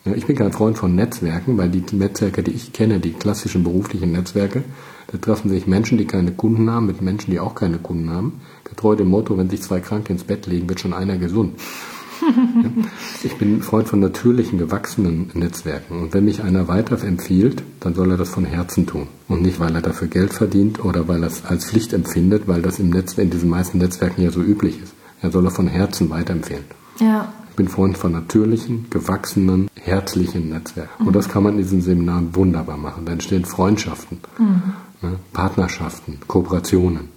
Ja, 0.05 0.13
ich 0.15 0.27
bin 0.27 0.37
kein 0.37 0.53
Freund 0.53 0.79
von 0.79 0.95
Netzwerken, 0.95 1.59
weil 1.59 1.69
die 1.69 1.85
Netzwerke, 1.95 2.43
die 2.43 2.53
ich 2.53 2.73
kenne, 2.73 3.01
die 3.01 3.13
klassischen 3.13 3.65
beruflichen 3.65 4.13
Netzwerke, 4.13 4.65
da 5.09 5.19
treffen 5.19 5.51
sich 5.51 5.67
Menschen, 5.67 5.99
die 5.99 6.07
keine 6.07 6.33
Kunden 6.33 6.71
haben, 6.71 6.87
mit 6.87 7.03
Menschen, 7.03 7.31
die 7.31 7.41
auch 7.41 7.55
keine 7.55 7.79
Kunden 7.79 8.09
haben. 8.09 8.41
Getreu 8.65 8.97
dem 8.97 9.09
Motto, 9.09 9.37
wenn 9.37 9.51
sich 9.51 9.61
zwei 9.61 9.81
Kranke 9.81 10.13
ins 10.13 10.25
Bett 10.25 10.47
legen, 10.47 10.69
wird 10.69 10.81
schon 10.81 10.95
einer 10.95 11.19
gesund. 11.19 11.61
ja? 12.23 12.71
Ich 13.25 13.37
bin 13.37 13.63
Freund 13.63 13.89
von 13.89 14.01
natürlichen, 14.01 14.59
gewachsenen 14.59 15.31
Netzwerken. 15.35 16.01
Und 16.01 16.15
wenn 16.15 16.25
mich 16.25 16.43
einer 16.43 16.67
weiterempfiehlt, 16.67 17.63
dann 17.81 17.95
soll 17.95 18.13
er 18.13 18.17
das 18.17 18.31
von 18.31 18.47
Herzen 18.47 18.87
tun. 18.87 19.09
Und 19.29 19.43
nicht, 19.43 19.61
weil 19.61 19.75
er 19.75 19.83
dafür 19.83 20.09
Geld 20.09 20.33
verdient 20.33 20.83
oder 20.83 21.09
weil 21.09 21.23
er 21.23 21.29
es 21.29 21.45
als 21.45 21.67
Pflicht 21.67 21.93
empfindet, 21.93 22.45
weil 22.47 22.63
das 22.63 22.79
im 22.79 22.89
Netz, 22.89 23.19
in 23.19 23.29
diesen 23.29 23.51
meisten 23.51 23.77
Netzwerken 23.77 24.23
ja 24.23 24.31
so 24.31 24.41
üblich 24.41 24.81
ist. 24.83 24.95
Er 25.21 25.31
soll 25.31 25.45
er 25.45 25.51
von 25.51 25.67
Herzen 25.67 26.09
weiterempfehlen. 26.09 26.65
Ja 27.01 27.31
bin 27.61 27.69
Freund 27.69 27.99
von 27.99 28.13
natürlichen, 28.13 28.87
gewachsenen, 28.89 29.69
herzlichen 29.79 30.49
Netzwerken. 30.49 31.03
Mhm. 31.03 31.09
Und 31.09 31.15
das 31.15 31.29
kann 31.29 31.43
man 31.43 31.53
in 31.53 31.59
diesen 31.59 31.83
Seminaren 31.83 32.35
wunderbar 32.35 32.79
machen. 32.79 33.05
Da 33.05 33.13
entstehen 33.13 33.45
Freundschaften, 33.45 34.21
mhm. 34.39 34.63
ne, 35.03 35.17
Partnerschaften, 35.35 36.21
Kooperationen. 36.27 37.11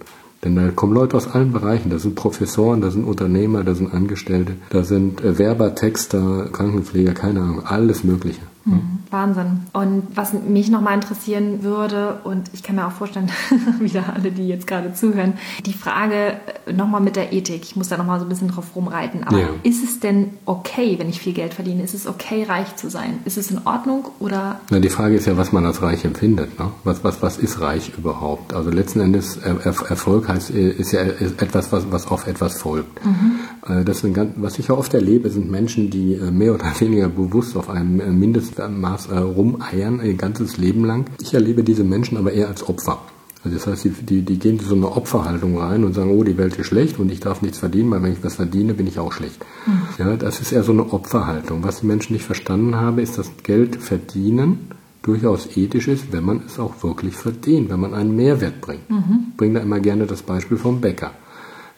Denn 0.44 0.54
da 0.54 0.70
kommen 0.70 0.92
Leute 0.92 1.16
aus 1.16 1.28
allen 1.28 1.54
Bereichen. 1.54 1.88
Da 1.88 1.98
sind 1.98 2.14
Professoren, 2.14 2.82
da 2.82 2.90
sind 2.90 3.04
Unternehmer, 3.04 3.64
da 3.64 3.74
sind 3.74 3.94
Angestellte, 3.94 4.56
da 4.68 4.84
sind 4.84 5.22
äh, 5.22 5.38
Werber, 5.38 5.74
Texter, 5.74 6.50
Krankenpfleger, 6.52 7.14
keine 7.14 7.40
Ahnung, 7.40 7.64
alles 7.64 8.04
Mögliche. 8.04 8.42
Mhm. 8.64 8.94
Wahnsinn. 9.10 9.60
Und 9.72 10.06
was 10.14 10.32
mich 10.32 10.70
nochmal 10.70 10.94
interessieren 10.94 11.62
würde, 11.62 12.20
und 12.24 12.50
ich 12.52 12.62
kann 12.62 12.76
mir 12.76 12.86
auch 12.86 12.92
vorstellen, 12.92 13.30
wieder 13.78 14.12
alle, 14.14 14.32
die 14.32 14.48
jetzt 14.48 14.66
gerade 14.66 14.92
zuhören, 14.94 15.34
die 15.66 15.72
Frage 15.72 16.36
äh, 16.66 16.72
nochmal 16.72 17.00
mit 17.00 17.16
der 17.16 17.32
Ethik. 17.32 17.62
Ich 17.62 17.76
muss 17.76 17.88
da 17.88 17.96
nochmal 17.96 18.18
so 18.18 18.26
ein 18.26 18.28
bisschen 18.28 18.48
drauf 18.48 18.74
rumreiten. 18.74 19.24
Aber 19.24 19.38
ja. 19.38 19.48
ist 19.62 19.84
es 19.84 20.00
denn 20.00 20.30
okay, 20.46 20.98
wenn 20.98 21.08
ich 21.08 21.20
viel 21.20 21.32
Geld 21.32 21.54
verdiene? 21.54 21.82
Ist 21.82 21.94
es 21.94 22.06
okay, 22.06 22.44
reich 22.44 22.76
zu 22.76 22.90
sein? 22.90 23.18
Ist 23.24 23.38
es 23.38 23.50
in 23.50 23.60
Ordnung 23.66 24.06
oder? 24.18 24.60
Na, 24.70 24.80
die 24.80 24.88
Frage 24.88 25.14
ist 25.14 25.26
ja, 25.26 25.36
was 25.36 25.52
man 25.52 25.64
als 25.64 25.82
reich 25.82 26.04
empfindet. 26.04 26.58
Ne? 26.58 26.70
Was, 26.84 27.04
was, 27.04 27.22
was 27.22 27.38
ist 27.38 27.60
reich 27.60 27.92
überhaupt? 27.96 28.54
Also 28.54 28.70
letzten 28.70 29.00
Endes, 29.00 29.36
Erfolg 29.36 30.28
heißt, 30.28 30.50
äh, 30.50 30.70
ist 30.70 30.92
ja 30.92 31.02
etwas, 31.02 31.70
was, 31.72 31.90
was 31.90 32.08
auf 32.08 32.26
etwas 32.26 32.60
folgt. 32.60 33.04
Mhm. 33.04 33.40
Äh, 33.66 33.84
das 33.84 34.00
sind 34.00 34.14
ganz, 34.14 34.32
was 34.36 34.58
ich 34.58 34.68
ja 34.68 34.74
oft 34.74 34.92
erlebe, 34.94 35.30
sind 35.30 35.50
Menschen, 35.50 35.90
die 35.90 36.16
mehr 36.16 36.54
oder 36.54 36.72
weniger 36.80 37.08
bewusst 37.08 37.56
auf 37.56 37.70
einem 37.70 38.18
Mindestmaß 38.58 39.06
äh, 39.06 39.18
rumeiern 39.18 40.00
ihr 40.04 40.14
ganzes 40.14 40.56
Leben 40.56 40.84
lang. 40.84 41.06
Ich 41.20 41.34
erlebe 41.34 41.64
diese 41.64 41.84
Menschen 41.84 42.16
aber 42.16 42.32
eher 42.32 42.48
als 42.48 42.68
Opfer. 42.68 42.98
Also 43.42 43.56
das 43.56 43.66
heißt, 43.66 43.84
die, 43.84 43.90
die, 43.90 44.22
die 44.22 44.38
gehen 44.38 44.58
in 44.58 44.64
so 44.64 44.74
eine 44.74 44.90
Opferhaltung 44.90 45.58
rein 45.58 45.84
und 45.84 45.92
sagen, 45.92 46.10
oh, 46.10 46.24
die 46.24 46.38
Welt 46.38 46.56
ist 46.56 46.66
schlecht 46.66 46.98
und 46.98 47.12
ich 47.12 47.20
darf 47.20 47.42
nichts 47.42 47.58
verdienen, 47.58 47.90
weil 47.90 48.02
wenn 48.02 48.12
ich 48.12 48.24
was 48.24 48.36
verdiene, 48.36 48.72
bin 48.72 48.86
ich 48.86 48.98
auch 48.98 49.12
schlecht. 49.12 49.44
Mhm. 49.66 49.82
Ja, 49.98 50.16
das 50.16 50.40
ist 50.40 50.52
eher 50.52 50.62
so 50.62 50.72
eine 50.72 50.92
Opferhaltung. 50.92 51.62
Was 51.62 51.80
die 51.80 51.86
Menschen 51.86 52.14
nicht 52.14 52.24
verstanden 52.24 52.74
haben, 52.76 52.98
ist, 52.98 53.18
dass 53.18 53.30
Geld 53.42 53.76
verdienen 53.76 54.70
durchaus 55.02 55.58
ethisch 55.58 55.88
ist, 55.88 56.12
wenn 56.12 56.24
man 56.24 56.42
es 56.46 56.58
auch 56.58 56.82
wirklich 56.82 57.16
verdient, 57.16 57.68
wenn 57.68 57.80
man 57.80 57.92
einen 57.92 58.16
Mehrwert 58.16 58.62
bringt. 58.62 58.88
Mhm. 58.88 59.26
Ich 59.30 59.36
bringe 59.36 59.58
da 59.58 59.60
immer 59.60 59.80
gerne 59.80 60.06
das 60.06 60.22
Beispiel 60.22 60.56
vom 60.56 60.80
Bäcker. 60.80 61.10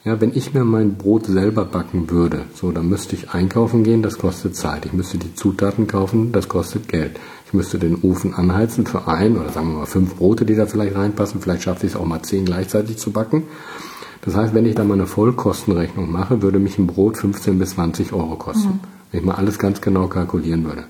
Ja, 0.06 0.20
wenn 0.20 0.36
ich 0.36 0.54
mir 0.54 0.64
mein 0.64 0.94
Brot 0.94 1.26
selber 1.26 1.64
backen 1.64 2.08
würde, 2.10 2.42
so, 2.54 2.70
dann 2.70 2.88
müsste 2.88 3.16
ich 3.16 3.30
einkaufen 3.30 3.82
gehen, 3.82 4.02
das 4.02 4.18
kostet 4.18 4.54
Zeit. 4.54 4.86
Ich 4.86 4.92
müsste 4.92 5.18
die 5.18 5.34
Zutaten 5.34 5.88
kaufen, 5.88 6.30
das 6.30 6.48
kostet 6.48 6.86
Geld. 6.86 7.18
Ich 7.46 7.52
müsste 7.52 7.80
den 7.80 7.96
Ofen 8.02 8.32
anheizen 8.32 8.86
für 8.86 9.08
ein 9.08 9.36
oder 9.36 9.50
sagen 9.50 9.72
wir 9.72 9.80
mal 9.80 9.86
fünf 9.86 10.14
Brote, 10.14 10.44
die 10.44 10.54
da 10.54 10.66
vielleicht 10.66 10.94
reinpassen. 10.94 11.40
Vielleicht 11.40 11.64
schaffe 11.64 11.86
ich 11.86 11.94
es 11.94 11.98
auch 11.98 12.04
mal 12.04 12.22
zehn 12.22 12.44
gleichzeitig 12.44 12.98
zu 12.98 13.10
backen. 13.10 13.48
Das 14.22 14.36
heißt, 14.36 14.54
wenn 14.54 14.64
ich 14.64 14.76
da 14.76 14.84
mal 14.84 14.94
eine 14.94 15.08
Vollkostenrechnung 15.08 16.08
mache, 16.12 16.40
würde 16.40 16.60
mich 16.60 16.78
ein 16.78 16.86
Brot 16.86 17.16
15 17.16 17.58
bis 17.58 17.70
20 17.70 18.12
Euro 18.12 18.36
kosten. 18.36 18.74
Mhm. 18.74 18.80
Wenn 19.10 19.20
ich 19.20 19.26
mal 19.26 19.34
alles 19.34 19.58
ganz 19.58 19.80
genau 19.80 20.06
kalkulieren 20.06 20.64
würde. 20.66 20.84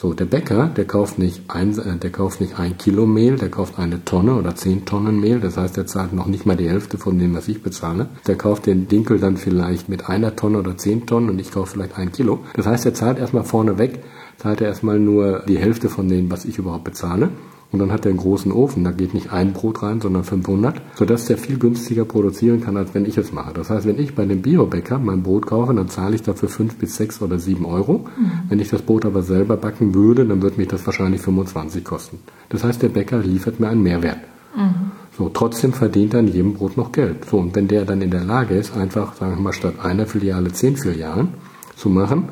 So, 0.00 0.14
der 0.14 0.24
Bäcker, 0.24 0.68
der 0.74 0.86
kauft 0.86 1.18
nicht 1.18 1.42
ein, 1.48 1.78
äh, 1.78 1.98
der 1.98 2.08
kauft 2.08 2.40
nicht 2.40 2.58
ein 2.58 2.78
Kilo 2.78 3.04
Mehl, 3.04 3.36
der 3.36 3.50
kauft 3.50 3.78
eine 3.78 4.02
Tonne 4.02 4.34
oder 4.34 4.56
zehn 4.56 4.86
Tonnen 4.86 5.20
Mehl. 5.20 5.40
Das 5.40 5.58
heißt, 5.58 5.76
der 5.76 5.86
zahlt 5.86 6.14
noch 6.14 6.24
nicht 6.24 6.46
mal 6.46 6.56
die 6.56 6.70
Hälfte 6.70 6.96
von 6.96 7.18
dem, 7.18 7.34
was 7.34 7.48
ich 7.48 7.62
bezahle. 7.62 8.08
Der 8.26 8.36
kauft 8.36 8.64
den 8.64 8.88
Dinkel 8.88 9.20
dann 9.20 9.36
vielleicht 9.36 9.90
mit 9.90 10.08
einer 10.08 10.34
Tonne 10.36 10.56
oder 10.56 10.78
zehn 10.78 11.04
Tonnen 11.04 11.28
und 11.28 11.38
ich 11.38 11.52
kaufe 11.52 11.72
vielleicht 11.72 11.98
ein 11.98 12.12
Kilo. 12.12 12.38
Das 12.54 12.64
heißt, 12.64 12.86
er 12.86 12.94
zahlt 12.94 13.18
erstmal 13.18 13.44
vorne 13.44 13.76
weg, 13.76 14.02
zahlt 14.38 14.62
er 14.62 14.68
erstmal 14.68 14.98
nur 14.98 15.40
die 15.46 15.58
Hälfte 15.58 15.90
von 15.90 16.08
dem, 16.08 16.30
was 16.30 16.46
ich 16.46 16.56
überhaupt 16.56 16.84
bezahle. 16.84 17.28
Und 17.72 17.78
dann 17.78 17.92
hat 17.92 18.04
er 18.04 18.10
einen 18.10 18.18
großen 18.18 18.50
Ofen, 18.50 18.82
da 18.82 18.90
geht 18.90 19.14
nicht 19.14 19.32
ein 19.32 19.52
Brot 19.52 19.82
rein, 19.82 20.00
sondern 20.00 20.24
500, 20.24 20.82
sodass 20.96 21.26
der 21.26 21.38
viel 21.38 21.56
günstiger 21.56 22.04
produzieren 22.04 22.60
kann, 22.60 22.76
als 22.76 22.94
wenn 22.94 23.06
ich 23.06 23.16
es 23.16 23.32
mache. 23.32 23.54
Das 23.54 23.70
heißt, 23.70 23.86
wenn 23.86 23.98
ich 23.98 24.16
bei 24.16 24.24
dem 24.24 24.42
Biobäcker 24.42 24.98
mein 24.98 25.22
Brot 25.22 25.46
kaufe, 25.46 25.72
dann 25.72 25.88
zahle 25.88 26.16
ich 26.16 26.22
dafür 26.22 26.48
5 26.48 26.76
bis 26.76 26.96
6 26.96 27.22
oder 27.22 27.38
7 27.38 27.64
Euro. 27.64 28.06
Mhm. 28.18 28.32
Wenn 28.48 28.58
ich 28.58 28.70
das 28.70 28.82
Brot 28.82 29.06
aber 29.06 29.22
selber 29.22 29.56
backen 29.56 29.94
würde, 29.94 30.26
dann 30.26 30.42
würde 30.42 30.56
mich 30.56 30.68
das 30.68 30.84
wahrscheinlich 30.84 31.20
25 31.20 31.84
kosten. 31.84 32.18
Das 32.48 32.64
heißt, 32.64 32.82
der 32.82 32.88
Bäcker 32.88 33.18
liefert 33.18 33.60
mir 33.60 33.68
einen 33.68 33.84
Mehrwert. 33.84 34.18
Mhm. 34.56 34.90
So, 35.16 35.28
trotzdem 35.28 35.72
verdient 35.72 36.14
er 36.14 36.20
an 36.20 36.28
jedem 36.28 36.54
Brot 36.54 36.76
noch 36.76 36.90
Geld. 36.90 37.26
So, 37.26 37.38
und 37.38 37.54
wenn 37.54 37.68
der 37.68 37.84
dann 37.84 38.02
in 38.02 38.10
der 38.10 38.24
Lage 38.24 38.54
ist, 38.56 38.76
einfach, 38.76 39.14
sagen 39.14 39.36
wir 39.36 39.42
mal, 39.42 39.52
statt 39.52 39.74
einer 39.82 40.06
Filiale 40.06 40.52
zehn 40.52 40.76
Filialen 40.76 41.28
zu 41.76 41.88
machen, 41.88 42.30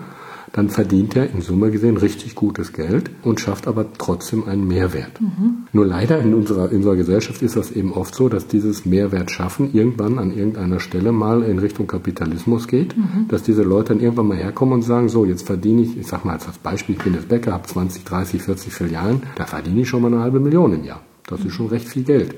dann 0.53 0.71
verdient 0.71 1.17
er 1.17 1.31
in 1.31 1.41
Summe 1.41 1.71
gesehen 1.71 1.97
richtig 1.97 2.35
gutes 2.35 2.73
Geld 2.73 3.11
und 3.23 3.41
schafft 3.41 3.67
aber 3.67 3.87
trotzdem 3.97 4.45
einen 4.49 4.67
Mehrwert. 4.67 5.21
Mhm. 5.21 5.67
Nur 5.73 5.87
leider 5.87 6.21
in 6.21 6.35
unserer, 6.35 6.71
in 6.71 6.79
unserer 6.79 6.97
Gesellschaft 6.97 7.43
ist 7.43 7.57
das 7.57 7.71
eben 7.71 7.93
oft 7.93 8.15
so, 8.15 8.29
dass 8.29 8.47
dieses 8.47 8.85
Mehrwert 8.85 9.31
schaffen 9.31 9.75
irgendwann 9.75 10.19
an 10.19 10.37
irgendeiner 10.37 10.81
Stelle 10.81 11.13
mal 11.13 11.43
in 11.43 11.59
Richtung 11.59 11.87
Kapitalismus 11.87 12.69
geht, 12.69 12.97
mhm. 12.97 13.29
dass 13.29 13.43
diese 13.43 13.63
Leute 13.63 13.89
dann 13.89 14.01
irgendwann 14.01 14.29
mal 14.29 14.37
herkommen 14.37 14.75
und 14.75 14.83
sagen, 14.83 15.09
so, 15.09 15.25
jetzt 15.25 15.47
verdiene 15.47 15.83
ich, 15.83 15.97
ich 15.97 16.07
sag 16.07 16.25
mal 16.25 16.33
als 16.33 16.47
Beispiel, 16.59 16.97
ich 16.97 17.03
bin 17.03 17.15
jetzt 17.15 17.29
Bäcker, 17.29 17.53
habe 17.53 17.67
20, 17.67 18.05
30, 18.05 18.43
40 18.43 18.73
Filialen, 18.73 19.23
da 19.37 19.47
verdiene 19.47 19.83
ich 19.83 19.89
schon 19.89 20.03
mal 20.03 20.13
eine 20.13 20.23
halbe 20.23 20.41
Million 20.41 20.73
im 20.73 20.85
Jahr. 20.85 21.01
Das 21.27 21.45
ist 21.45 21.53
schon 21.53 21.69
recht 21.69 21.89
viel 21.89 22.05
Geld. 22.05 22.35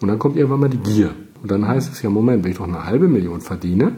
Und 0.00 0.08
dann 0.08 0.18
kommt 0.18 0.36
irgendwann 0.36 0.60
mal 0.60 0.68
die 0.68 0.78
Gier. 0.78 1.10
Und 1.42 1.50
dann 1.50 1.66
heißt 1.66 1.92
es 1.92 2.02
ja, 2.02 2.10
Moment, 2.10 2.44
wenn 2.44 2.52
ich 2.52 2.58
doch 2.58 2.68
eine 2.68 2.84
halbe 2.84 3.08
Million 3.08 3.40
verdiene, 3.40 3.92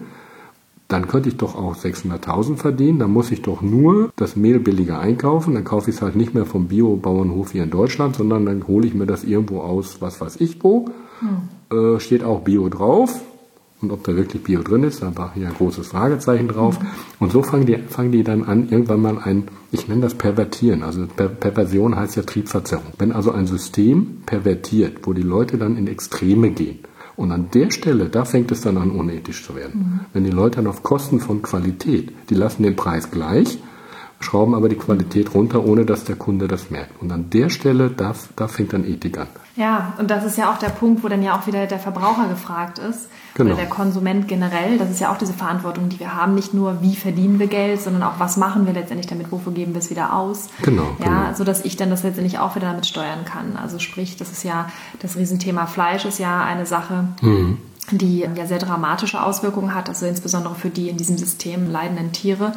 dann 0.89 1.09
könnte 1.09 1.29
ich 1.29 1.37
doch 1.37 1.57
auch 1.57 1.75
600.000 1.75 2.57
verdienen. 2.57 2.99
Dann 2.99 3.13
muss 3.13 3.31
ich 3.31 3.43
doch 3.43 3.61
nur 3.61 4.13
das 4.17 4.37
Mehl 4.37 4.61
billiger 4.61 5.01
einkaufen. 5.01 5.55
Dann 5.55 5.65
kaufe 5.65 5.91
ich 5.91 5.97
es 5.97 6.03
halt 6.03 6.15
nicht 6.15 6.35
mehr 6.35 6.47
vom 6.47 6.69
Bio-Bauernhof 6.69 7.53
hier 7.53 7.65
in 7.65 7.71
Deutschland, 7.71 8.17
sondern 8.17 8.47
dann 8.47 8.67
hole 8.69 8.87
ich 8.87 8.95
mir 8.95 9.07
das 9.07 9.25
irgendwo 9.25 9.61
aus, 9.61 10.01
was 10.01 10.21
weiß 10.21 10.41
ich 10.41 10.63
wo. 10.63 10.87
Hm. 11.21 11.97
Äh, 11.97 12.01
steht 12.01 12.23
auch 12.23 12.43
Bio 12.43 12.69
drauf. 12.69 13.21
Und 13.83 13.93
ob 13.93 14.05
da 14.05 14.17
wirklich 14.17 14.43
Bio 14.43 14.63
drin 14.63 14.85
ist, 14.85 15.03
da 15.03 15.15
war 15.17 15.35
hier 15.35 15.49
ein 15.49 15.55
großes 15.55 15.89
Fragezeichen 15.89 16.49
drauf. 16.49 16.81
Mhm. 16.81 16.87
Und 17.21 17.33
so 17.33 17.43
fangen 17.43 17.67
die, 17.67 17.77
fangen 17.77 18.11
die 18.11 18.25
dann 18.25 18.45
an, 18.45 18.69
irgendwann 18.71 19.03
mal 19.03 19.19
ein, 19.19 19.49
ich 19.71 19.87
nenne 19.87 20.01
das 20.01 20.15
Pervertieren. 20.15 20.83
Also 20.83 21.07
per 21.07 21.29
Perversion 21.29 21.95
heißt 21.95 22.17
ja 22.17 22.23
Triebverzerrung. 22.23 22.93
Wenn 22.99 23.13
also 23.13 23.33
ein 23.33 23.47
System 23.47 24.23
pervertiert, 24.25 25.01
wo 25.03 25.13
die 25.13 25.23
Leute 25.23 25.59
dann 25.59 25.77
in 25.77 25.89
Extreme 25.89 26.51
gehen, 26.53 26.79
und 27.17 27.33
an 27.33 27.49
der 27.53 27.71
Stelle, 27.71 28.09
da 28.09 28.25
fängt 28.25 28.53
es 28.53 28.61
dann 28.61 28.77
an, 28.77 28.91
unethisch 28.91 29.45
zu 29.45 29.57
werden. 29.57 29.81
Mhm. 29.81 30.01
Wenn 30.13 30.25
die 30.25 30.31
Leute 30.31 30.57
dann 30.57 30.67
auf 30.67 30.83
Kosten 30.83 31.21
von 31.21 31.43
Qualität, 31.43 32.13
die 32.29 32.35
lassen 32.35 32.63
den 32.63 32.77
Preis 32.77 33.11
gleich, 33.11 33.59
schrauben 34.21 34.55
aber 34.55 34.69
die 34.69 34.77
Qualität 34.77 35.35
runter, 35.35 35.65
ohne 35.65 35.85
dass 35.85 36.05
der 36.05 36.17
Kunde 36.17 36.49
das 36.49 36.71
merkt. 36.71 37.01
Und 37.01 37.11
an 37.13 37.31
der 37.31 37.49
Stelle, 37.49 37.91
da, 37.91 38.15
da 38.37 38.49
fängt 38.49 38.73
dann 38.73 38.85
Ethik 38.85 39.19
an. 39.19 39.29
Ja, 39.57 39.95
und 39.99 40.11
das 40.11 40.25
ist 40.25 40.37
ja 40.37 40.53
auch 40.53 40.59
der 40.59 40.69
Punkt, 40.69 41.03
wo 41.03 41.09
dann 41.09 41.23
ja 41.23 41.37
auch 41.37 41.47
wieder 41.47 41.67
der 41.67 41.79
Verbraucher 41.79 42.29
gefragt 42.29 42.79
ist. 42.79 43.09
Genau. 43.35 43.51
Oder 43.51 43.63
der 43.63 43.69
Konsument 43.69 44.29
generell. 44.29 44.79
Das 44.79 44.91
ist 44.91 45.01
ja 45.01 45.11
auch 45.13 45.19
diese 45.19 45.33
Verantwortung, 45.33 45.89
die 45.89 45.99
wir 45.99 46.15
haben. 46.15 46.35
Nicht 46.35 46.55
nur, 46.55 46.83
wie 46.83 46.95
verdienen 46.95 47.39
wir 47.39 47.47
Geld, 47.47 47.81
sondern 47.81 48.03
auch, 48.03 48.19
was 48.19 48.37
machen 48.37 48.67
wir 48.67 48.75
letztendlich 48.75 49.07
damit, 49.07 49.33
wofür 49.33 49.53
geben 49.53 49.75
wir 49.75 49.81
es 49.81 49.91
wieder 49.91 50.15
aus. 50.15 50.49
Genau. 50.63 50.97
Ja, 50.99 51.07
genau. 51.07 51.35
so 51.35 51.45
dass 51.45 51.65
ich 51.65 51.77
dann 51.77 51.91
das 51.91 52.03
letztendlich 52.03 52.39
auch 52.39 52.55
wieder 52.55 52.69
damit 52.69 52.87
steuern 52.87 53.25
kann. 53.25 53.57
Also 53.57 53.79
sprich, 53.79 54.17
das 54.17 54.31
ist 54.31 54.43
ja, 54.43 54.69
das 55.01 55.17
Riesenthema 55.17 55.67
Fleisch 55.67 56.05
ist 56.05 56.19
ja 56.19 56.45
eine 56.45 56.67
Sache. 56.67 57.09
Mhm 57.23 57.59
die 57.93 58.21
ja 58.21 58.47
sehr 58.47 58.59
dramatische 58.59 59.23
Auswirkungen 59.23 59.73
hat, 59.73 59.89
also 59.89 60.07
insbesondere 60.07 60.57
für 60.57 60.71
die 60.71 60.89
in 60.89 60.97
diesem 60.97 61.19
System 61.19 61.71
leidenden 61.71 62.11
Tiere, 62.11 62.53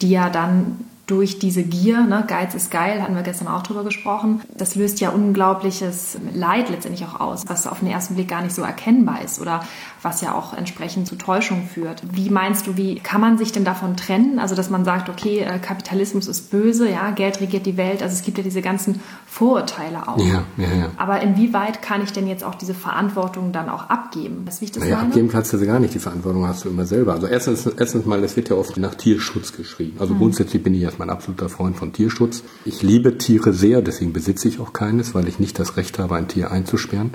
die 0.00 0.10
ja 0.10 0.30
dann 0.30 0.84
durch 1.08 1.38
diese 1.38 1.62
Gier, 1.62 2.02
ne, 2.02 2.22
Geiz 2.28 2.54
ist 2.54 2.70
geil, 2.70 3.02
hatten 3.02 3.14
wir 3.14 3.22
gestern 3.22 3.48
auch 3.48 3.62
drüber 3.62 3.82
gesprochen, 3.82 4.42
das 4.56 4.74
löst 4.74 5.00
ja 5.00 5.08
unglaubliches 5.08 6.18
Leid 6.34 6.68
letztendlich 6.68 7.06
auch 7.08 7.18
aus, 7.18 7.44
was 7.48 7.66
auf 7.66 7.80
den 7.80 7.88
ersten 7.88 8.14
Blick 8.14 8.28
gar 8.28 8.42
nicht 8.42 8.54
so 8.54 8.62
erkennbar 8.62 9.22
ist 9.24 9.40
oder 9.40 9.64
was 10.02 10.20
ja 10.20 10.34
auch 10.34 10.52
entsprechend 10.52 11.08
zu 11.08 11.16
Täuschung 11.16 11.66
führt. 11.66 12.02
Wie 12.12 12.28
meinst 12.28 12.66
du, 12.66 12.76
wie 12.76 13.00
kann 13.00 13.22
man 13.22 13.38
sich 13.38 13.52
denn 13.52 13.64
davon 13.64 13.96
trennen? 13.96 14.38
Also, 14.38 14.54
dass 14.54 14.68
man 14.68 14.84
sagt, 14.84 15.08
okay, 15.08 15.40
äh, 15.40 15.58
Kapitalismus 15.58 16.28
ist 16.28 16.50
böse, 16.50 16.88
ja, 16.90 17.10
Geld 17.10 17.40
regiert 17.40 17.64
die 17.64 17.78
Welt, 17.78 18.02
also 18.02 18.14
es 18.14 18.22
gibt 18.22 18.36
ja 18.36 18.44
diese 18.44 18.60
ganzen 18.60 19.00
Vorurteile 19.26 20.08
auch. 20.08 20.18
Ja, 20.18 20.44
ja, 20.58 20.68
ja. 20.78 20.90
Aber 20.98 21.20
inwieweit 21.22 21.80
kann 21.80 22.02
ich 22.02 22.12
denn 22.12 22.26
jetzt 22.26 22.44
auch 22.44 22.54
diese 22.54 22.74
Verantwortung 22.74 23.52
dann 23.52 23.70
auch 23.70 23.88
abgeben? 23.88 24.42
Das, 24.44 24.60
wie 24.60 24.66
ich 24.66 24.72
das 24.72 24.82
naja, 24.82 24.96
meine? 24.96 25.08
abgeben 25.08 25.28
kannst 25.28 25.52
du 25.54 25.66
gar 25.66 25.80
nicht, 25.80 25.94
die 25.94 25.98
Verantwortung 25.98 26.46
hast 26.46 26.64
du 26.64 26.68
immer 26.68 26.84
selber. 26.84 27.14
Also 27.14 27.26
erstens, 27.26 27.66
erstens 27.66 28.04
mal, 28.04 28.22
es 28.22 28.36
wird 28.36 28.50
ja 28.50 28.56
oft 28.56 28.76
nach 28.76 28.94
Tierschutz 28.94 29.52
geschrieben. 29.52 29.96
Also 29.98 30.12
hm. 30.12 30.20
grundsätzlich 30.20 30.62
bin 30.62 30.74
ich 30.74 30.82
erst 30.82 30.97
erstmal 30.98 31.08
ein 31.08 31.16
absoluter 31.16 31.48
Freund 31.48 31.76
von 31.76 31.92
Tierschutz. 31.92 32.42
Ich 32.64 32.82
liebe 32.82 33.18
Tiere 33.18 33.52
sehr, 33.52 33.82
deswegen 33.82 34.12
besitze 34.12 34.48
ich 34.48 34.58
auch 34.58 34.72
keines, 34.72 35.14
weil 35.14 35.28
ich 35.28 35.38
nicht 35.38 35.58
das 35.58 35.76
Recht 35.76 35.98
habe, 35.98 36.16
ein 36.16 36.26
Tier 36.26 36.50
einzusperren. 36.50 37.12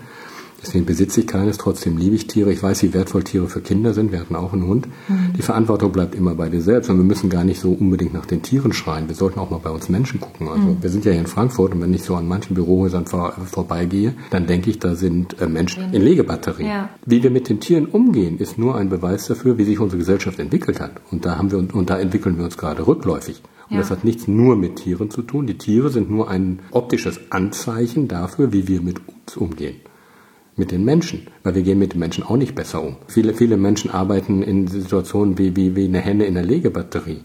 Deswegen 0.62 0.86
besitze 0.86 1.19
ich 1.19 1.28
keines, 1.28 1.58
trotzdem 1.58 1.98
liebe 1.98 2.15
ich 2.15 2.28
Tiere. 2.28 2.50
Ich 2.54 2.63
weiß, 2.63 2.84
wie 2.84 2.93
wertvoll 2.93 3.24
Tiere 3.24 3.50
für 3.50 3.60
Kinder 3.60 3.93
sind. 3.93 4.13
Wir 4.13 4.19
hatten 4.22 4.38
auch 4.38 4.54
einen 4.54 4.65
Hund. 4.65 4.88
Mhm. 5.10 5.34
Die 5.38 5.41
Verantwortung 5.41 5.91
bleibt 5.91 6.15
immer 6.15 6.36
bei 6.36 6.48
dir 6.48 6.62
selbst. 6.62 6.89
Und 6.89 6.96
wir 6.96 7.04
müssen 7.04 7.30
gar 7.30 7.43
nicht 7.43 7.60
so 7.60 7.74
unbedingt 7.74 8.13
nach 8.13 8.26
den 8.26 8.41
Tieren 8.43 8.72
schreien. 8.72 9.10
Wir 9.10 9.15
sollten 9.15 9.39
auch 9.39 9.50
mal 9.50 9.60
bei 9.62 9.72
uns 9.72 9.89
Menschen 9.89 10.22
gucken. 10.22 10.48
Also 10.48 10.63
mhm. 10.63 10.78
wir 10.80 10.89
sind 10.89 11.04
ja 11.04 11.12
hier 11.12 11.19
in 11.19 11.28
Frankfurt 11.28 11.74
und 11.74 11.82
wenn 11.82 11.93
ich 11.93 12.04
so 12.04 12.15
an 12.15 12.30
manchen 12.30 12.56
Bürohäusern 12.56 13.06
vor, 13.06 13.34
vorbeigehe, 13.46 14.13
dann 14.30 14.48
denke 14.48 14.69
ich, 14.69 14.80
da 14.80 14.96
sind 14.96 15.41
äh, 15.41 15.48
Menschen 15.48 15.93
in 15.93 16.02
Legebatterien. 16.02 16.69
Ja. 16.69 16.89
Wie 17.06 17.22
wir 17.22 17.30
mit 17.30 17.50
den 17.50 17.60
Tieren 17.60 17.86
umgehen, 17.86 18.38
ist 18.38 18.58
nur 18.58 18.78
ein 18.78 18.88
Beweis 18.88 19.28
dafür, 19.28 19.58
wie 19.58 19.65
sich 19.65 19.80
unsere 19.80 20.00
Gesellschaft 20.00 20.39
entwickelt 20.39 20.80
hat. 20.80 20.93
Und 21.12 21.26
da 21.26 21.38
haben 21.38 21.52
wir 21.52 21.58
und 21.58 21.89
da 21.89 22.00
entwickeln 22.00 22.38
wir 22.38 22.46
uns 22.46 22.58
gerade 22.58 22.88
rückläufig. 22.88 23.41
Und 23.74 23.78
ja. 23.78 23.82
das 23.82 23.90
hat 23.90 24.04
nichts 24.04 24.28
nur 24.28 24.56
mit 24.56 24.76
Tieren 24.76 25.10
zu 25.10 25.24
tun. 25.24 25.48
Die 25.48 25.58
Tiere 25.58 25.90
sind 25.90 26.12
nur 26.12 26.30
ein 26.30 26.60
optisches 26.70 27.32
Anzeichen 27.32 28.08
dafür, 28.08 28.54
wie 28.54 28.68
wir 28.68 28.82
mit 28.82 29.02
uns 29.08 29.36
umgehen 29.36 29.78
mit 30.56 30.70
den 30.70 30.86
Menschen, 30.86 31.26
weil 31.42 31.56
wir 31.56 31.64
gehen 31.64 31.80
mit 31.80 31.94
den 31.94 32.00
Menschen 32.00 32.24
auch 32.24 32.38
nicht 32.38 32.54
besser 32.54 32.84
um. 32.84 32.98
Viele, 33.08 33.34
viele 33.34 33.58
Menschen 33.58 33.90
arbeiten 33.90 34.44
in 34.44 34.68
Situationen 34.68 35.40
wie, 35.40 35.56
wie, 35.56 35.76
wie 35.76 35.86
eine 35.86 36.00
Henne 36.00 36.26
in 36.26 36.36
der 36.36 36.44
Legebatterie. 36.44 37.22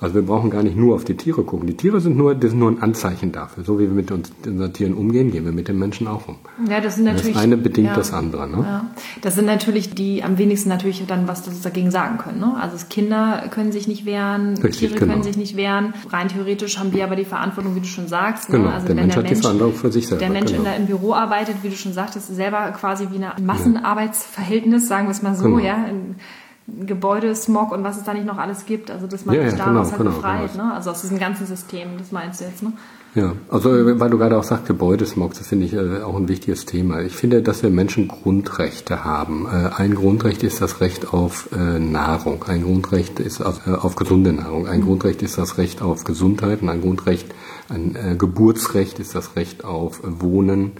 Also 0.00 0.14
wir 0.14 0.22
brauchen 0.22 0.50
gar 0.50 0.62
nicht 0.62 0.76
nur 0.76 0.94
auf 0.94 1.04
die 1.04 1.16
Tiere 1.16 1.42
gucken. 1.42 1.66
Die 1.66 1.76
Tiere 1.76 2.00
sind 2.00 2.16
nur, 2.16 2.34
das 2.34 2.50
sind 2.50 2.58
nur 2.58 2.70
ein 2.70 2.82
Anzeichen 2.82 3.30
dafür. 3.32 3.62
So 3.64 3.78
wie 3.78 3.84
wir 3.84 3.94
mit 3.94 4.10
uns, 4.10 4.32
unseren 4.46 4.72
Tieren 4.72 4.94
umgehen, 4.94 5.30
gehen 5.30 5.44
wir 5.44 5.52
mit 5.52 5.68
den 5.68 5.78
Menschen 5.78 6.08
auch 6.08 6.28
um. 6.28 6.36
Ja, 6.68 6.80
das 6.80 6.96
sind 6.96 7.04
natürlich. 7.04 7.34
Das 7.34 7.42
eine 7.42 7.56
bedingt 7.56 7.88
ja, 7.88 7.94
das 7.94 8.12
andere. 8.12 8.48
Ne? 8.48 8.58
Ja. 8.62 8.90
Das 9.20 9.34
sind 9.34 9.46
natürlich 9.46 9.94
die 9.94 10.24
am 10.24 10.38
wenigsten 10.38 10.68
natürlich 10.70 11.04
dann 11.06 11.28
was 11.28 11.42
das 11.42 11.60
dagegen 11.60 11.90
sagen 11.90 12.18
können. 12.18 12.40
Ne? 12.40 12.56
Also 12.60 12.84
Kinder 12.88 13.44
können 13.50 13.70
sich 13.70 13.86
nicht 13.86 14.06
wehren, 14.06 14.56
Richtig, 14.58 14.78
Tiere 14.78 14.94
genau. 14.98 15.12
können 15.12 15.22
sich 15.22 15.36
nicht 15.36 15.56
wehren. 15.56 15.94
Rein 16.10 16.28
theoretisch 16.28 16.78
haben 16.78 16.92
wir 16.92 17.04
aber 17.04 17.16
die 17.16 17.24
Verantwortung, 17.24 17.74
wie 17.74 17.80
du 17.80 17.86
schon 17.86 18.08
sagst. 18.08 18.48
Ne? 18.48 18.58
Genau. 18.58 18.70
Also 18.70 18.86
der 18.86 18.96
Mensch 18.96 19.14
der 19.14 19.16
hat 19.18 19.24
Mensch, 19.24 19.38
die 19.38 19.42
Verantwortung 19.42 19.76
für 19.76 19.92
sich 19.92 20.08
selber. 20.08 20.20
Der 20.20 20.30
Mensch 20.30 20.52
genau. 20.52 20.58
in 20.58 20.64
der, 20.64 20.76
im 20.76 20.86
Büro 20.86 21.12
arbeitet, 21.12 21.56
wie 21.62 21.68
du 21.68 21.76
schon 21.76 21.92
sagtest, 21.92 22.34
selber 22.34 22.70
quasi 22.72 23.08
wie 23.12 23.22
ein 23.22 23.44
Massenarbeitsverhältnis, 23.44 24.88
sagen 24.88 25.06
wir 25.06 25.12
es 25.12 25.22
mal 25.22 25.34
so, 25.34 25.44
genau. 25.44 25.58
ja. 25.58 25.84
In, 25.84 26.16
Gebäudesmog 26.66 27.72
und 27.72 27.82
was 27.84 27.96
es 27.96 28.04
da 28.04 28.14
nicht 28.14 28.26
noch 28.26 28.38
alles 28.38 28.66
gibt. 28.66 28.90
Also 28.90 29.06
dass 29.06 29.26
man 29.26 29.34
ja, 29.34 29.50
sich 29.50 29.58
ja, 29.58 29.66
daraus 29.66 29.88
genau, 29.88 29.98
halt 29.98 29.98
genau, 29.98 30.10
befreit, 30.16 30.52
genau. 30.52 30.64
ne? 30.66 30.74
Also 30.74 30.90
aus 30.90 31.02
diesem 31.02 31.18
ganzen 31.18 31.46
System, 31.46 31.98
das 31.98 32.12
meinst 32.12 32.40
du 32.40 32.44
jetzt, 32.44 32.62
ne? 32.62 32.72
Ja, 33.16 33.32
also 33.48 33.70
weil 33.70 34.08
du 34.08 34.18
gerade 34.18 34.38
auch 34.38 34.44
sagst, 34.44 34.66
Gebäudesmog, 34.66 35.34
das 35.34 35.48
finde 35.48 35.66
ich 35.66 35.72
äh, 35.72 36.02
auch 36.02 36.14
ein 36.14 36.28
wichtiges 36.28 36.64
Thema. 36.64 37.00
Ich 37.00 37.16
finde, 37.16 37.42
dass 37.42 37.64
wir 37.64 37.70
Menschen 37.70 38.06
Grundrechte 38.06 39.04
haben. 39.04 39.46
Äh, 39.46 39.70
ein 39.74 39.96
Grundrecht 39.96 40.44
ist 40.44 40.62
das 40.62 40.80
Recht 40.80 41.12
auf 41.12 41.48
äh, 41.52 41.80
Nahrung, 41.80 42.44
ein 42.44 42.62
Grundrecht 42.62 43.18
ist 43.18 43.40
auf, 43.40 43.66
äh, 43.66 43.72
auf 43.72 43.96
gesunde 43.96 44.32
Nahrung, 44.32 44.68
ein 44.68 44.80
mhm. 44.80 44.84
Grundrecht 44.84 45.22
ist 45.22 45.38
das 45.38 45.58
Recht 45.58 45.82
auf 45.82 46.04
Gesundheit 46.04 46.62
und 46.62 46.68
ein 46.68 46.82
Grundrecht, 46.82 47.34
ein 47.68 47.96
äh, 47.96 48.14
Geburtsrecht 48.14 49.00
ist 49.00 49.16
das 49.16 49.34
Recht 49.34 49.64
auf 49.64 50.00
Wohnen, 50.04 50.72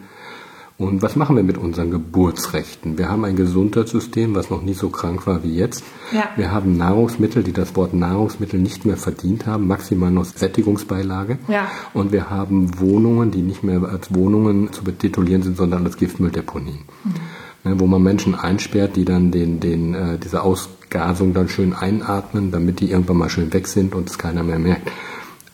und 0.80 1.02
was 1.02 1.14
machen 1.14 1.36
wir 1.36 1.42
mit 1.42 1.58
unseren 1.58 1.90
Geburtsrechten? 1.90 2.96
Wir 2.96 3.10
haben 3.10 3.26
ein 3.26 3.36
Gesundheitssystem, 3.36 4.34
was 4.34 4.48
noch 4.48 4.62
nie 4.62 4.72
so 4.72 4.88
krank 4.88 5.26
war 5.26 5.44
wie 5.44 5.54
jetzt. 5.54 5.84
Ja. 6.10 6.30
Wir 6.36 6.52
haben 6.52 6.78
Nahrungsmittel, 6.78 7.42
die 7.42 7.52
das 7.52 7.76
Wort 7.76 7.92
Nahrungsmittel 7.92 8.58
nicht 8.58 8.86
mehr 8.86 8.96
verdient 8.96 9.44
haben, 9.44 9.66
maximal 9.66 10.10
noch 10.10 10.24
Sättigungsbeilage. 10.24 11.36
Ja. 11.48 11.70
Und 11.92 12.12
wir 12.12 12.30
haben 12.30 12.80
Wohnungen, 12.80 13.30
die 13.30 13.42
nicht 13.42 13.62
mehr 13.62 13.82
als 13.82 14.14
Wohnungen 14.14 14.72
zu 14.72 14.82
betitulieren 14.82 15.42
sind, 15.42 15.58
sondern 15.58 15.84
als 15.84 15.98
Giftmülldeponien. 15.98 16.78
Mhm. 17.04 17.78
wo 17.78 17.86
man 17.86 18.02
Menschen 18.02 18.34
einsperrt, 18.34 18.96
die 18.96 19.04
dann 19.04 19.32
den, 19.32 19.60
den, 19.60 19.92
äh, 19.92 20.16
diese 20.16 20.42
Ausgasung 20.42 21.34
dann 21.34 21.50
schön 21.50 21.74
einatmen, 21.74 22.52
damit 22.52 22.80
die 22.80 22.90
irgendwann 22.90 23.18
mal 23.18 23.28
schön 23.28 23.52
weg 23.52 23.66
sind 23.66 23.94
und 23.94 24.08
es 24.08 24.16
keiner 24.16 24.42
mehr 24.42 24.58
merkt. 24.58 24.90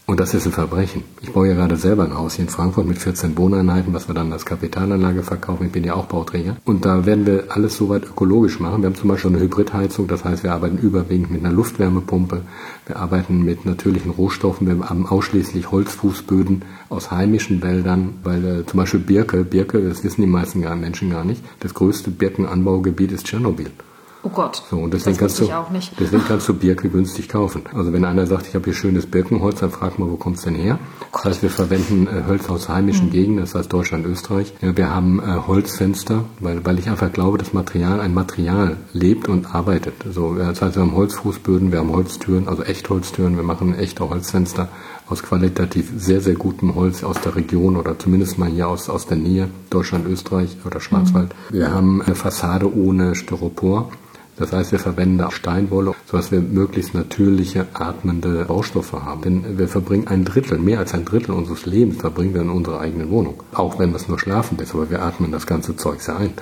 Und 0.09 0.21
das 0.21 0.35
ist 0.35 0.47
ein 0.47 0.53
Verbrechen. 0.53 1.03
Ich 1.21 1.33
baue 1.33 1.49
ja 1.49 1.55
gerade 1.55 1.77
selber 1.77 2.05
ein 2.05 2.17
Haus 2.17 2.35
hier 2.35 2.45
in 2.45 2.49
Frankfurt 2.49 2.87
mit 2.87 2.97
14 2.97 3.37
Wohneinheiten, 3.37 3.93
was 3.93 4.07
wir 4.07 4.15
dann 4.15 4.33
als 4.33 4.47
Kapitalanlage 4.47 5.25
verkaufen. 5.25 5.67
Ich 5.67 5.73
bin 5.73 5.83
ja 5.83 5.95
auch 5.95 6.05
Bauträger. 6.05 6.57
Und 6.65 6.85
da 6.85 7.07
werden 7.07 7.27
wir 7.27 7.47
alles 7.49 7.77
soweit 7.77 8.05
ökologisch 8.05 8.61
machen. 8.61 8.83
Wir 8.83 8.87
haben 8.87 8.95
zum 8.95 9.09
Beispiel 9.09 9.33
eine 9.33 9.41
Hybridheizung, 9.41 10.07
das 10.07 10.25
heißt, 10.25 10.45
wir 10.45 10.53
arbeiten 10.53 10.79
überwiegend 10.79 11.33
mit 11.33 11.45
einer 11.45 11.53
Luftwärmepumpe. 11.53 12.43
Wir 12.87 12.97
arbeiten 12.97 13.43
mit 13.43 13.67
natürlichen 13.67 14.13
Rohstoffen. 14.13 14.69
Wir 14.69 14.89
haben 14.89 15.09
ausschließlich 15.09 15.73
Holzfußböden 15.73 16.63
aus 16.89 17.11
heimischen 17.11 17.61
Wäldern, 17.61 18.15
weil 18.23 18.45
äh, 18.45 18.65
zum 18.65 18.79
Beispiel 18.79 19.01
Birke, 19.01 19.43
Birke, 19.43 19.89
das 19.89 20.05
wissen 20.05 20.21
die 20.21 20.29
meisten 20.29 20.61
Menschen 20.61 21.11
gar 21.11 21.25
nicht, 21.25 21.43
das 21.59 21.75
größte 21.75 22.13
Birkenanbaugebiet 22.13 23.11
ist 23.11 23.27
Tschernobyl. 23.27 23.73
Oh 24.27 24.29
Gott. 24.29 24.61
So, 24.69 24.79
und 24.79 24.93
deswegen 24.93 25.17
kannst, 25.17 25.39
du, 25.39 25.49
deswegen 26.01 26.25
kannst 26.27 26.49
du 26.49 26.55
Birke 26.55 26.89
günstig 26.89 27.29
kaufen. 27.29 27.63
Also 27.73 27.93
wenn 27.93 28.05
einer 28.05 28.27
sagt, 28.27 28.49
ich 28.49 28.57
habe 28.57 28.65
hier 28.65 28.75
schönes 28.75 29.07
Birkenholz, 29.07 29.61
dann 29.61 29.71
frag 29.71 30.01
mal, 30.01 30.11
wo 30.11 30.17
kommt's 30.17 30.43
denn 30.43 30.57
her? 30.57 30.81
Oh 31.01 31.07
das 31.13 31.25
heißt, 31.27 31.43
wir 31.43 31.51
verwenden 31.51 32.09
äh, 32.09 32.25
Hölzer 32.27 32.51
aus 32.51 32.69
heimischen 32.69 33.07
mhm. 33.07 33.13
Gegenden, 33.13 33.45
das 33.45 33.55
heißt 33.55 33.73
Deutschland, 33.73 34.05
Österreich. 34.05 34.53
Ja, 34.63 34.77
wir 34.77 34.93
haben 34.93 35.21
äh, 35.21 35.47
Holzfenster, 35.47 36.25
weil, 36.41 36.67
weil 36.67 36.81
ich 36.81 36.89
einfach 36.89 37.13
glaube, 37.13 37.39
dass 37.39 37.53
Material 37.53 38.01
ein 38.01 38.15
Material 38.15 38.79
lebt 38.93 39.29
und 39.29 39.55
arbeitet. 39.55 39.95
So, 40.13 40.35
das 40.35 40.61
heißt, 40.61 40.75
wir 40.75 40.83
haben 40.83 40.97
Holzfußböden, 40.97 41.71
wir 41.71 41.79
haben 41.79 41.93
Holztüren, 41.93 42.49
also 42.49 42.65
Echtholztüren, 42.65 43.37
wir 43.37 43.45
machen 43.45 43.79
echte 43.79 44.11
Holzfenster 44.11 44.69
aus 45.09 45.23
qualitativ 45.23 45.93
sehr, 45.97 46.21
sehr 46.21 46.35
gutem 46.35 46.75
Holz 46.75 47.05
aus 47.05 47.21
der 47.21 47.37
Region 47.37 47.77
oder 47.77 47.97
zumindest 47.97 48.39
mal 48.39 48.51
hier 48.51 48.67
aus, 48.67 48.89
aus 48.89 49.07
der 49.07 49.19
Nähe, 49.19 49.49
Deutschland, 49.71 50.05
Österreich 50.09 50.57
oder 50.65 50.81
Schwarzwald. 50.81 51.33
Mhm. 51.51 51.55
Wir 51.55 51.71
haben 51.71 52.03
eine 52.03 52.17
Fassade 52.17 52.75
ohne 52.75 53.15
Styropor. 53.15 53.89
Das 54.39 54.53
heißt, 54.53 54.73
wir 54.73 54.79
verwenden 54.79 55.25
Steinwolle, 55.31 55.95
sodass 56.05 56.31
wir 56.31 56.41
möglichst 56.41 56.95
natürliche, 56.95 57.67
atmende 57.73 58.45
Baustoffe 58.45 58.93
haben. 58.93 59.23
Denn 59.23 59.59
wir 59.59 59.69
verbringen 59.69 60.09
ein 60.09 60.25
Drittel, 60.25 60.59
mehr 60.59 60.79
als 60.79 60.93
ein 60.93 61.07
Drittel 61.07 61.33
unseres 61.33 61.65
Lebens 61.65 61.97
verbringen 61.99 62.35
wir 62.35 62.43
in 62.43 62.51
unserer 62.51 62.81
eigenen 62.81 63.11
Wohnung. 63.11 63.43
Auch 63.55 63.79
wenn 63.79 63.93
das 63.93 64.09
nur 64.09 64.19
schlafen 64.19 64.59
ist, 64.59 64.75
aber 64.75 64.91
wir 64.91 65.03
atmen 65.03 65.33
das 65.33 65.47
ganze 65.47 65.77
Zeug 65.77 66.03
sehr 66.03 66.19
ein. 66.19 66.35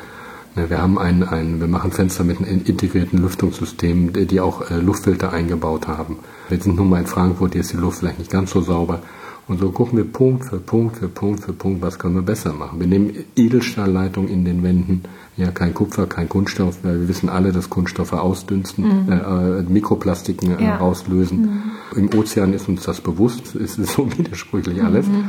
Ne, 0.56 0.70
wir 0.70 0.80
haben 0.80 0.98
ein, 0.98 1.22
ein, 1.22 1.60
wir 1.60 1.68
machen 1.68 1.92
Fenster 1.92 2.24
mit 2.24 2.38
einem 2.38 2.64
integrierten 2.64 3.18
Lüftungssystem, 3.18 4.12
die 4.26 4.40
auch 4.40 4.70
äh, 4.70 4.76
Luftfilter 4.76 5.32
eingebaut 5.32 5.88
haben. 5.88 6.18
Wir 6.48 6.60
sind 6.60 6.76
nun 6.76 6.90
mal 6.90 7.00
in 7.00 7.06
Frankfurt, 7.06 7.52
hier 7.52 7.60
ist 7.60 7.72
die 7.72 7.76
Luft 7.76 7.98
vielleicht 7.98 8.18
nicht 8.18 8.30
ganz 8.30 8.50
so 8.50 8.60
sauber. 8.60 9.00
Und 9.46 9.60
so 9.60 9.70
gucken 9.70 9.98
wir 9.98 10.04
Punkt 10.04 10.46
für 10.46 10.58
Punkt 10.58 10.96
für 10.96 11.08
Punkt 11.08 11.44
für 11.44 11.52
Punkt, 11.52 11.82
was 11.82 11.98
können 11.98 12.14
wir 12.14 12.22
besser 12.22 12.54
machen. 12.54 12.80
Wir 12.80 12.86
nehmen 12.86 13.12
Edelstahlleitungen 13.36 14.30
in 14.30 14.44
den 14.44 14.62
Wänden, 14.62 15.02
ja, 15.36 15.50
kein 15.50 15.74
Kupfer, 15.74 16.06
kein 16.06 16.28
Kunststoff, 16.28 16.78
weil 16.82 17.00
wir 17.00 17.08
wissen 17.08 17.28
alle, 17.28 17.52
dass 17.52 17.68
Kunststoffe 17.68 18.14
ausdünsten, 18.14 19.04
mhm. 19.04 19.12
äh, 19.12 19.58
äh 19.58 19.62
Mikroplastiken 19.62 20.58
äh, 20.58 20.64
ja. 20.64 20.78
auslösen. 20.78 21.62
Mhm. 21.94 21.98
Im 21.98 22.18
Ozean 22.18 22.54
ist 22.54 22.68
uns 22.68 22.84
das 22.84 23.00
bewusst, 23.00 23.54
es 23.54 23.76
ist 23.76 23.92
so 23.92 24.08
widersprüchlich 24.18 24.82
alles. 24.82 25.06
Mhm. 25.08 25.24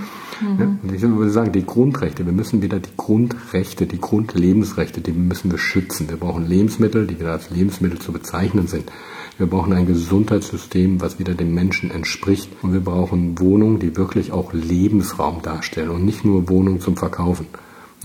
Ja, 0.60 0.66
und 0.66 0.94
ich 0.94 1.02
würde 1.02 1.32
sagen, 1.32 1.52
die 1.52 1.66
Grundrechte, 1.66 2.26
wir 2.26 2.34
müssen 2.34 2.62
wieder 2.62 2.80
die 2.80 2.96
Grundrechte, 2.96 3.86
die 3.86 4.00
Grundlebensrechte, 4.00 5.02
die 5.02 5.14
müssen 5.14 5.52
wir 5.52 5.58
schützen. 5.58 6.10
Wir 6.10 6.18
brauchen 6.18 6.46
Lebensmittel, 6.46 7.08
die 7.08 7.20
wieder 7.20 7.32
als 7.32 7.50
Lebensmittel 7.50 8.00
zu 8.00 8.12
bezeichnen 8.12 8.68
sind. 8.68 8.92
Wir 9.38 9.48
brauchen 9.48 9.74
ein 9.74 9.86
Gesundheitssystem, 9.86 11.02
was 11.02 11.20
wieder 11.20 11.34
dem 11.34 11.54
Menschen 11.54 11.92
entspricht. 11.92 12.50
Und 12.62 12.72
wir 12.72 12.80
brauchen 12.80 13.38
Wohnungen, 13.40 13.80
die 13.80 13.98
wirklich 13.98 14.32
auch 14.32 14.54
Lebensraum 14.54 15.42
darstellen 15.42 15.90
und 15.90 16.06
nicht 16.06 16.24
nur 16.24 16.48
Wohnungen 16.48 16.80
zum 16.80 16.96
Verkaufen. 16.96 17.48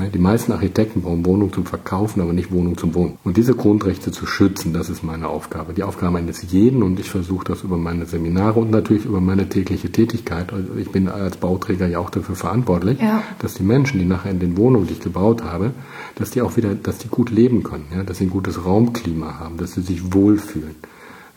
Ne, 0.00 0.08
die 0.08 0.18
meisten 0.18 0.50
Architekten 0.52 1.02
brauchen 1.02 1.26
Wohnungen 1.26 1.52
zum 1.52 1.66
Verkaufen, 1.66 2.20
aber 2.20 2.32
nicht 2.32 2.50
Wohnungen 2.50 2.76
zum 2.76 2.94
Wohnen. 2.94 3.18
Und 3.22 3.36
diese 3.36 3.54
Grundrechte 3.54 4.10
zu 4.10 4.26
schützen, 4.26 4.72
das 4.72 4.88
ist 4.88 5.02
meine 5.02 5.28
Aufgabe. 5.28 5.74
Die 5.74 5.82
Aufgabe 5.82 6.18
eines 6.18 6.50
jeden 6.50 6.82
und 6.82 6.98
ich 6.98 7.10
versuche 7.10 7.44
das 7.44 7.62
über 7.62 7.76
meine 7.76 8.06
Seminare 8.06 8.58
und 8.58 8.70
natürlich 8.70 9.04
über 9.04 9.20
meine 9.20 9.48
tägliche 9.48 9.92
Tätigkeit. 9.92 10.52
Also 10.52 10.74
ich 10.76 10.90
bin 10.90 11.08
als 11.08 11.36
Bauträger 11.36 11.86
ja 11.86 11.98
auch 11.98 12.10
dafür 12.10 12.34
verantwortlich, 12.34 13.00
ja. 13.00 13.22
dass 13.40 13.54
die 13.54 13.62
Menschen, 13.62 13.98
die 13.98 14.06
nachher 14.06 14.30
in 14.30 14.40
den 14.40 14.56
Wohnungen, 14.56 14.86
die 14.86 14.94
ich 14.94 15.00
gebaut 15.00 15.44
habe, 15.44 15.72
dass 16.14 16.30
die 16.30 16.40
auch 16.40 16.56
wieder, 16.56 16.74
dass 16.74 16.98
die 16.98 17.08
gut 17.08 17.30
leben 17.30 17.62
können, 17.62 17.86
ja, 17.94 18.02
dass 18.02 18.18
sie 18.18 18.24
ein 18.24 18.30
gutes 18.30 18.64
Raumklima 18.64 19.38
haben, 19.38 19.58
dass 19.58 19.72
sie 19.72 19.82
sich 19.82 20.12
wohlfühlen. 20.12 20.76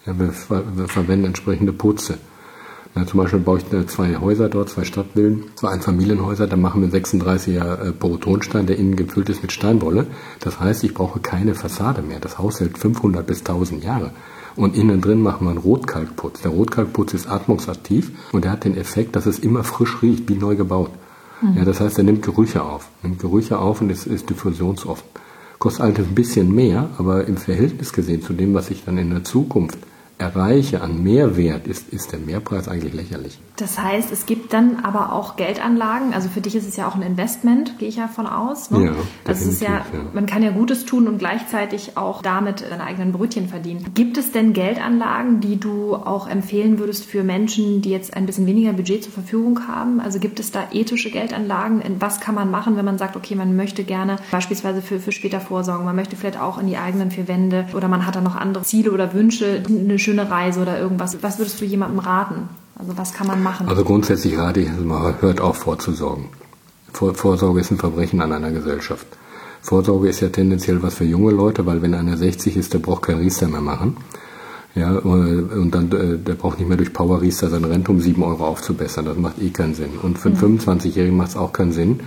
Ja, 0.05 0.19
wir, 0.19 0.33
wir 0.75 0.87
verwenden 0.87 1.25
entsprechende 1.25 1.73
Putze. 1.73 2.17
Ja, 2.95 3.07
zum 3.07 3.21
Beispiel 3.21 3.39
baue 3.39 3.59
ich 3.59 3.87
zwei 3.87 4.17
Häuser 4.17 4.49
dort, 4.49 4.69
zwei 4.69 4.83
Stadtvillen, 4.83 5.45
zwei 5.55 5.69
Einfamilienhäuser, 5.69 6.45
da 6.45 6.57
machen 6.57 6.81
wir 6.81 6.89
36er 6.89 7.87
äh, 7.87 7.91
Porotonstein, 7.91 8.67
der 8.67 8.77
innen 8.77 8.95
gefüllt 8.95 9.29
ist 9.29 9.41
mit 9.41 9.51
Steinwolle. 9.51 10.05
Das 10.41 10.59
heißt, 10.59 10.83
ich 10.83 10.93
brauche 10.93 11.19
keine 11.19 11.55
Fassade 11.55 12.03
mehr. 12.03 12.19
Das 12.19 12.37
Haus 12.37 12.59
hält 12.59 12.77
500 12.77 13.25
bis 13.25 13.39
1000 13.39 13.83
Jahre. 13.83 14.11
Und 14.55 14.75
innen 14.75 15.01
drin 15.01 15.21
machen 15.21 15.47
wir 15.47 15.49
einen 15.49 15.59
Rotkalkputz. 15.59 16.41
Der 16.41 16.51
Rotkalkputz 16.51 17.15
ist 17.15 17.27
atmungsaktiv 17.27 18.11
und 18.31 18.43
der 18.43 18.51
hat 18.51 18.65
den 18.65 18.77
Effekt, 18.77 19.15
dass 19.15 19.25
es 19.25 19.39
immer 19.39 19.63
frisch 19.63 20.03
riecht, 20.03 20.29
wie 20.29 20.35
neu 20.35 20.55
gebaut. 20.55 20.91
Mhm. 21.41 21.57
Ja, 21.57 21.65
das 21.65 21.79
heißt, 21.79 21.97
er 21.97 22.03
nimmt 22.03 22.21
Gerüche 22.21 22.61
auf, 22.61 22.89
nimmt 23.01 23.19
Gerüche 23.19 23.57
auf 23.57 23.81
und 23.81 23.89
es 23.89 24.05
ist 24.05 24.29
diffusionsoffen. 24.29 25.07
Kostet 25.57 25.81
allerdings 25.81 26.09
ein 26.09 26.15
bisschen 26.15 26.53
mehr, 26.53 26.89
aber 26.99 27.25
im 27.25 27.37
Verhältnis 27.37 27.91
gesehen 27.93 28.21
zu 28.21 28.33
dem, 28.33 28.53
was 28.53 28.69
ich 28.69 28.83
dann 28.85 28.99
in 28.99 29.09
der 29.09 29.23
Zukunft 29.23 29.79
erreiche 30.23 30.81
an 30.81 31.03
Mehrwert, 31.03 31.67
ist, 31.67 31.91
ist 31.91 32.13
der 32.13 32.19
Mehrpreis 32.19 32.69
eigentlich 32.69 32.93
lächerlich. 32.93 33.37
Das 33.57 33.77
heißt, 33.77 34.11
es 34.11 34.25
gibt 34.25 34.53
dann 34.53 34.77
aber 34.83 35.11
auch 35.11 35.35
Geldanlagen. 35.35 36.13
Also 36.13 36.29
für 36.29 36.39
dich 36.39 36.55
ist 36.55 36.67
es 36.67 36.77
ja 36.77 36.87
auch 36.87 36.95
ein 36.95 37.01
Investment, 37.01 37.77
gehe 37.77 37.89
ich 37.89 37.97
ja 37.97 38.07
von 38.07 38.25
aus. 38.25 38.71
Ne? 38.71 38.85
Ja, 38.85 38.91
also 39.25 39.45
es 39.45 39.53
ist 39.53 39.61
ja, 39.61 39.69
ja, 39.69 39.83
man 40.13 40.25
kann 40.25 40.41
ja 40.41 40.51
Gutes 40.51 40.85
tun 40.85 41.07
und 41.07 41.17
gleichzeitig 41.17 41.97
auch 41.97 42.21
damit 42.21 42.59
seine 42.67 42.83
eigenen 42.83 43.11
Brötchen 43.11 43.49
verdienen. 43.49 43.85
Gibt 43.93 44.17
es 44.17 44.31
denn 44.31 44.53
Geldanlagen, 44.53 45.41
die 45.41 45.59
du 45.59 45.95
auch 45.95 46.27
empfehlen 46.27 46.79
würdest 46.79 47.05
für 47.05 47.23
Menschen, 47.23 47.81
die 47.81 47.89
jetzt 47.89 48.15
ein 48.15 48.25
bisschen 48.25 48.45
weniger 48.45 48.73
Budget 48.73 49.03
zur 49.03 49.13
Verfügung 49.13 49.67
haben? 49.67 49.99
Also 49.99 50.19
gibt 50.19 50.39
es 50.39 50.51
da 50.51 50.63
ethische 50.71 51.11
Geldanlagen? 51.11 51.81
Was 51.99 52.21
kann 52.21 52.35
man 52.35 52.49
machen, 52.49 52.77
wenn 52.77 52.85
man 52.85 52.97
sagt, 52.97 53.17
okay, 53.17 53.35
man 53.35 53.55
möchte 53.55 53.83
gerne 53.83 54.15
beispielsweise 54.31 54.81
für, 54.81 54.99
für 54.99 55.11
später 55.11 55.41
vorsorgen, 55.41 55.85
man 55.85 55.95
möchte 55.95 56.15
vielleicht 56.15 56.39
auch 56.39 56.59
in 56.59 56.67
die 56.67 56.77
eigenen 56.77 57.11
vier 57.11 57.27
Wände 57.27 57.65
oder 57.75 57.89
man 57.89 58.07
hat 58.07 58.15
da 58.15 58.21
noch 58.21 58.35
andere 58.35 58.63
Ziele 58.63 58.91
oder 58.91 59.13
Wünsche, 59.13 59.61
eine 59.67 59.99
schöne 59.99 60.12
Reise 60.19 60.61
oder 60.61 60.79
irgendwas. 60.79 61.17
Was 61.21 61.37
würdest 61.37 61.59
du 61.61 61.65
jemandem 61.65 61.99
raten? 61.99 62.49
Also 62.75 62.97
was 62.97 63.13
kann 63.13 63.27
man 63.27 63.43
machen? 63.43 63.67
Also 63.67 63.83
grundsätzlich 63.83 64.37
rate 64.37 64.61
ich, 64.61 64.69
also 64.69 64.83
man 64.83 65.21
hört 65.21 65.41
auf 65.41 65.57
vorzusorgen. 65.57 66.29
Vor, 66.91 67.13
Vorsorge 67.13 67.59
ist 67.59 67.71
ein 67.71 67.77
Verbrechen 67.77 68.21
an 68.21 68.31
einer 68.31 68.51
Gesellschaft. 68.51 69.05
Vorsorge 69.61 70.09
ist 70.09 70.19
ja 70.19 70.29
tendenziell 70.29 70.83
was 70.83 70.95
für 70.95 71.05
junge 71.05 71.31
Leute, 71.31 71.65
weil 71.65 71.81
wenn 71.81 71.93
einer 71.93 72.17
60 72.17 72.57
ist, 72.57 72.73
der 72.73 72.79
braucht 72.79 73.03
kein 73.03 73.17
Riester 73.17 73.47
mehr 73.47 73.61
machen. 73.61 73.97
Ja, 74.75 74.97
und 74.97 75.69
dann, 75.69 75.91
äh, 75.91 76.17
der 76.17 76.33
braucht 76.33 76.57
nicht 76.57 76.67
mehr 76.67 76.77
durch 76.77 76.93
Power 76.93 77.21
Riester 77.21 77.47
seine 77.47 77.69
Rente 77.69 77.91
um 77.91 77.99
7 77.99 78.23
Euro 78.23 78.47
aufzubessern. 78.47 79.05
Das 79.05 79.17
macht 79.17 79.39
eh 79.39 79.51
keinen 79.51 79.75
Sinn. 79.75 79.91
Und 80.01 80.17
für 80.17 80.29
einen 80.29 80.59
25-Jährigen 80.59 81.15
macht 81.15 81.29
es 81.29 81.37
auch 81.37 81.53
keinen 81.53 81.73
Sinn, 81.73 81.99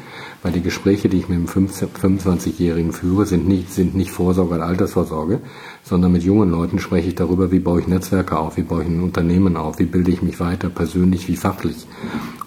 weil 0.42 0.50
die 0.50 0.62
Gespräche, 0.62 1.08
die 1.08 1.18
ich 1.18 1.28
mit 1.28 1.38
einem 1.38 1.46
25-Jährigen 1.46 2.90
führe, 2.90 3.24
sind 3.24 3.46
nicht, 3.46 3.72
sind 3.72 3.94
nicht 3.94 4.10
Vorsorge 4.10 4.56
und 4.56 4.62
Altersvorsorge, 4.62 5.40
sondern 5.84 6.10
mit 6.10 6.24
jungen 6.24 6.50
Leuten 6.50 6.80
spreche 6.80 7.08
ich 7.08 7.14
darüber, 7.14 7.52
wie 7.52 7.60
baue 7.60 7.80
ich 7.80 7.86
Netzwerke 7.86 8.36
auf, 8.36 8.56
wie 8.56 8.62
baue 8.62 8.82
ich 8.82 8.88
ein 8.88 9.00
Unternehmen 9.00 9.56
auf, 9.56 9.78
wie 9.78 9.86
bilde 9.86 10.10
ich 10.10 10.22
mich 10.22 10.40
weiter, 10.40 10.68
persönlich 10.68 11.28
wie 11.28 11.36
fachlich. 11.36 11.86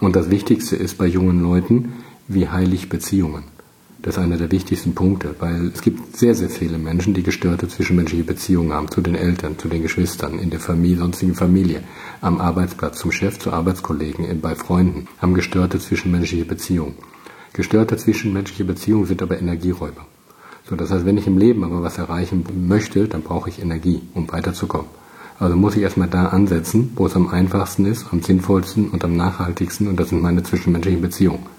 Und 0.01 0.17
das 0.17 0.30
Wichtigste 0.30 0.76
ist 0.76 0.97
bei 0.97 1.07
jungen 1.07 1.41
Leuten, 1.41 1.93
wie 2.28 2.49
heile 2.49 2.76
ich 2.76 2.89
Beziehungen. 2.89 3.59
Das 4.02 4.16
ist 4.16 4.24
einer 4.24 4.38
der 4.38 4.50
wichtigsten 4.50 4.95
Punkte, 4.95 5.36
weil 5.39 5.72
es 5.74 5.82
gibt 5.82 6.16
sehr, 6.16 6.34
sehr 6.34 6.50
viele 6.50 6.78
Menschen, 6.78 7.14
die 7.14 7.22
gestörte 7.22 7.68
zwischenmenschliche 7.68 8.24
Beziehungen 8.24 8.72
haben, 8.72 8.89
zu 8.89 9.02
den 9.02 9.16
Eltern, 9.16 9.60
zu 9.60 9.68
den 9.68 9.82
Geschwistern, 9.82 10.39
in 10.39 10.50
der 10.50 10.62
Familie, 10.62 11.00
sonstigen 11.00 11.36
Familie, 11.36 11.84
am 12.22 12.39
Arbeitsplatz, 12.39 13.00
zum 13.00 13.12
Chef, 13.12 13.39
zu 13.39 13.52
Arbeitskollegen, 13.52 14.39
bei 14.39 14.56
Freunden, 14.56 15.10
haben 15.18 15.34
gestörte 15.34 15.80
zwischenmenschliche 15.80 16.45
Beziehungen. 16.45 16.95
Gestörte 17.52 17.97
zwischenmenschliche 17.97 18.64
Beziehungen 18.64 19.06
sind 19.06 19.22
aber 19.22 19.38
Energieräuber. 19.38 20.06
So, 20.70 20.78
das 20.78 20.91
heißt, 20.91 21.06
wenn 21.06 21.18
ich 21.18 21.28
im 21.28 21.38
Leben 21.38 21.66
aber 21.66 21.84
was 21.84 21.97
erreichen 21.97 22.45
möchte, 22.68 23.10
dann 23.10 23.24
brauche 23.24 23.50
ich 23.50 23.62
Energie, 23.62 24.02
um 24.14 24.32
weiterzukommen. 24.32 24.88
Also 25.39 25.58
muss 25.58 25.76
ich 25.76 25.82
erstmal 25.82 26.08
da 26.08 26.28
ansetzen, 26.28 26.93
wo 26.95 27.06
es 27.06 27.18
am 27.18 27.28
einfachsten 27.28 27.86
ist, 27.86 28.06
am 28.12 28.22
sinnvollsten 28.22 28.89
und 28.91 29.04
am 29.04 29.18
nachhaltigsten 29.18 29.89
und 29.89 30.00
das 30.00 30.10
sind 30.10 30.22
meine 30.22 30.43
zwischenmenschlichen 30.43 31.02
Beziehungen. 31.02 31.59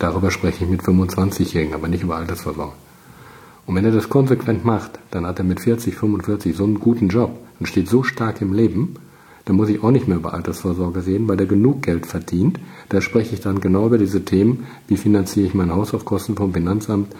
Darüber 0.00 0.30
spreche 0.30 0.64
ich 0.64 0.70
mit 0.70 0.82
25-Jährigen, 0.82 1.74
aber 1.74 1.86
nicht 1.86 2.02
über 2.02 2.16
Altersversorgung. 2.16 2.72
Und 3.66 3.74
wenn 3.76 3.84
er 3.84 3.92
das 3.92 4.08
konsequent 4.08 4.64
macht, 4.64 4.98
dann 5.10 5.26
hat 5.26 5.38
er 5.38 5.44
mit 5.44 5.60
40, 5.60 5.94
45 5.94 6.56
so 6.56 6.64
einen 6.64 6.80
guten 6.80 7.08
Job 7.08 7.38
und 7.60 7.66
steht 7.66 7.86
so 7.86 8.02
stark 8.02 8.40
im 8.40 8.54
Leben, 8.54 8.96
dann 9.44 9.56
muss 9.56 9.68
ich 9.68 9.82
auch 9.82 9.90
nicht 9.90 10.08
mehr 10.08 10.16
über 10.16 10.32
Altersvorsorge 10.32 11.06
reden, 11.06 11.28
weil 11.28 11.38
er 11.38 11.46
genug 11.46 11.82
Geld 11.82 12.06
verdient. 12.06 12.58
Da 12.88 13.00
spreche 13.00 13.34
ich 13.34 13.40
dann 13.40 13.60
genau 13.60 13.86
über 13.86 13.98
diese 13.98 14.24
Themen, 14.24 14.66
wie 14.88 14.96
finanziere 14.96 15.46
ich 15.46 15.54
mein 15.54 15.70
Haus 15.70 15.92
auf 15.92 16.04
Kosten 16.04 16.34
vom 16.34 16.54
Finanzamt, 16.54 17.14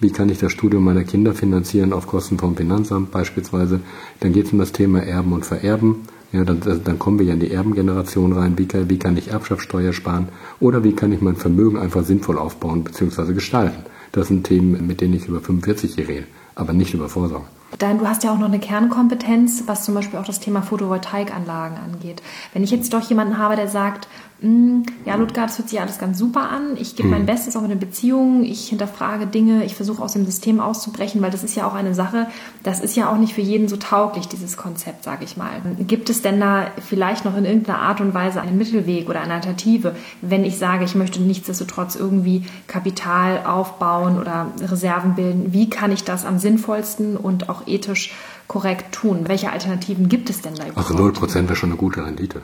wie 0.00 0.10
kann 0.10 0.28
ich 0.28 0.38
das 0.38 0.52
Studium 0.52 0.84
meiner 0.84 1.04
Kinder 1.04 1.32
finanzieren 1.32 1.94
auf 1.94 2.06
Kosten 2.06 2.38
vom 2.38 2.54
Finanzamt 2.54 3.12
beispielsweise. 3.12 3.80
Dann 4.20 4.32
geht 4.32 4.46
es 4.46 4.52
um 4.52 4.58
das 4.58 4.72
Thema 4.72 5.02
Erben 5.02 5.32
und 5.32 5.46
Vererben. 5.46 6.02
Ja, 6.32 6.44
dann, 6.44 6.60
dann 6.60 6.98
kommen 6.98 7.18
wir 7.18 7.26
ja 7.26 7.34
in 7.34 7.40
die 7.40 7.52
Erbengeneration 7.52 8.32
rein. 8.32 8.58
Wie 8.58 8.66
kann, 8.66 8.90
wie 8.90 8.98
kann 8.98 9.16
ich 9.16 9.28
Erbschaftssteuer 9.28 9.92
sparen? 9.92 10.28
Oder 10.60 10.84
wie 10.84 10.92
kann 10.92 11.12
ich 11.12 11.20
mein 11.20 11.36
Vermögen 11.36 11.78
einfach 11.78 12.04
sinnvoll 12.04 12.38
aufbauen 12.38 12.84
bzw. 12.84 13.32
gestalten? 13.32 13.84
Das 14.12 14.28
sind 14.28 14.44
Themen, 14.44 14.86
mit 14.86 15.00
denen 15.00 15.14
ich 15.14 15.26
über 15.26 15.40
45 15.40 15.94
hier 15.94 16.08
rede, 16.08 16.26
aber 16.54 16.72
nicht 16.72 16.94
über 16.94 17.08
Vorsorge. 17.08 17.46
Dann, 17.78 17.98
du 17.98 18.06
hast 18.06 18.24
ja 18.24 18.32
auch 18.32 18.38
noch 18.38 18.46
eine 18.46 18.60
Kernkompetenz, 18.60 19.64
was 19.66 19.84
zum 19.84 19.94
Beispiel 19.94 20.18
auch 20.18 20.24
das 20.24 20.40
Thema 20.40 20.62
Photovoltaikanlagen 20.62 21.76
angeht. 21.76 22.22
Wenn 22.52 22.62
ich 22.62 22.70
jetzt 22.70 22.92
doch 22.92 23.02
jemanden 23.02 23.38
habe, 23.38 23.56
der 23.56 23.68
sagt, 23.68 24.08
ja, 24.38 25.14
Ludgard, 25.14 25.48
das 25.48 25.58
hört 25.58 25.70
sich 25.70 25.80
alles 25.80 25.98
ganz 25.98 26.18
super 26.18 26.50
an. 26.50 26.76
Ich 26.78 26.94
gebe 26.94 27.08
mein 27.08 27.20
hm. 27.20 27.26
Bestes 27.26 27.56
auch 27.56 27.62
in 27.62 27.70
den 27.70 27.78
Beziehungen. 27.78 28.44
Ich 28.44 28.68
hinterfrage 28.68 29.26
Dinge. 29.26 29.64
Ich 29.64 29.74
versuche 29.74 30.02
aus 30.02 30.12
dem 30.12 30.26
System 30.26 30.60
auszubrechen, 30.60 31.22
weil 31.22 31.30
das 31.30 31.42
ist 31.42 31.56
ja 31.56 31.66
auch 31.66 31.72
eine 31.72 31.94
Sache, 31.94 32.26
das 32.62 32.80
ist 32.80 32.96
ja 32.96 33.10
auch 33.10 33.16
nicht 33.16 33.32
für 33.32 33.40
jeden 33.40 33.66
so 33.66 33.78
tauglich, 33.78 34.28
dieses 34.28 34.58
Konzept, 34.58 35.04
sage 35.04 35.24
ich 35.24 35.38
mal. 35.38 35.62
Gibt 35.78 36.10
es 36.10 36.20
denn 36.20 36.38
da 36.38 36.66
vielleicht 36.86 37.24
noch 37.24 37.34
in 37.34 37.46
irgendeiner 37.46 37.78
Art 37.78 38.02
und 38.02 38.12
Weise 38.12 38.42
einen 38.42 38.58
Mittelweg 38.58 39.08
oder 39.08 39.22
eine 39.22 39.34
Alternative, 39.34 39.96
wenn 40.20 40.44
ich 40.44 40.58
sage, 40.58 40.84
ich 40.84 40.94
möchte 40.94 41.22
nichtsdestotrotz 41.22 41.96
irgendwie 41.96 42.44
Kapital 42.66 43.46
aufbauen 43.46 44.18
oder 44.18 44.48
Reserven 44.60 45.14
bilden? 45.14 45.54
Wie 45.54 45.70
kann 45.70 45.92
ich 45.92 46.04
das 46.04 46.26
am 46.26 46.38
sinnvollsten 46.38 47.16
und 47.16 47.48
auch 47.48 47.66
ethisch 47.66 48.12
korrekt 48.48 48.92
tun? 48.92 49.24
Welche 49.26 49.50
Alternativen 49.50 50.08
gibt 50.08 50.30
es 50.30 50.40
denn 50.40 50.54
da 50.54 50.66
überhaupt? 50.66 50.90
Also 50.90 51.26
0% 51.26 51.44
wäre 51.44 51.56
schon 51.56 51.70
eine 51.70 51.78
gute 51.78 52.04
Rendite. 52.04 52.42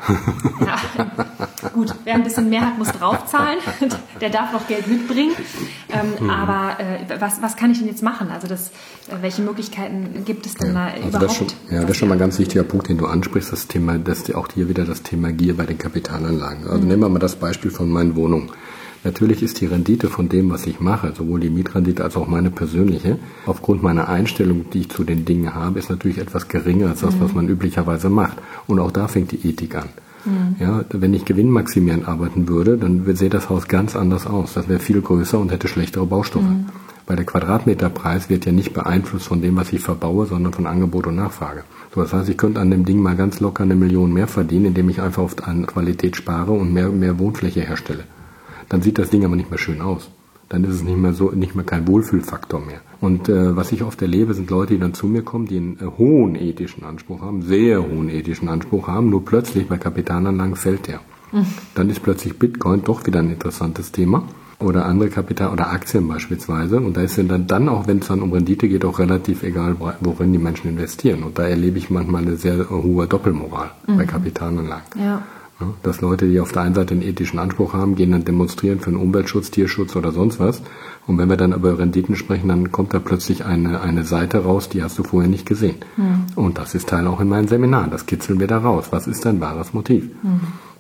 Ja, 0.65 0.77
gut, 1.73 1.95
wer 2.05 2.15
ein 2.15 2.25
bisschen 2.25 2.49
mehr 2.49 2.63
hat, 2.63 2.79
muss 2.79 2.89
draufzahlen. 2.89 3.59
Der 4.21 4.31
darf 4.31 4.53
noch 4.53 4.67
Geld 4.67 4.87
mitbringen. 4.87 5.33
Ähm, 5.91 6.19
hm. 6.19 6.31
Aber 6.31 6.81
äh, 6.81 7.21
was, 7.21 7.43
was 7.43 7.57
kann 7.57 7.71
ich 7.71 7.79
denn 7.79 7.89
jetzt 7.89 8.03
machen? 8.03 8.31
Also 8.31 8.47
das, 8.47 8.69
äh, 9.09 9.21
welche 9.21 9.43
Möglichkeiten 9.43 10.25
gibt 10.25 10.47
es 10.47 10.55
denn 10.55 10.75
ja, 10.75 10.87
da 10.87 10.93
also 10.93 11.09
überhaupt? 11.09 11.25
Das 11.25 11.37
schon, 11.37 11.47
ja, 11.71 11.81
das 11.83 11.91
ist 11.91 11.97
schon 11.99 12.09
mal 12.09 12.15
ein 12.15 12.21
ganz 12.21 12.39
wichtiger 12.39 12.65
Punkt, 12.65 12.89
den 12.89 12.99
du 12.99 13.07
ansprichst, 13.07 13.53
das 13.53 13.67
Thema, 13.67 13.99
dass 13.99 14.33
auch 14.35 14.49
hier 14.55 14.69
wieder 14.69 14.85
das 14.85 15.03
Thema 15.03 15.33
Gier 15.33 15.57
bei 15.57 15.67
den 15.67 15.79
Kapitalanlagen. 15.79 16.65
Also 16.65 16.81
hm. 16.81 16.89
nehmen 16.89 17.03
wir 17.03 17.09
mal 17.09 17.19
das 17.19 17.37
Beispiel 17.37 17.71
von 17.71 17.91
meinen 17.91 18.17
Wohnungen. 18.17 18.51
Natürlich 19.05 19.43
ist 19.43 19.61
die 19.61 19.67
Rendite 19.67 20.09
von 20.09 20.29
dem, 20.29 20.51
was 20.51 20.67
ich 20.67 20.79
mache, 20.79 21.13
sowohl 21.17 21.41
die 21.41 21.51
Mietrendite 21.51 22.05
als 22.05 22.17
auch 22.17 22.29
meine 22.29 22.51
persönliche, 22.51 23.19
aufgrund 23.47 23.83
meiner 23.83 24.09
Einstellung, 24.09 24.67
die 24.73 24.81
ich 24.81 24.91
zu 24.91 25.03
den 25.03 25.25
Dingen 25.25 25.55
habe, 25.55 25.81
ist 25.81 25.91
natürlich 25.91 26.19
etwas 26.19 26.47
geringer 26.47 26.91
als 26.91 27.01
das, 27.01 27.17
mhm. 27.17 27.21
was 27.21 27.35
man 27.35 27.49
üblicherweise 27.49 28.09
macht. 28.11 28.39
Und 28.69 28.79
auch 28.79 28.93
da 28.93 29.09
fängt 29.09 29.33
die 29.33 29.49
Ethik 29.49 29.75
an. 29.75 29.89
Mhm. 30.25 30.57
Ja, 30.61 30.85
wenn 30.93 31.15
ich 31.15 31.25
gewinnmaximierend 31.25 32.07
arbeiten 32.07 32.49
würde, 32.49 32.79
dann 32.79 33.05
sähe 33.17 33.29
das 33.29 33.51
Haus 33.51 33.67
ganz 33.67 33.97
anders 33.97 34.29
aus. 34.29 34.55
Das 34.55 34.69
wäre 34.69 34.79
viel 34.79 35.01
größer 35.01 35.39
und 35.39 35.51
hätte 35.51 35.67
schlechtere 35.67 36.07
Baustoffe. 36.07 36.45
Mhm. 36.45 36.67
Weil 37.05 37.17
der 37.17 37.27
Quadratmeterpreis 37.27 38.31
wird 38.31 38.47
ja 38.47 38.53
nicht 38.53 38.73
beeinflusst 38.73 39.27
von 39.27 39.43
dem, 39.43 39.57
was 39.57 39.73
ich 39.73 39.81
verbaue, 39.81 40.27
sondern 40.27 40.53
von 40.53 40.69
Angebot 40.69 41.09
und 41.09 41.17
Nachfrage. 41.17 41.65
So, 41.93 42.01
das 42.01 42.13
heißt, 42.13 42.29
ich 42.29 42.37
könnte 42.37 42.61
an 42.61 42.71
dem 42.71 42.85
Ding 42.85 43.03
mal 43.03 43.17
ganz 43.17 43.41
locker 43.41 43.65
eine 43.65 43.75
Million 43.75 44.13
mehr 44.13 44.29
verdienen, 44.29 44.67
indem 44.67 44.89
ich 44.89 45.03
einfach 45.03 45.25
auf 45.25 45.35
Qualität 45.35 46.15
spare 46.15 46.53
und 46.53 46.73
mehr, 46.73 46.91
mehr 46.91 47.19
Wohnfläche 47.19 47.63
herstelle 47.63 48.05
dann 48.73 48.81
sieht 48.81 48.99
das 48.99 49.11
Ding 49.11 49.23
aber 49.27 49.37
nicht 49.37 49.51
mehr 49.51 49.59
schön 49.59 49.83
aus. 49.83 50.09
Dann 50.49 50.65
ist 50.65 50.71
es 50.77 50.83
nicht 50.83 50.97
mehr 50.97 51.13
so, 51.13 51.31
nicht 51.31 51.55
mehr 51.55 51.65
kein 51.65 51.87
Wohlfühlfaktor 51.87 52.59
mehr. 52.59 52.81
Und 53.03 53.29
äh, 53.29 53.55
was 53.55 53.71
ich 53.71 53.83
oft 53.83 54.01
erlebe, 54.01 54.33
sind 54.33 54.49
Leute, 54.49 54.73
die 54.73 54.81
dann 54.81 54.95
zu 54.95 55.07
mir 55.07 55.21
kommen, 55.23 55.47
die 55.47 55.59
einen 55.59 55.79
äh, 55.79 55.85
hohen 55.99 56.37
ethischen 56.37 56.83
Anspruch 56.83 57.21
haben, 57.21 57.43
sehr 57.43 57.83
hohen 57.83 58.09
ethischen 58.09 58.49
Anspruch 58.49 58.89
haben, 58.89 59.11
nur 59.11 59.27
plötzlich 59.27 59.69
bei 59.69 59.77
Kapitalanlagen 59.77 60.57
fällt 60.57 60.87
der. 60.87 61.01
Mhm. 61.33 61.45
Dann 61.75 61.91
ist 61.91 62.03
plötzlich 62.03 62.39
Bitcoin 62.39 62.83
doch 62.83 63.07
wieder 63.07 63.19
ein 63.19 63.31
interessantes 63.31 63.93
Thema 63.93 64.25
oder 64.59 64.87
andere 64.87 65.11
Kapital 65.11 65.53
oder 65.53 65.71
Aktien 65.71 66.09
beispielsweise. 66.09 66.79
Und 66.79 66.97
da 66.97 67.03
ist 67.03 67.19
dann, 67.19 67.47
dann 67.47 67.69
auch, 67.69 67.89
wenn 67.89 67.99
es 67.99 68.07
dann 68.07 68.23
um 68.23 68.33
Rendite 68.33 68.69
geht, 68.69 68.85
auch 68.85 69.01
relativ 69.01 69.43
egal, 69.43 69.77
worin 70.01 70.33
die 70.33 70.39
Menschen 70.39 70.69
investieren. 70.69 71.25
Und 71.25 71.39
da 71.39 71.43
erlebe 71.43 71.79
ich 71.79 71.91
manchmal 71.91 72.23
eine 72.23 72.37
sehr 72.37 72.71
hohe 72.71 73.07
Doppelmoral 73.07 73.73
mhm. 73.87 73.97
bei 73.99 74.05
Kapitalanlagen. 74.07 75.03
Ja. 75.03 75.23
Dass 75.83 76.01
Leute, 76.01 76.29
die 76.29 76.41
auf 76.41 76.53
der 76.53 76.63
einen 76.63 76.75
Seite 76.75 76.95
einen 76.95 77.03
ethischen 77.03 77.39
Anspruch 77.39 77.75
haben, 77.75 77.95
gehen 77.95 78.13
dann 78.13 78.25
demonstrieren 78.25 78.81
für 78.81 78.91
den 78.91 79.01
Umweltschutz, 79.01 79.51
Tierschutz 79.51 79.97
oder 79.97 80.13
sonst 80.13 80.39
was. 80.39 80.63
Und 81.07 81.19
wenn 81.19 81.29
wir 81.29 81.37
dann 81.37 81.53
über 81.53 81.79
Renditen 81.79 82.17
sprechen, 82.17 82.49
dann 82.49 82.73
kommt 82.73 82.95
da 82.95 82.99
plötzlich 82.99 83.45
eine, 83.45 83.81
eine 83.81 84.05
Seite 84.05 84.45
raus, 84.45 84.69
die 84.69 84.83
hast 84.83 84.99
du 84.99 85.03
vorher 85.03 85.31
nicht 85.31 85.47
gesehen. 85.47 85.77
Mhm. 85.97 86.27
Und 86.37 86.59
das 86.59 86.75
ist 86.75 86.89
Teil 86.89 87.07
auch 87.07 87.21
in 87.21 87.29
meinen 87.29 87.49
Seminaren. 87.49 87.91
Das 87.91 88.07
kitzeln 88.07 88.41
wir 88.41 88.47
da 88.47 88.59
raus. 88.59 88.87
Was 88.91 89.07
ist 89.07 89.25
dein 89.25 89.41
wahres 89.41 89.73
Motiv? 89.73 90.09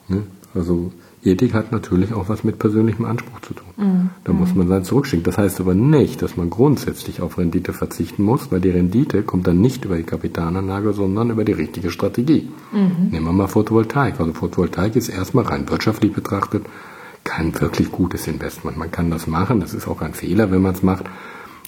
Mhm. 0.08 0.22
Also 0.54 0.92
Ethik 1.24 1.54
hat 1.54 1.70
natürlich 1.70 2.12
auch 2.14 2.28
was 2.28 2.42
mit 2.42 2.58
persönlichem 2.58 3.04
Anspruch 3.04 3.40
zu 3.42 3.54
tun. 3.54 3.68
Mhm. 3.76 4.10
Da 4.24 4.32
muss 4.32 4.54
man 4.54 4.66
sein 4.66 4.84
zurückschicken. 4.84 5.22
Das 5.24 5.38
heißt 5.38 5.60
aber 5.60 5.74
nicht, 5.74 6.20
dass 6.20 6.36
man 6.36 6.50
grundsätzlich 6.50 7.20
auf 7.20 7.38
Rendite 7.38 7.72
verzichten 7.72 8.24
muss, 8.24 8.50
weil 8.50 8.60
die 8.60 8.70
Rendite 8.70 9.22
kommt 9.22 9.46
dann 9.46 9.60
nicht 9.60 9.84
über 9.84 9.96
die 9.96 10.02
Kapitalanlage, 10.02 10.92
sondern 10.92 11.30
über 11.30 11.44
die 11.44 11.52
richtige 11.52 11.90
Strategie. 11.90 12.50
Mhm. 12.72 13.10
Nehmen 13.10 13.26
wir 13.26 13.32
mal 13.32 13.46
Photovoltaik. 13.46 14.18
Also 14.18 14.32
Photovoltaik 14.32 14.96
ist 14.96 15.08
erstmal 15.08 15.44
rein 15.44 15.68
wirtschaftlich 15.68 16.12
betrachtet 16.12 16.64
kein 17.24 17.58
wirklich 17.60 17.92
gutes 17.92 18.26
Investment. 18.26 18.76
Man 18.76 18.90
kann 18.90 19.10
das 19.10 19.28
machen, 19.28 19.60
das 19.60 19.74
ist 19.74 19.86
auch 19.86 20.00
ein 20.00 20.14
Fehler, 20.14 20.50
wenn 20.50 20.62
man 20.62 20.74
es 20.74 20.82
macht. 20.82 21.04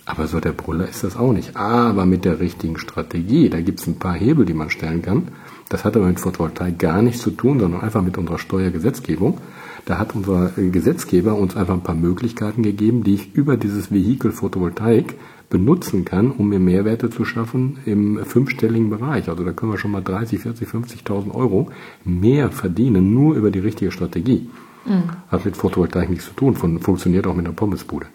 Aber 0.06 0.26
so 0.26 0.40
der 0.40 0.52
Brüller 0.52 0.88
ist 0.88 1.04
das 1.04 1.16
auch 1.16 1.32
nicht. 1.32 1.56
Aber 1.56 2.04
mit 2.04 2.24
der 2.24 2.40
richtigen 2.40 2.78
Strategie, 2.78 3.48
da 3.48 3.60
gibt 3.60 3.80
es 3.80 3.86
ein 3.86 3.98
paar 3.98 4.14
Hebel, 4.14 4.44
die 4.44 4.52
man 4.52 4.68
stellen 4.68 5.00
kann. 5.00 5.28
Das 5.74 5.84
hat 5.84 5.96
aber 5.96 6.06
mit 6.06 6.20
Photovoltaik 6.20 6.78
gar 6.78 7.02
nichts 7.02 7.22
zu 7.22 7.32
tun, 7.32 7.58
sondern 7.58 7.80
einfach 7.80 8.00
mit 8.00 8.16
unserer 8.16 8.38
Steuergesetzgebung. 8.38 9.38
Da 9.86 9.98
hat 9.98 10.14
unser 10.14 10.52
Gesetzgeber 10.56 11.34
uns 11.34 11.56
einfach 11.56 11.74
ein 11.74 11.82
paar 11.82 11.96
Möglichkeiten 11.96 12.62
gegeben, 12.62 13.02
die 13.02 13.14
ich 13.14 13.34
über 13.34 13.56
dieses 13.56 13.90
Vehikel 13.90 14.30
Photovoltaik 14.30 15.16
benutzen 15.50 16.04
kann, 16.04 16.30
um 16.30 16.50
mir 16.50 16.60
Mehrwerte 16.60 17.10
zu 17.10 17.24
schaffen 17.24 17.78
im 17.86 18.24
fünfstelligen 18.24 18.88
Bereich. 18.88 19.28
Also 19.28 19.42
da 19.42 19.50
können 19.50 19.72
wir 19.72 19.78
schon 19.78 19.90
mal 19.90 20.00
30, 20.00 20.38
40, 20.38 20.68
50.000 20.68 21.34
Euro 21.34 21.72
mehr 22.04 22.52
verdienen, 22.52 23.12
nur 23.12 23.34
über 23.34 23.50
die 23.50 23.58
richtige 23.58 23.90
Strategie. 23.90 24.48
Mhm. 24.86 25.02
Hat 25.28 25.44
mit 25.44 25.56
Photovoltaik 25.56 26.08
nichts 26.08 26.26
zu 26.26 26.34
tun, 26.34 26.54
funktioniert 26.54 27.26
auch 27.26 27.34
mit 27.34 27.46
einer 27.46 27.56
Pommesbude. 27.56 28.06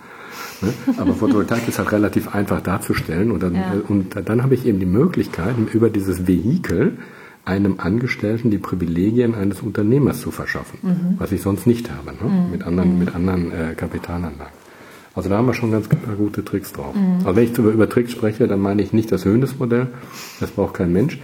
Ne? 0.62 0.74
Aber 0.96 1.14
Photovoltaik 1.14 1.68
ist 1.68 1.78
halt 1.78 1.92
relativ 1.92 2.34
einfach 2.34 2.62
darzustellen 2.62 3.32
und 3.32 3.44
dann, 3.44 3.56
ja. 3.56 3.74
und 3.90 4.16
dann 4.16 4.44
habe 4.44 4.54
ich 4.54 4.66
eben 4.66 4.80
die 4.80 4.86
Möglichkeit, 4.86 5.56
über 5.74 5.90
dieses 5.90 6.26
Vehikel 6.26 7.00
einem 7.46 7.80
Angestellten 7.80 8.52
die 8.52 8.58
Privilegien 8.58 9.36
eines 9.36 9.62
Unternehmers 9.62 10.22
zu 10.22 10.32
verschaffen, 10.32 10.80
mhm. 10.82 11.16
was 11.18 11.32
ich 11.32 11.42
sonst 11.42 11.66
nicht 11.66 11.90
habe, 11.92 12.12
ne? 12.12 12.30
mhm. 12.30 12.52
mit 12.52 12.64
anderen, 12.64 12.94
mhm. 12.94 13.00
mit 13.00 13.16
anderen 13.16 13.52
äh, 13.52 13.74
Kapitalanlagen. 13.76 14.54
Also 15.16 15.30
da 15.30 15.38
haben 15.38 15.48
wir 15.48 15.54
schon 15.54 15.72
ganz 15.72 15.90
gute 16.18 16.46
Tricks 16.46 16.72
drauf. 16.72 16.96
Mhm. 16.96 17.22
Aber 17.26 17.36
wenn 17.36 17.44
ich 17.44 17.58
über, 17.58 17.72
über 17.72 17.90
Tricks 17.90 18.12
spreche, 18.12 18.48
dann 18.48 18.62
meine 18.62 18.82
ich 18.82 18.94
nicht 18.94 19.12
das 19.12 19.26
Höhnesmodell, 19.26 19.88
das 20.40 20.52
braucht 20.52 20.76
kein 20.76 20.94
Mensch, 20.94 21.20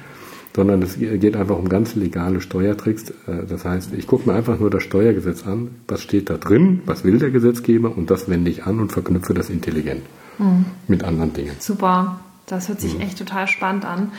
sondern 0.56 0.82
es 0.82 0.98
geht 0.98 1.36
einfach 1.36 1.58
um 1.58 1.70
ganz 1.70 1.96
legale 1.96 2.42
Steuertricks. 2.42 3.10
Äh, 3.10 3.46
das 3.48 3.66
heißt, 3.66 3.94
ich 3.94 4.08
gucke 4.08 4.30
mir 4.30 4.36
einfach 4.36 4.60
nur 4.60 4.70
das 4.70 4.84
Steuergesetz 4.84 5.46
an, 5.46 5.70
was 5.88 6.02
steht 6.02 6.30
da 6.30 6.38
drin, 6.38 6.82
was 6.86 7.04
will 7.04 7.20
der 7.20 7.30
Gesetzgeber 7.30 7.96
und 7.96 8.10
das 8.10 8.30
wende 8.30 8.50
ich 8.50 8.66
an 8.66 8.80
und 8.80 8.92
verknüpfe 8.92 9.34
das 9.34 9.50
intelligent 9.50 10.02
mhm. 10.40 10.66
mit 10.88 11.04
anderen 11.04 11.34
Dingen. 11.34 11.56
Super, 11.60 12.20
das 12.48 12.70
hört 12.70 12.82
sich 12.82 12.96
mhm. 12.96 13.02
echt 13.02 13.18
total 13.18 13.48
spannend 13.48 13.86
an. 13.86 14.12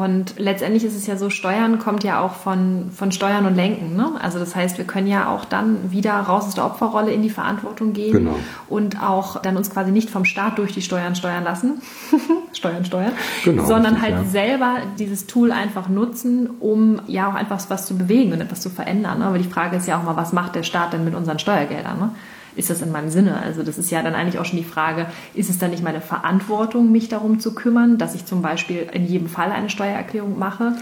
Und 0.00 0.38
letztendlich 0.38 0.82
ist 0.82 0.96
es 0.96 1.06
ja 1.06 1.18
so, 1.18 1.28
Steuern 1.28 1.78
kommt 1.78 2.04
ja 2.04 2.22
auch 2.22 2.32
von, 2.32 2.90
von 2.90 3.12
Steuern 3.12 3.44
und 3.44 3.54
Lenken. 3.54 3.96
Ne? 3.96 4.12
Also 4.22 4.38
das 4.38 4.56
heißt, 4.56 4.78
wir 4.78 4.86
können 4.86 5.06
ja 5.06 5.28
auch 5.28 5.44
dann 5.44 5.92
wieder 5.92 6.14
raus 6.14 6.46
aus 6.46 6.54
der 6.54 6.64
Opferrolle 6.64 7.12
in 7.12 7.20
die 7.20 7.28
Verantwortung 7.28 7.92
gehen 7.92 8.12
genau. 8.12 8.36
und 8.70 9.02
auch 9.02 9.42
dann 9.42 9.58
uns 9.58 9.68
quasi 9.68 9.90
nicht 9.92 10.08
vom 10.08 10.24
Staat 10.24 10.56
durch 10.56 10.72
die 10.72 10.80
Steuern 10.80 11.16
steuern 11.16 11.44
lassen, 11.44 11.82
Steuern, 12.54 12.86
Steuern, 12.86 13.12
genau, 13.44 13.66
sondern 13.66 13.96
richtig, 13.96 14.14
halt 14.14 14.24
ja. 14.24 14.30
selber 14.30 14.76
dieses 14.98 15.26
Tool 15.26 15.52
einfach 15.52 15.90
nutzen, 15.90 16.48
um 16.60 17.02
ja 17.06 17.28
auch 17.28 17.34
einfach 17.34 17.60
was 17.68 17.84
zu 17.84 17.98
bewegen 17.98 18.32
und 18.32 18.40
etwas 18.40 18.62
zu 18.62 18.70
verändern. 18.70 19.18
Ne? 19.18 19.26
Aber 19.26 19.36
die 19.36 19.44
Frage 19.44 19.76
ist 19.76 19.86
ja 19.86 19.98
auch 19.98 20.02
mal, 20.02 20.16
was 20.16 20.32
macht 20.32 20.54
der 20.54 20.62
Staat 20.62 20.94
denn 20.94 21.04
mit 21.04 21.14
unseren 21.14 21.38
Steuergeldern? 21.38 21.98
Ne? 21.98 22.10
Ist 22.56 22.70
das 22.70 22.82
in 22.82 22.92
meinem 22.92 23.10
Sinne? 23.10 23.40
Also 23.40 23.62
das 23.62 23.78
ist 23.78 23.90
ja 23.90 24.02
dann 24.02 24.14
eigentlich 24.14 24.38
auch 24.38 24.44
schon 24.44 24.58
die 24.58 24.64
Frage, 24.64 25.06
ist 25.34 25.50
es 25.50 25.58
dann 25.58 25.70
nicht 25.70 25.82
meine 25.82 26.00
Verantwortung, 26.00 26.90
mich 26.92 27.08
darum 27.08 27.40
zu 27.40 27.54
kümmern, 27.54 27.98
dass 27.98 28.14
ich 28.14 28.26
zum 28.26 28.42
Beispiel 28.42 28.88
in 28.92 29.06
jedem 29.06 29.28
Fall 29.28 29.52
eine 29.52 29.70
Steuererklärung 29.70 30.38
mache? 30.38 30.74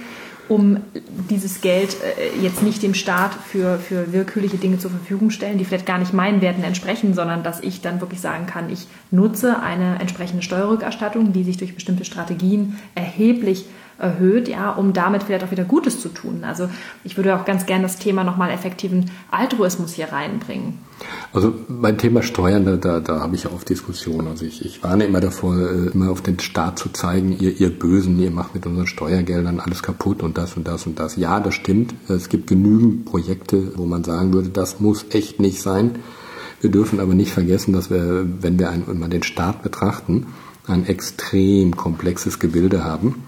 um 0.48 0.78
dieses 1.28 1.60
Geld 1.60 1.96
äh, 2.02 2.42
jetzt 2.42 2.62
nicht 2.62 2.82
dem 2.82 2.94
Staat 2.94 3.34
für, 3.34 3.78
für 3.78 4.12
willkürliche 4.12 4.56
Dinge 4.56 4.78
zur 4.78 4.90
Verfügung 4.90 5.30
stellen, 5.30 5.58
die 5.58 5.64
vielleicht 5.64 5.86
gar 5.86 5.98
nicht 5.98 6.14
meinen 6.14 6.40
Werten 6.40 6.64
entsprechen, 6.64 7.14
sondern 7.14 7.42
dass 7.42 7.60
ich 7.60 7.82
dann 7.82 8.00
wirklich 8.00 8.20
sagen 8.20 8.46
kann, 8.46 8.70
ich 8.70 8.86
nutze 9.10 9.60
eine 9.60 9.98
entsprechende 10.00 10.42
Steuerrückerstattung, 10.42 11.32
die 11.32 11.44
sich 11.44 11.58
durch 11.58 11.74
bestimmte 11.74 12.04
Strategien 12.04 12.78
erheblich 12.94 13.66
erhöht, 13.98 14.48
ja, 14.48 14.70
um 14.70 14.92
damit 14.92 15.24
vielleicht 15.24 15.44
auch 15.44 15.50
wieder 15.50 15.64
Gutes 15.64 16.00
zu 16.00 16.08
tun. 16.08 16.44
Also 16.44 16.68
ich 17.02 17.16
würde 17.16 17.36
auch 17.36 17.44
ganz 17.44 17.66
gerne 17.66 17.82
das 17.82 17.98
Thema 17.98 18.22
nochmal 18.22 18.50
effektiven 18.50 19.10
Altruismus 19.30 19.94
hier 19.94 20.12
reinbringen. 20.12 20.78
Also 21.32 21.52
mein 21.66 21.98
Thema 21.98 22.22
Steuern, 22.22 22.64
da, 22.64 22.76
da, 22.76 23.00
da 23.00 23.20
habe 23.20 23.34
ich 23.34 23.48
auch 23.48 23.62
Diskussionen. 23.64 24.28
Also 24.28 24.44
ich, 24.44 24.64
ich 24.64 24.82
warne 24.84 25.04
immer 25.04 25.20
davor, 25.20 25.56
äh, 25.56 25.90
immer 25.92 26.10
auf 26.10 26.22
den 26.22 26.38
Staat 26.38 26.78
zu 26.78 26.90
zeigen, 26.90 27.36
ihr, 27.38 27.60
ihr 27.60 27.76
Bösen, 27.76 28.20
ihr 28.20 28.30
macht 28.30 28.54
mit 28.54 28.66
unseren 28.66 28.86
Steuergeldern 28.86 29.58
alles 29.58 29.82
kaputt 29.82 30.22
und 30.22 30.38
das 30.38 30.56
und 30.56 30.68
das 30.68 30.86
und 30.86 31.00
das. 31.00 31.16
Ja, 31.16 31.40
das 31.40 31.54
stimmt. 31.54 31.94
Es 32.08 32.28
gibt 32.28 32.46
genügend 32.46 33.04
Projekte, 33.04 33.72
wo 33.76 33.84
man 33.84 34.04
sagen 34.04 34.32
würde, 34.32 34.50
das 34.50 34.78
muss 34.78 35.06
echt 35.10 35.40
nicht 35.40 35.60
sein. 35.60 35.96
Wir 36.60 36.70
dürfen 36.70 37.00
aber 37.00 37.14
nicht 37.14 37.32
vergessen, 37.32 37.72
dass 37.72 37.90
wir, 37.90 38.26
wenn 38.40 38.58
wir 38.58 38.70
einen, 38.70 38.98
mal 38.98 39.08
den 39.08 39.22
Staat 39.24 39.62
betrachten, 39.62 40.28
ein 40.66 40.86
extrem 40.86 41.76
komplexes 41.76 42.38
Gebilde 42.38 42.84
haben 42.84 43.24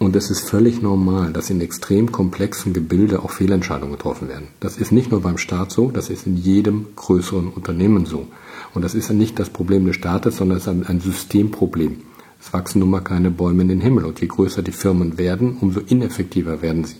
und 0.00 0.16
es 0.16 0.30
ist 0.30 0.48
völlig 0.48 0.80
normal, 0.80 1.30
dass 1.34 1.50
in 1.50 1.60
extrem 1.60 2.10
komplexen 2.10 2.72
Gebilde 2.72 3.22
auch 3.22 3.30
Fehlentscheidungen 3.30 3.92
getroffen 3.92 4.28
werden. 4.28 4.48
Das 4.58 4.78
ist 4.78 4.92
nicht 4.92 5.10
nur 5.10 5.20
beim 5.20 5.36
Staat 5.36 5.70
so, 5.72 5.90
das 5.90 6.08
ist 6.08 6.26
in 6.26 6.38
jedem 6.38 6.86
größeren 6.96 7.48
Unternehmen 7.48 8.06
so. 8.06 8.26
Und 8.72 8.82
das 8.82 8.94
ist 8.94 9.10
ja 9.10 9.14
nicht 9.14 9.38
das 9.38 9.50
Problem 9.50 9.84
des 9.84 9.96
Staates, 9.96 10.38
sondern 10.38 10.56
es 10.56 10.66
ist 10.66 10.88
ein 10.88 11.00
Systemproblem. 11.00 11.98
Es 12.40 12.50
wachsen 12.54 12.78
nun 12.78 12.88
mal 12.88 13.02
keine 13.02 13.30
Bäume 13.30 13.60
in 13.60 13.68
den 13.68 13.82
Himmel. 13.82 14.06
Und 14.06 14.22
je 14.22 14.26
größer 14.26 14.62
die 14.62 14.72
Firmen 14.72 15.18
werden, 15.18 15.58
umso 15.60 15.80
ineffektiver 15.80 16.62
werden 16.62 16.84
sie. 16.84 16.96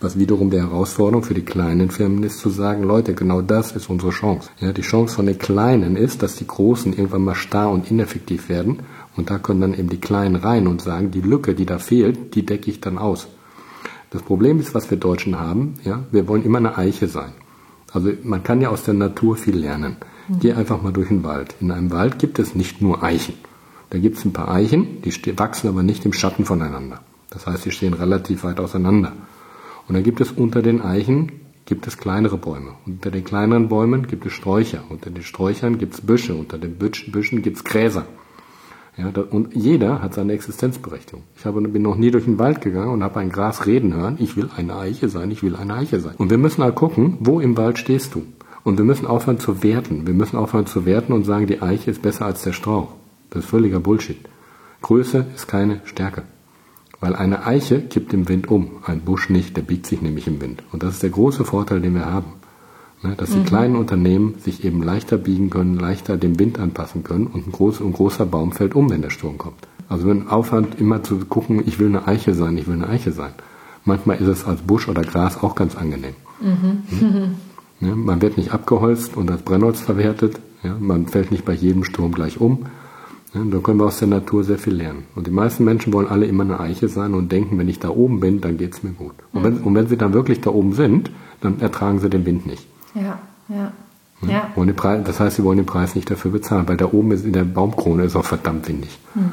Was 0.00 0.16
wiederum 0.16 0.50
der 0.50 0.62
Herausforderung 0.62 1.24
für 1.24 1.34
die 1.34 1.44
kleinen 1.44 1.90
Firmen 1.90 2.22
ist, 2.22 2.38
zu 2.38 2.50
sagen, 2.50 2.84
Leute, 2.84 3.14
genau 3.14 3.42
das 3.42 3.72
ist 3.72 3.90
unsere 3.90 4.12
Chance. 4.12 4.50
Ja, 4.60 4.72
die 4.72 4.82
Chance 4.82 5.16
von 5.16 5.26
den 5.26 5.38
Kleinen 5.38 5.96
ist, 5.96 6.22
dass 6.22 6.36
die 6.36 6.46
Großen 6.46 6.92
irgendwann 6.92 7.24
mal 7.24 7.34
starr 7.34 7.70
und 7.70 7.90
ineffektiv 7.90 8.48
werden. 8.48 8.80
Und 9.16 9.30
da 9.30 9.38
können 9.38 9.60
dann 9.60 9.74
eben 9.74 9.88
die 9.88 10.00
Kleinen 10.00 10.36
rein 10.36 10.66
und 10.66 10.82
sagen, 10.82 11.10
die 11.10 11.20
Lücke, 11.20 11.54
die 11.54 11.66
da 11.66 11.78
fehlt, 11.78 12.34
die 12.34 12.44
decke 12.44 12.70
ich 12.70 12.80
dann 12.80 12.98
aus. 12.98 13.28
Das 14.10 14.22
Problem 14.22 14.60
ist, 14.60 14.74
was 14.74 14.90
wir 14.90 14.98
Deutschen 14.98 15.38
haben, 15.38 15.74
ja, 15.82 16.04
wir 16.10 16.28
wollen 16.28 16.44
immer 16.44 16.58
eine 16.58 16.76
Eiche 16.78 17.08
sein. 17.08 17.32
Also 17.92 18.12
man 18.22 18.42
kann 18.42 18.60
ja 18.60 18.70
aus 18.70 18.84
der 18.84 18.94
Natur 18.94 19.36
viel 19.36 19.56
lernen. 19.56 19.96
Mhm. 20.28 20.38
Geh 20.40 20.52
einfach 20.52 20.82
mal 20.82 20.92
durch 20.92 21.08
den 21.08 21.24
Wald. 21.24 21.54
In 21.60 21.70
einem 21.70 21.90
Wald 21.90 22.18
gibt 22.18 22.38
es 22.38 22.54
nicht 22.54 22.82
nur 22.82 23.02
Eichen. 23.02 23.34
Da 23.90 23.98
gibt 23.98 24.18
es 24.18 24.24
ein 24.24 24.32
paar 24.32 24.50
Eichen, 24.50 25.02
die 25.02 25.38
wachsen 25.38 25.68
aber 25.68 25.82
nicht 25.82 26.04
im 26.04 26.12
Schatten 26.12 26.44
voneinander. 26.44 27.00
Das 27.30 27.46
heißt, 27.46 27.62
sie 27.62 27.70
stehen 27.70 27.94
relativ 27.94 28.42
weit 28.44 28.58
auseinander. 28.58 29.12
Und 29.86 29.94
dann 29.94 30.02
gibt 30.02 30.20
es 30.20 30.32
unter 30.32 30.62
den 30.62 30.80
Eichen 30.80 31.32
gibt 31.66 31.86
es 31.86 31.96
kleinere 31.96 32.36
Bäume. 32.36 32.74
Unter 32.86 33.10
den 33.10 33.24
kleineren 33.24 33.68
Bäumen 33.68 34.06
gibt 34.06 34.26
es 34.26 34.32
Sträucher. 34.32 34.84
Unter 34.88 35.10
den 35.10 35.22
Sträuchern 35.22 35.78
gibt 35.78 35.94
es 35.94 36.00
Büsche. 36.00 36.34
Unter 36.34 36.58
den 36.58 36.76
Büschen 36.76 37.42
gibt 37.42 37.56
es 37.56 37.64
Gräser. 37.64 38.06
Ja, 38.96 39.10
und 39.30 39.56
jeder 39.56 40.02
hat 40.02 40.14
seine 40.14 40.34
Existenzberechtigung. 40.34 41.24
Ich 41.36 41.44
habe, 41.44 41.60
bin 41.62 41.82
noch 41.82 41.96
nie 41.96 42.12
durch 42.12 42.24
den 42.24 42.38
Wald 42.38 42.60
gegangen 42.60 42.92
und 42.92 43.02
habe 43.02 43.18
ein 43.18 43.30
Gras 43.30 43.66
reden 43.66 43.92
hören, 43.92 44.16
ich 44.20 44.36
will 44.36 44.50
eine 44.56 44.76
Eiche 44.76 45.08
sein, 45.08 45.32
ich 45.32 45.42
will 45.42 45.56
eine 45.56 45.74
Eiche 45.74 45.98
sein. 45.98 46.14
Und 46.16 46.30
wir 46.30 46.38
müssen 46.38 46.62
halt 46.62 46.76
gucken, 46.76 47.18
wo 47.20 47.40
im 47.40 47.56
Wald 47.56 47.78
stehst 47.78 48.14
du. 48.14 48.24
Und 48.62 48.78
wir 48.78 48.84
müssen 48.84 49.06
aufhören 49.06 49.38
zu 49.38 49.62
werten. 49.62 50.06
Wir 50.06 50.14
müssen 50.14 50.36
aufhören 50.36 50.66
zu 50.66 50.86
werten 50.86 51.12
und 51.12 51.24
sagen, 51.24 51.46
die 51.46 51.60
Eiche 51.60 51.90
ist 51.90 52.02
besser 52.02 52.24
als 52.24 52.42
der 52.42 52.52
Strauch. 52.52 52.92
Das 53.30 53.44
ist 53.44 53.50
völliger 53.50 53.80
Bullshit. 53.80 54.18
Größe 54.80 55.26
ist 55.34 55.48
keine 55.48 55.80
Stärke. 55.84 56.22
Weil 57.00 57.16
eine 57.16 57.44
Eiche 57.46 57.80
kippt 57.82 58.14
im 58.14 58.28
Wind 58.28 58.48
um, 58.48 58.82
ein 58.86 59.00
Busch 59.00 59.28
nicht, 59.28 59.56
der 59.56 59.62
biegt 59.62 59.86
sich 59.86 60.00
nämlich 60.00 60.26
im 60.26 60.40
Wind. 60.40 60.62
Und 60.72 60.82
das 60.82 60.94
ist 60.94 61.02
der 61.02 61.10
große 61.10 61.44
Vorteil, 61.44 61.80
den 61.80 61.94
wir 61.94 62.06
haben. 62.06 62.32
Ne, 63.04 63.14
dass 63.16 63.32
die 63.32 63.40
mhm. 63.40 63.44
kleinen 63.44 63.76
Unternehmen 63.76 64.36
sich 64.38 64.64
eben 64.64 64.82
leichter 64.82 65.18
biegen 65.18 65.50
können, 65.50 65.78
leichter 65.78 66.16
dem 66.16 66.38
Wind 66.38 66.58
anpassen 66.58 67.04
können 67.04 67.26
und 67.26 67.46
ein, 67.46 67.52
groß, 67.52 67.80
ein 67.80 67.92
großer 67.92 68.24
Baum 68.24 68.52
fällt 68.52 68.74
um, 68.74 68.88
wenn 68.88 69.02
der 69.02 69.10
Sturm 69.10 69.36
kommt. 69.36 69.68
Also 69.90 70.08
wenn 70.08 70.28
Aufwand 70.28 70.80
immer 70.80 71.02
zu 71.02 71.18
gucken, 71.18 71.62
ich 71.66 71.78
will 71.78 71.88
eine 71.88 72.08
Eiche 72.08 72.32
sein, 72.32 72.56
ich 72.56 72.66
will 72.66 72.76
eine 72.76 72.88
Eiche 72.88 73.12
sein. 73.12 73.32
Manchmal 73.84 74.16
ist 74.16 74.28
es 74.28 74.46
als 74.46 74.62
Busch 74.62 74.88
oder 74.88 75.02
Gras 75.02 75.42
auch 75.42 75.54
ganz 75.54 75.76
angenehm. 75.76 76.14
Mhm. 76.40 76.82
Mhm. 76.98 77.34
Ja, 77.86 77.94
man 77.94 78.22
wird 78.22 78.38
nicht 78.38 78.52
abgeholzt 78.52 79.18
und 79.18 79.30
als 79.30 79.42
Brennholz 79.42 79.82
verwertet. 79.82 80.40
Ja, 80.62 80.74
man 80.80 81.06
fällt 81.06 81.30
nicht 81.30 81.44
bei 81.44 81.52
jedem 81.52 81.84
Sturm 81.84 82.12
gleich 82.12 82.40
um. 82.40 82.60
Ja, 83.34 83.42
da 83.44 83.58
können 83.58 83.80
wir 83.80 83.86
aus 83.86 83.98
der 83.98 84.08
Natur 84.08 84.44
sehr 84.44 84.58
viel 84.58 84.76
lernen. 84.76 85.02
Und 85.14 85.26
die 85.26 85.30
meisten 85.30 85.64
Menschen 85.64 85.92
wollen 85.92 86.08
alle 86.08 86.24
immer 86.24 86.44
eine 86.44 86.58
Eiche 86.58 86.88
sein 86.88 87.12
und 87.12 87.30
denken, 87.30 87.58
wenn 87.58 87.68
ich 87.68 87.80
da 87.80 87.90
oben 87.90 88.20
bin, 88.20 88.40
dann 88.40 88.56
geht 88.56 88.72
es 88.72 88.82
mir 88.82 88.92
gut. 88.92 89.12
Und 89.34 89.44
wenn, 89.44 89.58
und 89.58 89.74
wenn 89.74 89.88
sie 89.88 89.98
dann 89.98 90.14
wirklich 90.14 90.40
da 90.40 90.48
oben 90.48 90.72
sind, 90.72 91.10
dann 91.42 91.60
ertragen 91.60 91.98
sie 91.98 92.08
den 92.08 92.24
Wind 92.24 92.46
nicht. 92.46 92.66
Ja, 92.94 93.18
ja. 93.48 93.72
Hm? 94.20 94.30
Ja. 94.30 94.50
Und 94.54 94.74
Preis, 94.76 95.02
das 95.04 95.20
heißt, 95.20 95.36
sie 95.36 95.44
wollen 95.44 95.58
den 95.58 95.66
Preis 95.66 95.94
nicht 95.94 96.10
dafür 96.10 96.30
bezahlen, 96.30 96.68
weil 96.68 96.76
da 96.76 96.86
oben 96.86 97.12
ist 97.12 97.24
in 97.24 97.32
der 97.32 97.44
Baumkrone 97.44 98.04
ist 98.04 98.16
auch 98.16 98.24
verdammt 98.24 98.68
windig. 98.68 98.98
Hm. 99.14 99.32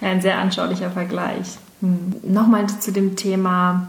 Ja. 0.00 0.08
ein 0.08 0.22
sehr 0.22 0.38
anschaulicher 0.38 0.90
Vergleich. 0.90 1.58
Hm. 1.80 2.14
Nochmal 2.22 2.66
zu 2.66 2.92
dem 2.92 3.16
Thema 3.16 3.88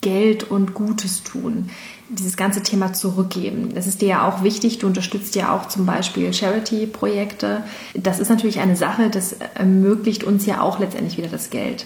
Geld 0.00 0.44
und 0.44 0.74
Gutes 0.74 1.24
tun. 1.24 1.70
Dieses 2.08 2.36
ganze 2.36 2.62
Thema 2.62 2.92
zurückgeben. 2.94 3.74
Das 3.74 3.86
ist 3.86 4.00
dir 4.00 4.08
ja 4.08 4.28
auch 4.28 4.42
wichtig. 4.42 4.78
Du 4.78 4.86
unterstützt 4.86 5.34
ja 5.34 5.54
auch 5.54 5.68
zum 5.68 5.84
Beispiel 5.84 6.32
Charity-Projekte. 6.32 7.64
Das 7.94 8.18
ist 8.18 8.30
natürlich 8.30 8.60
eine 8.60 8.76
Sache, 8.76 9.10
das 9.10 9.36
ermöglicht 9.54 10.24
uns 10.24 10.46
ja 10.46 10.62
auch 10.62 10.78
letztendlich 10.78 11.18
wieder 11.18 11.28
das 11.28 11.50
Geld. 11.50 11.84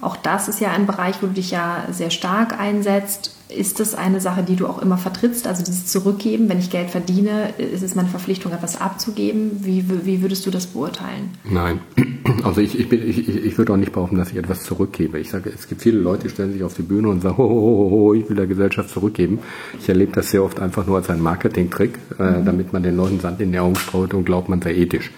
Auch 0.00 0.16
das 0.16 0.48
ist 0.48 0.60
ja 0.60 0.70
ein 0.70 0.86
Bereich, 0.86 1.16
wo 1.20 1.26
du 1.26 1.34
dich 1.34 1.50
ja 1.50 1.86
sehr 1.90 2.10
stark 2.10 2.58
einsetzt. 2.58 3.36
Ist 3.48 3.80
das 3.80 3.94
eine 3.94 4.20
Sache, 4.20 4.44
die 4.44 4.54
du 4.54 4.66
auch 4.66 4.80
immer 4.80 4.96
vertrittst? 4.96 5.46
Also 5.46 5.64
dieses 5.64 5.86
Zurückgeben, 5.86 6.48
wenn 6.48 6.58
ich 6.58 6.70
Geld 6.70 6.90
verdiene, 6.90 7.50
ist 7.58 7.82
es 7.82 7.96
meine 7.96 8.08
Verpflichtung, 8.08 8.52
etwas 8.52 8.80
abzugeben? 8.80 9.64
Wie, 9.64 9.84
wie 10.06 10.22
würdest 10.22 10.46
du 10.46 10.50
das 10.50 10.68
beurteilen? 10.68 11.30
Nein, 11.44 11.80
also 12.44 12.60
ich, 12.60 12.78
ich, 12.78 12.88
bin, 12.88 13.06
ich, 13.06 13.28
ich 13.28 13.58
würde 13.58 13.72
auch 13.72 13.76
nicht 13.76 13.92
behaupten, 13.92 14.16
dass 14.16 14.30
ich 14.30 14.36
etwas 14.36 14.62
zurückgebe. 14.62 15.18
Ich 15.18 15.30
sage, 15.30 15.50
es 15.50 15.68
gibt 15.68 15.82
viele 15.82 15.98
Leute, 15.98 16.24
die 16.24 16.30
stellen 16.30 16.52
sich 16.52 16.62
auf 16.62 16.74
die 16.74 16.82
Bühne 16.82 17.08
und 17.08 17.20
sagen, 17.22 17.38
ho, 17.38 17.48
ho, 17.48 17.90
ho, 17.90 18.14
ich 18.14 18.28
will 18.28 18.36
der 18.36 18.46
Gesellschaft 18.46 18.90
zurückgeben. 18.90 19.40
Ich 19.78 19.88
erlebe 19.88 20.12
das 20.12 20.30
sehr 20.30 20.44
oft 20.44 20.60
einfach 20.60 20.86
nur 20.86 20.96
als 20.96 21.10
einen 21.10 21.22
Marketing-Trick, 21.22 21.98
äh, 22.18 22.22
mhm. 22.22 22.44
damit 22.44 22.72
man 22.72 22.82
den 22.82 22.96
Leuten 22.96 23.18
Sand 23.18 23.40
in 23.40 23.52
die 23.52 23.58
Augen 23.58 23.76
streut 23.76 24.14
und 24.14 24.24
glaubt, 24.24 24.48
man 24.48 24.62
sei 24.62 24.74
ethisch. 24.76 25.10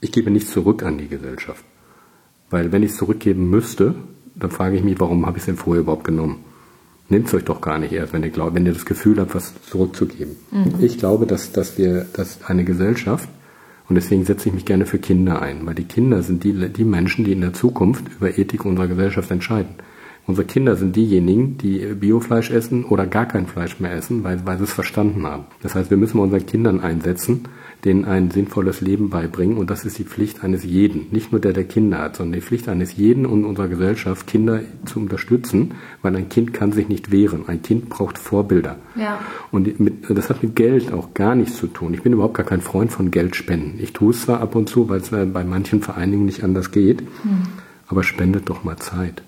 Ich 0.00 0.12
gebe 0.12 0.30
nichts 0.30 0.50
zurück 0.50 0.82
an 0.82 0.98
die 0.98 1.08
Gesellschaft. 1.08 1.64
Weil 2.54 2.70
wenn 2.70 2.84
ich 2.84 2.92
es 2.92 2.98
zurückgeben 2.98 3.50
müsste, 3.50 3.96
dann 4.36 4.52
frage 4.52 4.76
ich 4.76 4.84
mich, 4.84 5.00
warum 5.00 5.26
habe 5.26 5.38
ich 5.38 5.42
es 5.42 5.46
denn 5.46 5.56
vorher 5.56 5.80
überhaupt 5.82 6.04
genommen? 6.04 6.36
Nehmt 7.08 7.26
es 7.26 7.34
euch 7.34 7.42
doch 7.42 7.60
gar 7.60 7.78
nicht 7.78 7.92
erst, 7.92 8.12
wenn 8.12 8.22
ihr, 8.22 8.30
glaubt, 8.30 8.54
wenn 8.54 8.64
ihr 8.64 8.72
das 8.72 8.86
Gefühl 8.86 9.18
habt, 9.18 9.34
was 9.34 9.54
zurückzugeben. 9.62 10.36
Mhm. 10.52 10.74
Ich 10.78 10.96
glaube, 10.96 11.26
dass, 11.26 11.50
dass 11.50 11.78
wir, 11.78 12.06
dass 12.12 12.44
eine 12.44 12.62
Gesellschaft, 12.62 13.28
und 13.88 13.96
deswegen 13.96 14.24
setze 14.24 14.50
ich 14.50 14.54
mich 14.54 14.64
gerne 14.64 14.86
für 14.86 15.00
Kinder 15.00 15.42
ein, 15.42 15.66
weil 15.66 15.74
die 15.74 15.82
Kinder 15.82 16.22
sind 16.22 16.44
die, 16.44 16.68
die 16.68 16.84
Menschen, 16.84 17.24
die 17.24 17.32
in 17.32 17.40
der 17.40 17.54
Zukunft 17.54 18.04
über 18.20 18.38
Ethik 18.38 18.64
unserer 18.64 18.86
Gesellschaft 18.86 19.32
entscheiden. 19.32 19.74
Unsere 20.28 20.46
Kinder 20.46 20.76
sind 20.76 20.94
diejenigen, 20.94 21.58
die 21.58 21.78
Biofleisch 21.94 22.52
essen 22.52 22.84
oder 22.84 23.04
gar 23.04 23.26
kein 23.26 23.48
Fleisch 23.48 23.80
mehr 23.80 23.94
essen, 23.94 24.22
weil, 24.22 24.46
weil 24.46 24.58
sie 24.58 24.64
es 24.64 24.72
verstanden 24.72 25.26
haben. 25.26 25.46
Das 25.60 25.74
heißt, 25.74 25.90
wir 25.90 25.96
müssen 25.96 26.20
unseren 26.20 26.46
Kindern 26.46 26.78
einsetzen, 26.78 27.48
denen 27.84 28.04
ein 28.04 28.30
sinnvolles 28.30 28.80
Leben 28.80 29.10
beibringen. 29.10 29.58
Und 29.58 29.70
das 29.70 29.84
ist 29.84 29.98
die 29.98 30.04
Pflicht 30.04 30.42
eines 30.42 30.64
jeden, 30.64 31.08
nicht 31.10 31.32
nur 31.32 31.40
der, 31.40 31.52
der 31.52 31.64
Kinder 31.64 31.98
hat, 31.98 32.16
sondern 32.16 32.40
die 32.40 32.46
Pflicht 32.46 32.68
eines 32.68 32.96
jeden 32.96 33.26
und 33.26 33.44
unserer 33.44 33.68
Gesellschaft, 33.68 34.26
Kinder 34.26 34.60
zu 34.86 35.00
unterstützen, 35.00 35.72
weil 36.02 36.16
ein 36.16 36.28
Kind 36.28 36.52
kann 36.54 36.72
sich 36.72 36.88
nicht 36.88 37.10
wehren. 37.10 37.44
Ein 37.46 37.62
Kind 37.62 37.88
braucht 37.88 38.18
Vorbilder. 38.18 38.76
Ja. 38.96 39.18
Und 39.50 39.78
mit, 39.78 40.08
das 40.08 40.30
hat 40.30 40.42
mit 40.42 40.56
Geld 40.56 40.92
auch 40.92 41.14
gar 41.14 41.34
nichts 41.34 41.56
zu 41.56 41.66
tun. 41.66 41.94
Ich 41.94 42.02
bin 42.02 42.12
überhaupt 42.12 42.34
gar 42.34 42.46
kein 42.46 42.60
Freund 42.60 42.90
von 42.90 43.10
Geldspenden. 43.10 43.78
Ich 43.78 43.92
tue 43.92 44.12
es 44.12 44.22
zwar 44.22 44.40
ab 44.40 44.54
und 44.54 44.68
zu, 44.68 44.88
weil 44.88 45.00
es 45.00 45.10
bei 45.10 45.44
manchen 45.44 45.82
Vereinigungen 45.82 46.26
nicht 46.26 46.44
anders 46.44 46.70
geht, 46.70 47.00
hm. 47.00 47.42
aber 47.88 48.02
spendet 48.02 48.48
doch 48.48 48.64
mal 48.64 48.76
Zeit. 48.76 49.22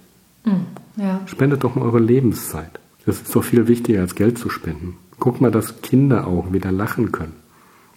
Hm. 0.44 0.66
Ja. 0.96 1.20
Spendet 1.26 1.62
doch 1.64 1.74
mal 1.74 1.82
eure 1.82 2.00
Lebenszeit. 2.00 2.80
Das 3.04 3.20
ist 3.20 3.36
doch 3.36 3.44
viel 3.44 3.68
wichtiger 3.68 4.00
als 4.00 4.14
Geld 4.14 4.38
zu 4.38 4.48
spenden. 4.48 4.96
Guck 5.18 5.40
mal, 5.40 5.50
dass 5.50 5.80
Kinder 5.82 6.26
auch 6.26 6.52
wieder 6.52 6.72
lachen 6.72 7.12
können. 7.12 7.45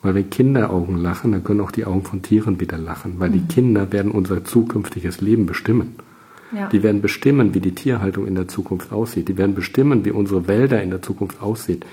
Weil 0.02 0.16
wenn 0.16 0.30
Kinderaugen 0.30 0.98
lachen, 0.98 1.34
dann 1.34 1.44
können 1.44 1.62
auch 1.62 1.72
die 1.72 1.86
Augen 1.86 2.04
von 2.04 2.22
Tieren 2.22 2.60
wieder 2.60 2.78
lachen, 2.78 3.16
weil 3.18 3.30
mhm. 3.30 3.34
die 3.34 3.54
Kinder 3.54 3.92
werden 3.92 4.12
unser 4.12 4.44
zukünftiges 4.46 5.22
Leben 5.22 5.46
bestimmen. 5.46 5.96
Ja. 6.56 6.68
Die 6.68 6.82
werden 6.82 7.02
bestimmen, 7.02 7.54
wie 7.54 7.60
die 7.60 7.76
Tierhaltung 7.76 8.26
in 8.26 8.36
der 8.36 8.48
Zukunft 8.48 8.92
aussieht. 8.92 9.28
Die 9.28 9.38
werden 9.38 9.54
bestimmen, 9.54 10.06
wie 10.06 10.12
unsere 10.12 10.48
Wälder 10.48 10.82
in 10.82 10.90
der 10.90 11.02
Zukunft 11.02 11.42
aussieht. 11.42 11.86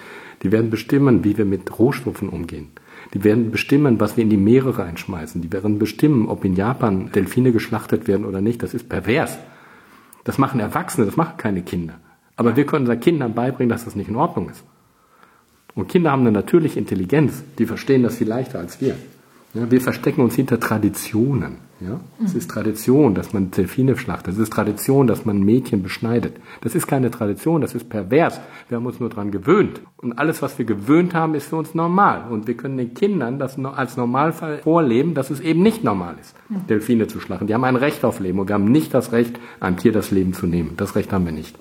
Die 0.42 0.52
werden 0.52 0.70
bestimmen, 0.70 1.24
wie 1.24 1.36
wir 1.36 1.44
mit 1.44 1.78
Rohstoffen 1.78 2.28
umgehen. 2.28 2.68
Die 3.12 3.22
werden 3.22 3.50
bestimmen, 3.50 4.00
was 4.00 4.16
wir 4.16 4.24
in 4.24 4.30
die 4.30 4.36
Meere 4.36 4.78
reinschmeißen. 4.78 5.42
Die 5.42 5.52
werden 5.52 5.78
bestimmen, 5.78 6.28
ob 6.28 6.44
in 6.44 6.54
Japan 6.54 7.10
Delfine 7.12 7.52
geschlachtet 7.52 8.08
werden 8.08 8.24
oder 8.24 8.40
nicht. 8.40 8.62
Das 8.62 8.74
ist 8.74 8.88
pervers. 8.88 9.38
Das 10.24 10.38
machen 10.38 10.60
Erwachsene, 10.60 11.06
das 11.06 11.16
machen 11.16 11.36
keine 11.36 11.62
Kinder. 11.62 11.94
Aber 12.36 12.56
wir 12.56 12.66
können 12.66 12.82
unseren 12.82 13.00
Kindern 13.00 13.34
beibringen, 13.34 13.68
dass 13.70 13.84
das 13.84 13.96
nicht 13.96 14.08
in 14.08 14.16
Ordnung 14.16 14.50
ist. 14.50 14.64
Und 15.76 15.88
Kinder 15.88 16.10
haben 16.10 16.22
eine 16.22 16.32
natürliche 16.32 16.78
Intelligenz, 16.78 17.44
die 17.58 17.66
verstehen 17.66 18.02
das 18.02 18.16
viel 18.16 18.28
leichter 18.28 18.58
als 18.58 18.80
wir. 18.80 18.96
Ja, 19.54 19.70
wir 19.70 19.80
verstecken 19.80 20.22
uns 20.22 20.34
hinter 20.34 20.58
Traditionen. 20.58 21.58
Ja? 21.80 22.00
Es 22.24 22.34
ist 22.34 22.50
Tradition, 22.50 23.14
dass 23.14 23.32
man 23.32 23.50
Delfine 23.50 23.96
schlachtet. 23.96 24.34
Es 24.34 24.38
ist 24.38 24.52
Tradition, 24.52 25.06
dass 25.06 25.24
man 25.24 25.40
Mädchen 25.40 25.82
beschneidet. 25.82 26.36
Das 26.62 26.74
ist 26.74 26.86
keine 26.86 27.10
Tradition, 27.10 27.60
das 27.60 27.74
ist 27.74 27.88
pervers. 27.88 28.40
Wir 28.68 28.76
haben 28.76 28.86
uns 28.86 29.00
nur 29.00 29.10
daran 29.10 29.30
gewöhnt. 29.30 29.80
Und 29.98 30.18
alles, 30.18 30.42
was 30.42 30.58
wir 30.58 30.64
gewöhnt 30.64 31.14
haben, 31.14 31.34
ist 31.34 31.48
für 31.48 31.56
uns 31.56 31.74
normal. 31.74 32.24
Und 32.30 32.46
wir 32.46 32.56
können 32.56 32.76
den 32.76 32.94
Kindern 32.94 33.38
das 33.38 33.58
als 33.58 33.96
Normalfall 33.96 34.58
vorleben, 34.58 35.14
dass 35.14 35.30
es 35.30 35.40
eben 35.40 35.62
nicht 35.62 35.84
normal 35.84 36.16
ist, 36.20 36.34
Delfine 36.68 37.06
zu 37.06 37.20
schlachten. 37.20 37.46
Die 37.46 37.54
haben 37.54 37.64
ein 37.64 37.76
Recht 37.76 38.04
auf 38.04 38.20
Leben 38.20 38.38
und 38.38 38.48
wir 38.48 38.54
haben 38.54 38.70
nicht 38.70 38.92
das 38.94 39.12
Recht, 39.12 39.38
einem 39.60 39.76
Tier 39.76 39.92
das 39.92 40.10
Leben 40.10 40.32
zu 40.32 40.46
nehmen. 40.46 40.72
Das 40.76 40.96
Recht 40.96 41.12
haben 41.12 41.26
wir 41.26 41.32
nicht. 41.32 41.56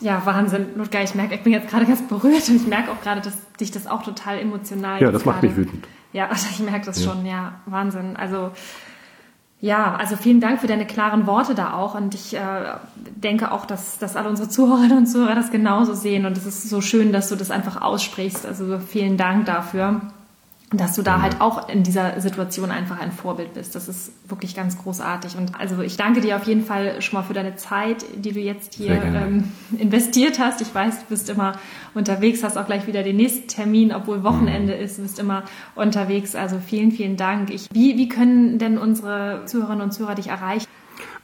Ja, 0.00 0.24
Wahnsinn. 0.24 0.68
Ludger, 0.76 1.02
ich 1.02 1.14
merke, 1.14 1.34
ich 1.34 1.42
bin 1.42 1.52
jetzt 1.52 1.68
gerade 1.68 1.86
ganz 1.86 2.02
berührt 2.02 2.48
und 2.48 2.56
ich 2.56 2.66
merke 2.66 2.90
auch 2.90 3.00
gerade, 3.00 3.20
dass 3.20 3.34
dich 3.60 3.70
das 3.70 3.86
auch 3.86 4.02
total 4.02 4.38
emotional. 4.38 5.00
Ja, 5.00 5.10
das 5.10 5.24
macht 5.24 5.40
gerade, 5.40 5.48
mich 5.48 5.56
wütend. 5.56 5.86
Ja, 6.12 6.28
also 6.30 6.46
ich 6.50 6.60
merke 6.60 6.86
das 6.86 7.04
ja. 7.04 7.10
schon, 7.10 7.26
ja, 7.26 7.60
Wahnsinn. 7.66 8.16
Also 8.16 8.50
ja, 9.58 9.94
also 9.94 10.16
vielen 10.16 10.40
Dank 10.40 10.60
für 10.60 10.66
deine 10.66 10.86
klaren 10.86 11.26
Worte 11.26 11.54
da 11.54 11.72
auch 11.72 11.94
und 11.94 12.14
ich 12.14 12.36
äh, 12.36 12.40
denke 13.16 13.52
auch, 13.52 13.64
dass, 13.64 13.98
dass 13.98 14.14
alle 14.14 14.28
unsere 14.28 14.50
Zuhörerinnen 14.50 14.98
und 14.98 15.06
Zuhörer 15.06 15.34
das 15.34 15.50
genauso 15.50 15.94
sehen 15.94 16.26
und 16.26 16.36
es 16.36 16.44
ist 16.44 16.68
so 16.68 16.82
schön, 16.82 17.10
dass 17.10 17.30
du 17.30 17.36
das 17.36 17.50
einfach 17.50 17.80
aussprichst. 17.80 18.44
Also 18.44 18.78
vielen 18.78 19.16
Dank 19.16 19.46
dafür 19.46 20.02
dass 20.72 20.96
du 20.96 21.02
da 21.02 21.22
halt 21.22 21.40
auch 21.40 21.68
in 21.68 21.84
dieser 21.84 22.20
Situation 22.20 22.72
einfach 22.72 22.98
ein 22.98 23.12
Vorbild 23.12 23.54
bist. 23.54 23.76
Das 23.76 23.88
ist 23.88 24.10
wirklich 24.28 24.56
ganz 24.56 24.76
großartig. 24.76 25.36
Und 25.36 25.58
also 25.58 25.80
ich 25.80 25.96
danke 25.96 26.20
dir 26.20 26.34
auf 26.34 26.44
jeden 26.44 26.64
Fall 26.64 27.00
schon 27.00 27.20
mal 27.20 27.22
für 27.22 27.34
deine 27.34 27.54
Zeit, 27.54 28.04
die 28.16 28.32
du 28.32 28.40
jetzt 28.40 28.74
hier 28.74 29.00
ähm, 29.00 29.52
investiert 29.78 30.40
hast. 30.40 30.60
Ich 30.60 30.74
weiß, 30.74 31.00
du 31.00 31.04
bist 31.08 31.30
immer 31.30 31.52
unterwegs, 31.94 32.42
hast 32.42 32.58
auch 32.58 32.66
gleich 32.66 32.88
wieder 32.88 33.04
den 33.04 33.16
nächsten 33.16 33.46
Termin, 33.46 33.94
obwohl 33.94 34.24
Wochenende 34.24 34.74
mhm. 34.74 34.82
ist, 34.82 34.98
du 34.98 35.02
bist 35.02 35.20
immer 35.20 35.44
unterwegs. 35.76 36.34
Also 36.34 36.58
vielen, 36.58 36.90
vielen 36.90 37.16
Dank. 37.16 37.50
Ich, 37.50 37.68
wie, 37.72 37.96
wie 37.96 38.08
können 38.08 38.58
denn 38.58 38.76
unsere 38.76 39.42
Zuhörerinnen 39.46 39.84
und 39.84 39.92
Zuhörer 39.92 40.16
dich 40.16 40.28
erreichen? 40.28 40.66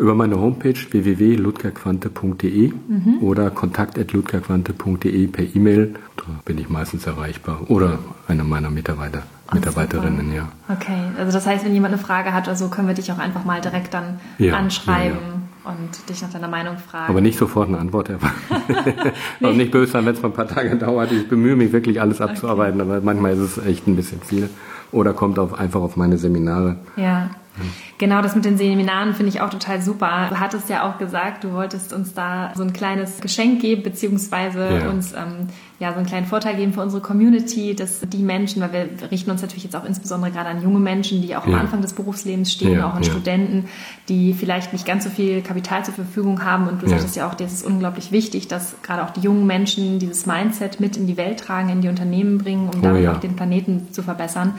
Über 0.02 0.16
meine 0.16 0.40
Homepage 0.40 0.74
www.ludgerquante.de 0.74 2.72
mhm. 2.72 3.18
oder 3.20 3.50
kontakt.ludgerquante.de 3.50 5.26
per 5.28 5.44
E-Mail. 5.54 5.94
Da 6.16 6.24
bin 6.44 6.58
ich 6.58 6.68
meistens 6.68 7.06
erreichbar. 7.06 7.60
Oder 7.68 8.00
eine 8.26 8.42
meiner 8.42 8.70
Mitarbeiter, 8.70 9.22
Mitarbeiterinnen, 9.52 10.34
ja. 10.34 10.48
Okay, 10.68 10.98
also 11.16 11.30
das 11.30 11.46
heißt, 11.46 11.64
wenn 11.64 11.72
jemand 11.72 11.94
eine 11.94 12.02
Frage 12.02 12.34
hat, 12.34 12.48
also 12.48 12.66
können 12.66 12.88
wir 12.88 12.96
dich 12.96 13.12
auch 13.12 13.18
einfach 13.18 13.44
mal 13.44 13.60
direkt 13.60 13.94
dann 13.94 14.18
ja, 14.38 14.54
anschreiben. 14.54 15.18
Ja, 15.20 15.24
ja 15.24 15.42
und 15.64 16.08
dich 16.08 16.20
nach 16.20 16.32
deiner 16.32 16.48
Meinung 16.48 16.78
fragen. 16.78 17.08
Aber 17.08 17.20
nicht 17.20 17.38
sofort 17.38 17.68
eine 17.68 17.78
Antwort 17.78 18.08
erwarten. 18.08 18.34
nee. 19.38 19.46
Und 19.46 19.56
nicht 19.56 19.70
böse 19.70 19.92
sein, 19.92 20.04
wenn 20.04 20.16
es 20.16 20.20
mal 20.20 20.30
ein 20.30 20.34
paar 20.34 20.48
Tage 20.48 20.74
dauert. 20.74 21.12
Ich 21.12 21.28
bemühe 21.28 21.54
mich 21.54 21.72
wirklich 21.72 22.00
alles 22.00 22.20
abzuarbeiten, 22.20 22.80
okay. 22.80 22.90
aber 22.90 23.00
manchmal 23.02 23.34
ist 23.34 23.38
es 23.38 23.64
echt 23.64 23.86
ein 23.86 23.94
bisschen 23.94 24.20
viel. 24.20 24.50
Oder 24.90 25.12
kommt 25.12 25.38
auf, 25.38 25.54
einfach 25.54 25.80
auf 25.80 25.96
meine 25.96 26.18
Seminare. 26.18 26.78
Ja. 26.96 27.30
Genau, 27.98 28.22
das 28.22 28.34
mit 28.34 28.44
den 28.44 28.56
Seminaren 28.56 29.14
finde 29.14 29.30
ich 29.30 29.40
auch 29.40 29.50
total 29.50 29.82
super. 29.82 30.26
Du 30.30 30.40
hattest 30.40 30.68
ja 30.68 30.88
auch 30.88 30.98
gesagt, 30.98 31.44
du 31.44 31.52
wolltest 31.52 31.92
uns 31.92 32.14
da 32.14 32.52
so 32.54 32.62
ein 32.62 32.72
kleines 32.72 33.20
Geschenk 33.20 33.60
geben, 33.60 33.82
beziehungsweise 33.82 34.80
ja. 34.80 34.88
uns 34.88 35.12
ähm, 35.12 35.48
ja, 35.82 35.90
so 35.90 35.98
einen 35.98 36.06
kleinen 36.06 36.26
Vorteil 36.26 36.54
geben 36.54 36.72
für 36.72 36.80
unsere 36.80 37.02
Community, 37.02 37.74
dass 37.74 38.02
die 38.02 38.22
Menschen, 38.22 38.62
weil 38.62 38.72
wir 38.72 39.10
richten 39.10 39.32
uns 39.32 39.42
natürlich 39.42 39.64
jetzt 39.64 39.74
auch 39.74 39.84
insbesondere 39.84 40.30
gerade 40.30 40.48
an 40.48 40.62
junge 40.62 40.78
Menschen, 40.78 41.22
die 41.22 41.34
auch 41.34 41.44
am 41.44 41.56
Anfang 41.56 41.82
des 41.82 41.92
Berufslebens 41.94 42.52
stehen, 42.52 42.74
ja, 42.74 42.88
auch 42.88 42.94
an 42.94 43.02
ja. 43.02 43.10
Studenten, 43.10 43.64
die 44.08 44.32
vielleicht 44.32 44.72
nicht 44.72 44.86
ganz 44.86 45.02
so 45.02 45.10
viel 45.10 45.42
Kapital 45.42 45.84
zur 45.84 45.94
Verfügung 45.94 46.44
haben. 46.44 46.68
Und 46.68 46.82
du 46.82 46.86
ja. 46.86 46.90
sagtest 46.92 47.16
ja 47.16 47.28
auch, 47.28 47.34
das 47.34 47.52
ist 47.52 47.66
unglaublich 47.66 48.12
wichtig, 48.12 48.46
dass 48.46 48.76
gerade 48.84 49.02
auch 49.02 49.10
die 49.10 49.22
jungen 49.22 49.44
Menschen 49.44 49.98
dieses 49.98 50.24
Mindset 50.24 50.78
mit 50.78 50.96
in 50.96 51.08
die 51.08 51.16
Welt 51.16 51.40
tragen, 51.40 51.68
in 51.68 51.80
die 51.80 51.88
Unternehmen 51.88 52.38
bringen, 52.38 52.70
um 52.72 52.78
oh, 52.78 52.82
damit 52.84 53.08
auch 53.08 53.18
den 53.18 53.34
Planeten 53.34 53.88
zu 53.90 54.04
verbessern. 54.04 54.54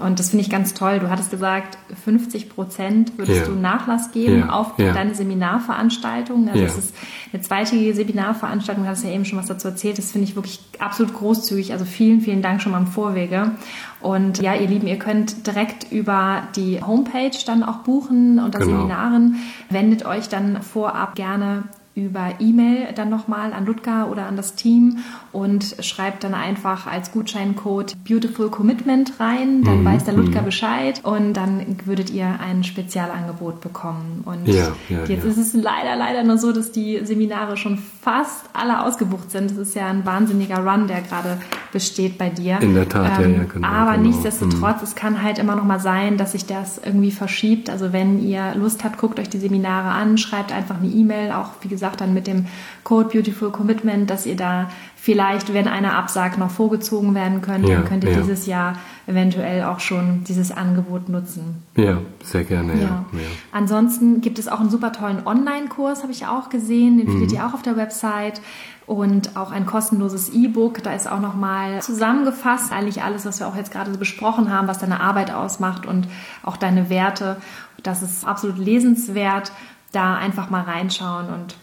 Und 0.00 0.18
das 0.18 0.30
finde 0.30 0.42
ich 0.42 0.50
ganz 0.50 0.74
toll. 0.74 0.98
Du 0.98 1.08
hattest 1.10 1.30
gesagt, 1.30 1.78
50 2.04 2.48
Prozent 2.48 3.12
würdest 3.18 3.46
du 3.46 3.52
Nachlass 3.52 4.10
geben 4.10 4.50
auf 4.50 4.74
deine 4.76 5.14
Seminarveranstaltung. 5.14 6.48
Also 6.48 6.60
das 6.60 6.76
ist 6.76 6.94
eine 7.32 7.40
zweitägige 7.40 7.94
Seminarveranstaltung, 7.94 8.82
du 8.82 8.90
hast 8.90 9.04
ja 9.04 9.10
eben 9.10 9.24
schon 9.24 9.38
was 9.38 9.46
dazu 9.46 9.68
erzählt. 9.68 9.98
Das 9.98 10.10
finde 10.10 10.26
ich 10.26 10.34
wirklich 10.34 10.55
absolut 10.78 11.14
großzügig. 11.14 11.72
Also 11.72 11.84
vielen, 11.84 12.20
vielen 12.20 12.42
Dank 12.42 12.62
schon 12.62 12.72
mal 12.72 12.78
im 12.78 12.86
Vorwege. 12.86 13.52
Und 14.00 14.40
ja, 14.40 14.54
ihr 14.54 14.68
Lieben, 14.68 14.86
ihr 14.86 14.98
könnt 14.98 15.46
direkt 15.46 15.90
über 15.90 16.42
die 16.54 16.82
Homepage 16.82 17.36
dann 17.46 17.62
auch 17.62 17.78
buchen 17.78 18.38
unter 18.38 18.58
genau. 18.58 18.72
Seminaren. 18.72 19.36
Wendet 19.70 20.04
euch 20.04 20.28
dann 20.28 20.62
vorab 20.62 21.14
gerne 21.14 21.64
über 21.96 22.34
E-Mail 22.40 22.92
dann 22.94 23.08
nochmal 23.08 23.54
an 23.54 23.64
Ludger 23.64 24.10
oder 24.10 24.26
an 24.26 24.36
das 24.36 24.54
Team 24.54 24.98
und 25.32 25.76
schreibt 25.80 26.24
dann 26.24 26.34
einfach 26.34 26.86
als 26.86 27.10
Gutscheincode 27.10 27.96
Beautiful 28.06 28.50
Commitment 28.50 29.18
rein. 29.18 29.64
Dann 29.64 29.80
mhm. 29.80 29.86
weiß 29.86 30.04
der 30.04 30.12
Ludger 30.12 30.42
mhm. 30.42 30.44
Bescheid 30.44 31.00
und 31.04 31.32
dann 31.32 31.78
würdet 31.86 32.10
ihr 32.10 32.38
ein 32.38 32.64
Spezialangebot 32.64 33.62
bekommen. 33.62 34.22
Und 34.26 34.46
ja, 34.46 34.74
ja, 34.90 35.04
jetzt 35.06 35.24
ja. 35.24 35.30
ist 35.30 35.38
es 35.38 35.54
leider, 35.54 35.96
leider 35.96 36.22
nur 36.22 36.36
so, 36.36 36.52
dass 36.52 36.70
die 36.70 37.00
Seminare 37.02 37.56
schon 37.56 37.78
fast 37.78 38.44
alle 38.52 38.84
ausgebucht 38.84 39.30
sind. 39.30 39.50
Das 39.50 39.56
ist 39.56 39.74
ja 39.74 39.88
ein 39.88 40.04
wahnsinniger 40.04 40.58
Run, 40.58 40.88
der 40.88 41.00
gerade 41.00 41.38
besteht 41.72 42.18
bei 42.18 42.28
dir. 42.28 42.60
In 42.60 42.74
der 42.74 42.88
Tat, 42.88 43.20
ähm, 43.20 43.32
ja, 43.32 43.38
ja, 43.38 43.44
genau. 43.44 43.68
Aber 43.68 43.92
genau. 43.92 44.08
nichtsdestotrotz, 44.08 44.78
mhm. 44.78 44.84
es 44.84 44.94
kann 44.94 45.22
halt 45.22 45.38
immer 45.38 45.56
noch 45.56 45.64
mal 45.64 45.80
sein, 45.80 46.18
dass 46.18 46.32
sich 46.32 46.46
das 46.46 46.78
irgendwie 46.84 47.10
verschiebt. 47.10 47.70
Also 47.70 47.92
wenn 47.92 48.22
ihr 48.22 48.54
Lust 48.54 48.84
habt, 48.84 48.98
guckt 48.98 49.18
euch 49.18 49.28
die 49.28 49.38
Seminare 49.38 49.88
an, 49.88 50.18
schreibt 50.18 50.52
einfach 50.52 50.78
eine 50.78 50.88
E-Mail, 50.88 51.32
auch 51.32 51.50
wie 51.62 51.68
gesagt, 51.68 51.86
gesagt, 51.86 52.00
dann 52.00 52.14
mit 52.14 52.26
dem 52.26 52.46
Code 52.84 53.08
Beautiful 53.10 53.50
Commitment, 53.50 54.10
dass 54.10 54.26
ihr 54.26 54.36
da 54.36 54.70
vielleicht, 54.96 55.52
wenn 55.52 55.68
einer 55.68 55.94
absagt, 55.96 56.38
noch 56.38 56.50
vorgezogen 56.50 57.14
werden 57.14 57.40
könnt, 57.40 57.68
ja, 57.68 57.76
dann 57.76 57.84
könnt 57.84 58.04
ihr 58.04 58.10
ja. 58.10 58.20
dieses 58.20 58.46
Jahr 58.46 58.78
eventuell 59.06 59.64
auch 59.64 59.78
schon 59.78 60.24
dieses 60.24 60.50
Angebot 60.50 61.08
nutzen. 61.08 61.62
Ja, 61.76 61.98
sehr 62.24 62.44
gerne. 62.44 62.72
Ja. 62.74 63.04
ja. 63.12 63.20
Ansonsten 63.52 64.20
gibt 64.20 64.38
es 64.38 64.48
auch 64.48 64.60
einen 64.60 64.70
super 64.70 64.92
tollen 64.92 65.24
Online-Kurs, 65.26 66.02
habe 66.02 66.12
ich 66.12 66.26
auch 66.26 66.48
gesehen, 66.48 66.98
den 66.98 67.06
mhm. 67.06 67.12
findet 67.12 67.32
ihr 67.32 67.46
auch 67.46 67.54
auf 67.54 67.62
der 67.62 67.76
Website 67.76 68.40
und 68.86 69.36
auch 69.36 69.50
ein 69.50 69.66
kostenloses 69.66 70.28
E-Book. 70.30 70.82
Da 70.82 70.92
ist 70.92 71.10
auch 71.10 71.20
nochmal 71.20 71.82
zusammengefasst 71.82 72.72
eigentlich 72.72 73.02
alles, 73.02 73.26
was 73.26 73.40
wir 73.40 73.48
auch 73.48 73.56
jetzt 73.56 73.72
gerade 73.72 73.92
so 73.92 73.98
besprochen 73.98 74.52
haben, 74.52 74.68
was 74.68 74.78
deine 74.78 75.00
Arbeit 75.00 75.32
ausmacht 75.32 75.86
und 75.86 76.08
auch 76.42 76.56
deine 76.56 76.88
Werte. 76.88 77.36
Das 77.82 78.02
ist 78.02 78.26
absolut 78.26 78.58
lesenswert. 78.58 79.52
Da 79.92 80.16
einfach 80.16 80.50
mal 80.50 80.62
reinschauen 80.62 81.28
und 81.28 81.56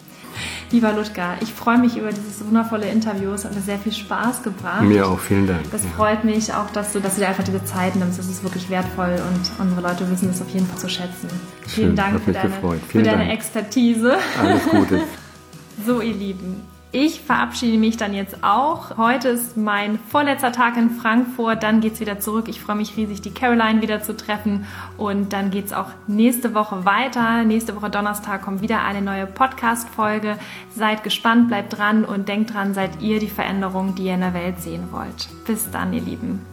Lieber 0.70 0.92
Ludger, 0.92 1.36
ich 1.40 1.52
freue 1.52 1.78
mich 1.78 1.96
über 1.96 2.10
dieses 2.10 2.44
wundervolle 2.44 2.86
Interview. 2.88 3.30
Es 3.30 3.44
hat 3.44 3.54
mir 3.54 3.60
sehr 3.60 3.78
viel 3.78 3.92
Spaß 3.92 4.42
gebracht. 4.42 4.82
Mir 4.82 5.06
auch, 5.06 5.20
vielen 5.20 5.46
Dank. 5.46 5.70
Das 5.70 5.84
ja. 5.84 5.90
freut 5.90 6.24
mich 6.24 6.52
auch, 6.52 6.68
dass 6.70 6.92
du, 6.92 7.00
dass 7.00 7.14
du 7.14 7.20
dir 7.20 7.28
einfach 7.28 7.44
diese 7.44 7.64
Zeit 7.64 7.94
nimmst. 7.94 8.18
Das 8.18 8.26
ist 8.26 8.42
wirklich 8.42 8.68
wertvoll 8.70 9.14
und 9.14 9.60
unsere 9.60 9.80
Leute 9.80 10.10
wissen 10.10 10.30
es 10.30 10.42
auf 10.42 10.48
jeden 10.48 10.66
Fall 10.66 10.78
zu 10.78 10.88
schätzen. 10.88 11.28
Schön, 11.62 11.68
vielen 11.68 11.96
Dank 11.96 12.20
für 12.20 12.32
deine, 12.32 12.54
für 12.88 13.02
deine 13.02 13.32
Expertise. 13.32 14.16
Alles 14.40 14.64
Gute. 14.68 15.02
so, 15.86 16.00
ihr 16.00 16.14
Lieben. 16.14 16.73
Ich 16.96 17.22
verabschiede 17.22 17.76
mich 17.76 17.96
dann 17.96 18.14
jetzt 18.14 18.44
auch. 18.44 18.96
Heute 18.96 19.30
ist 19.30 19.56
mein 19.56 19.98
vorletzter 19.98 20.52
Tag 20.52 20.76
in 20.76 20.90
Frankfurt. 20.90 21.64
Dann 21.64 21.80
geht 21.80 21.94
es 21.94 22.00
wieder 22.00 22.20
zurück. 22.20 22.46
Ich 22.46 22.60
freue 22.60 22.76
mich 22.76 22.96
riesig, 22.96 23.20
die 23.20 23.34
Caroline 23.34 23.82
wieder 23.82 24.00
zu 24.00 24.16
treffen. 24.16 24.64
Und 24.96 25.32
dann 25.32 25.50
geht 25.50 25.66
es 25.66 25.72
auch 25.72 25.88
nächste 26.06 26.54
Woche 26.54 26.84
weiter. 26.84 27.42
Nächste 27.42 27.74
Woche 27.74 27.90
Donnerstag 27.90 28.42
kommt 28.42 28.62
wieder 28.62 28.84
eine 28.84 29.02
neue 29.02 29.26
Podcast-Folge. 29.26 30.38
Seid 30.72 31.02
gespannt, 31.02 31.48
bleibt 31.48 31.76
dran 31.76 32.04
und 32.04 32.28
denkt 32.28 32.54
dran, 32.54 32.74
seid 32.74 33.02
ihr 33.02 33.18
die 33.18 33.26
Veränderung, 33.26 33.96
die 33.96 34.04
ihr 34.04 34.14
in 34.14 34.20
der 34.20 34.34
Welt 34.34 34.60
sehen 34.60 34.92
wollt. 34.92 35.28
Bis 35.48 35.68
dann, 35.72 35.92
ihr 35.92 36.02
Lieben. 36.02 36.46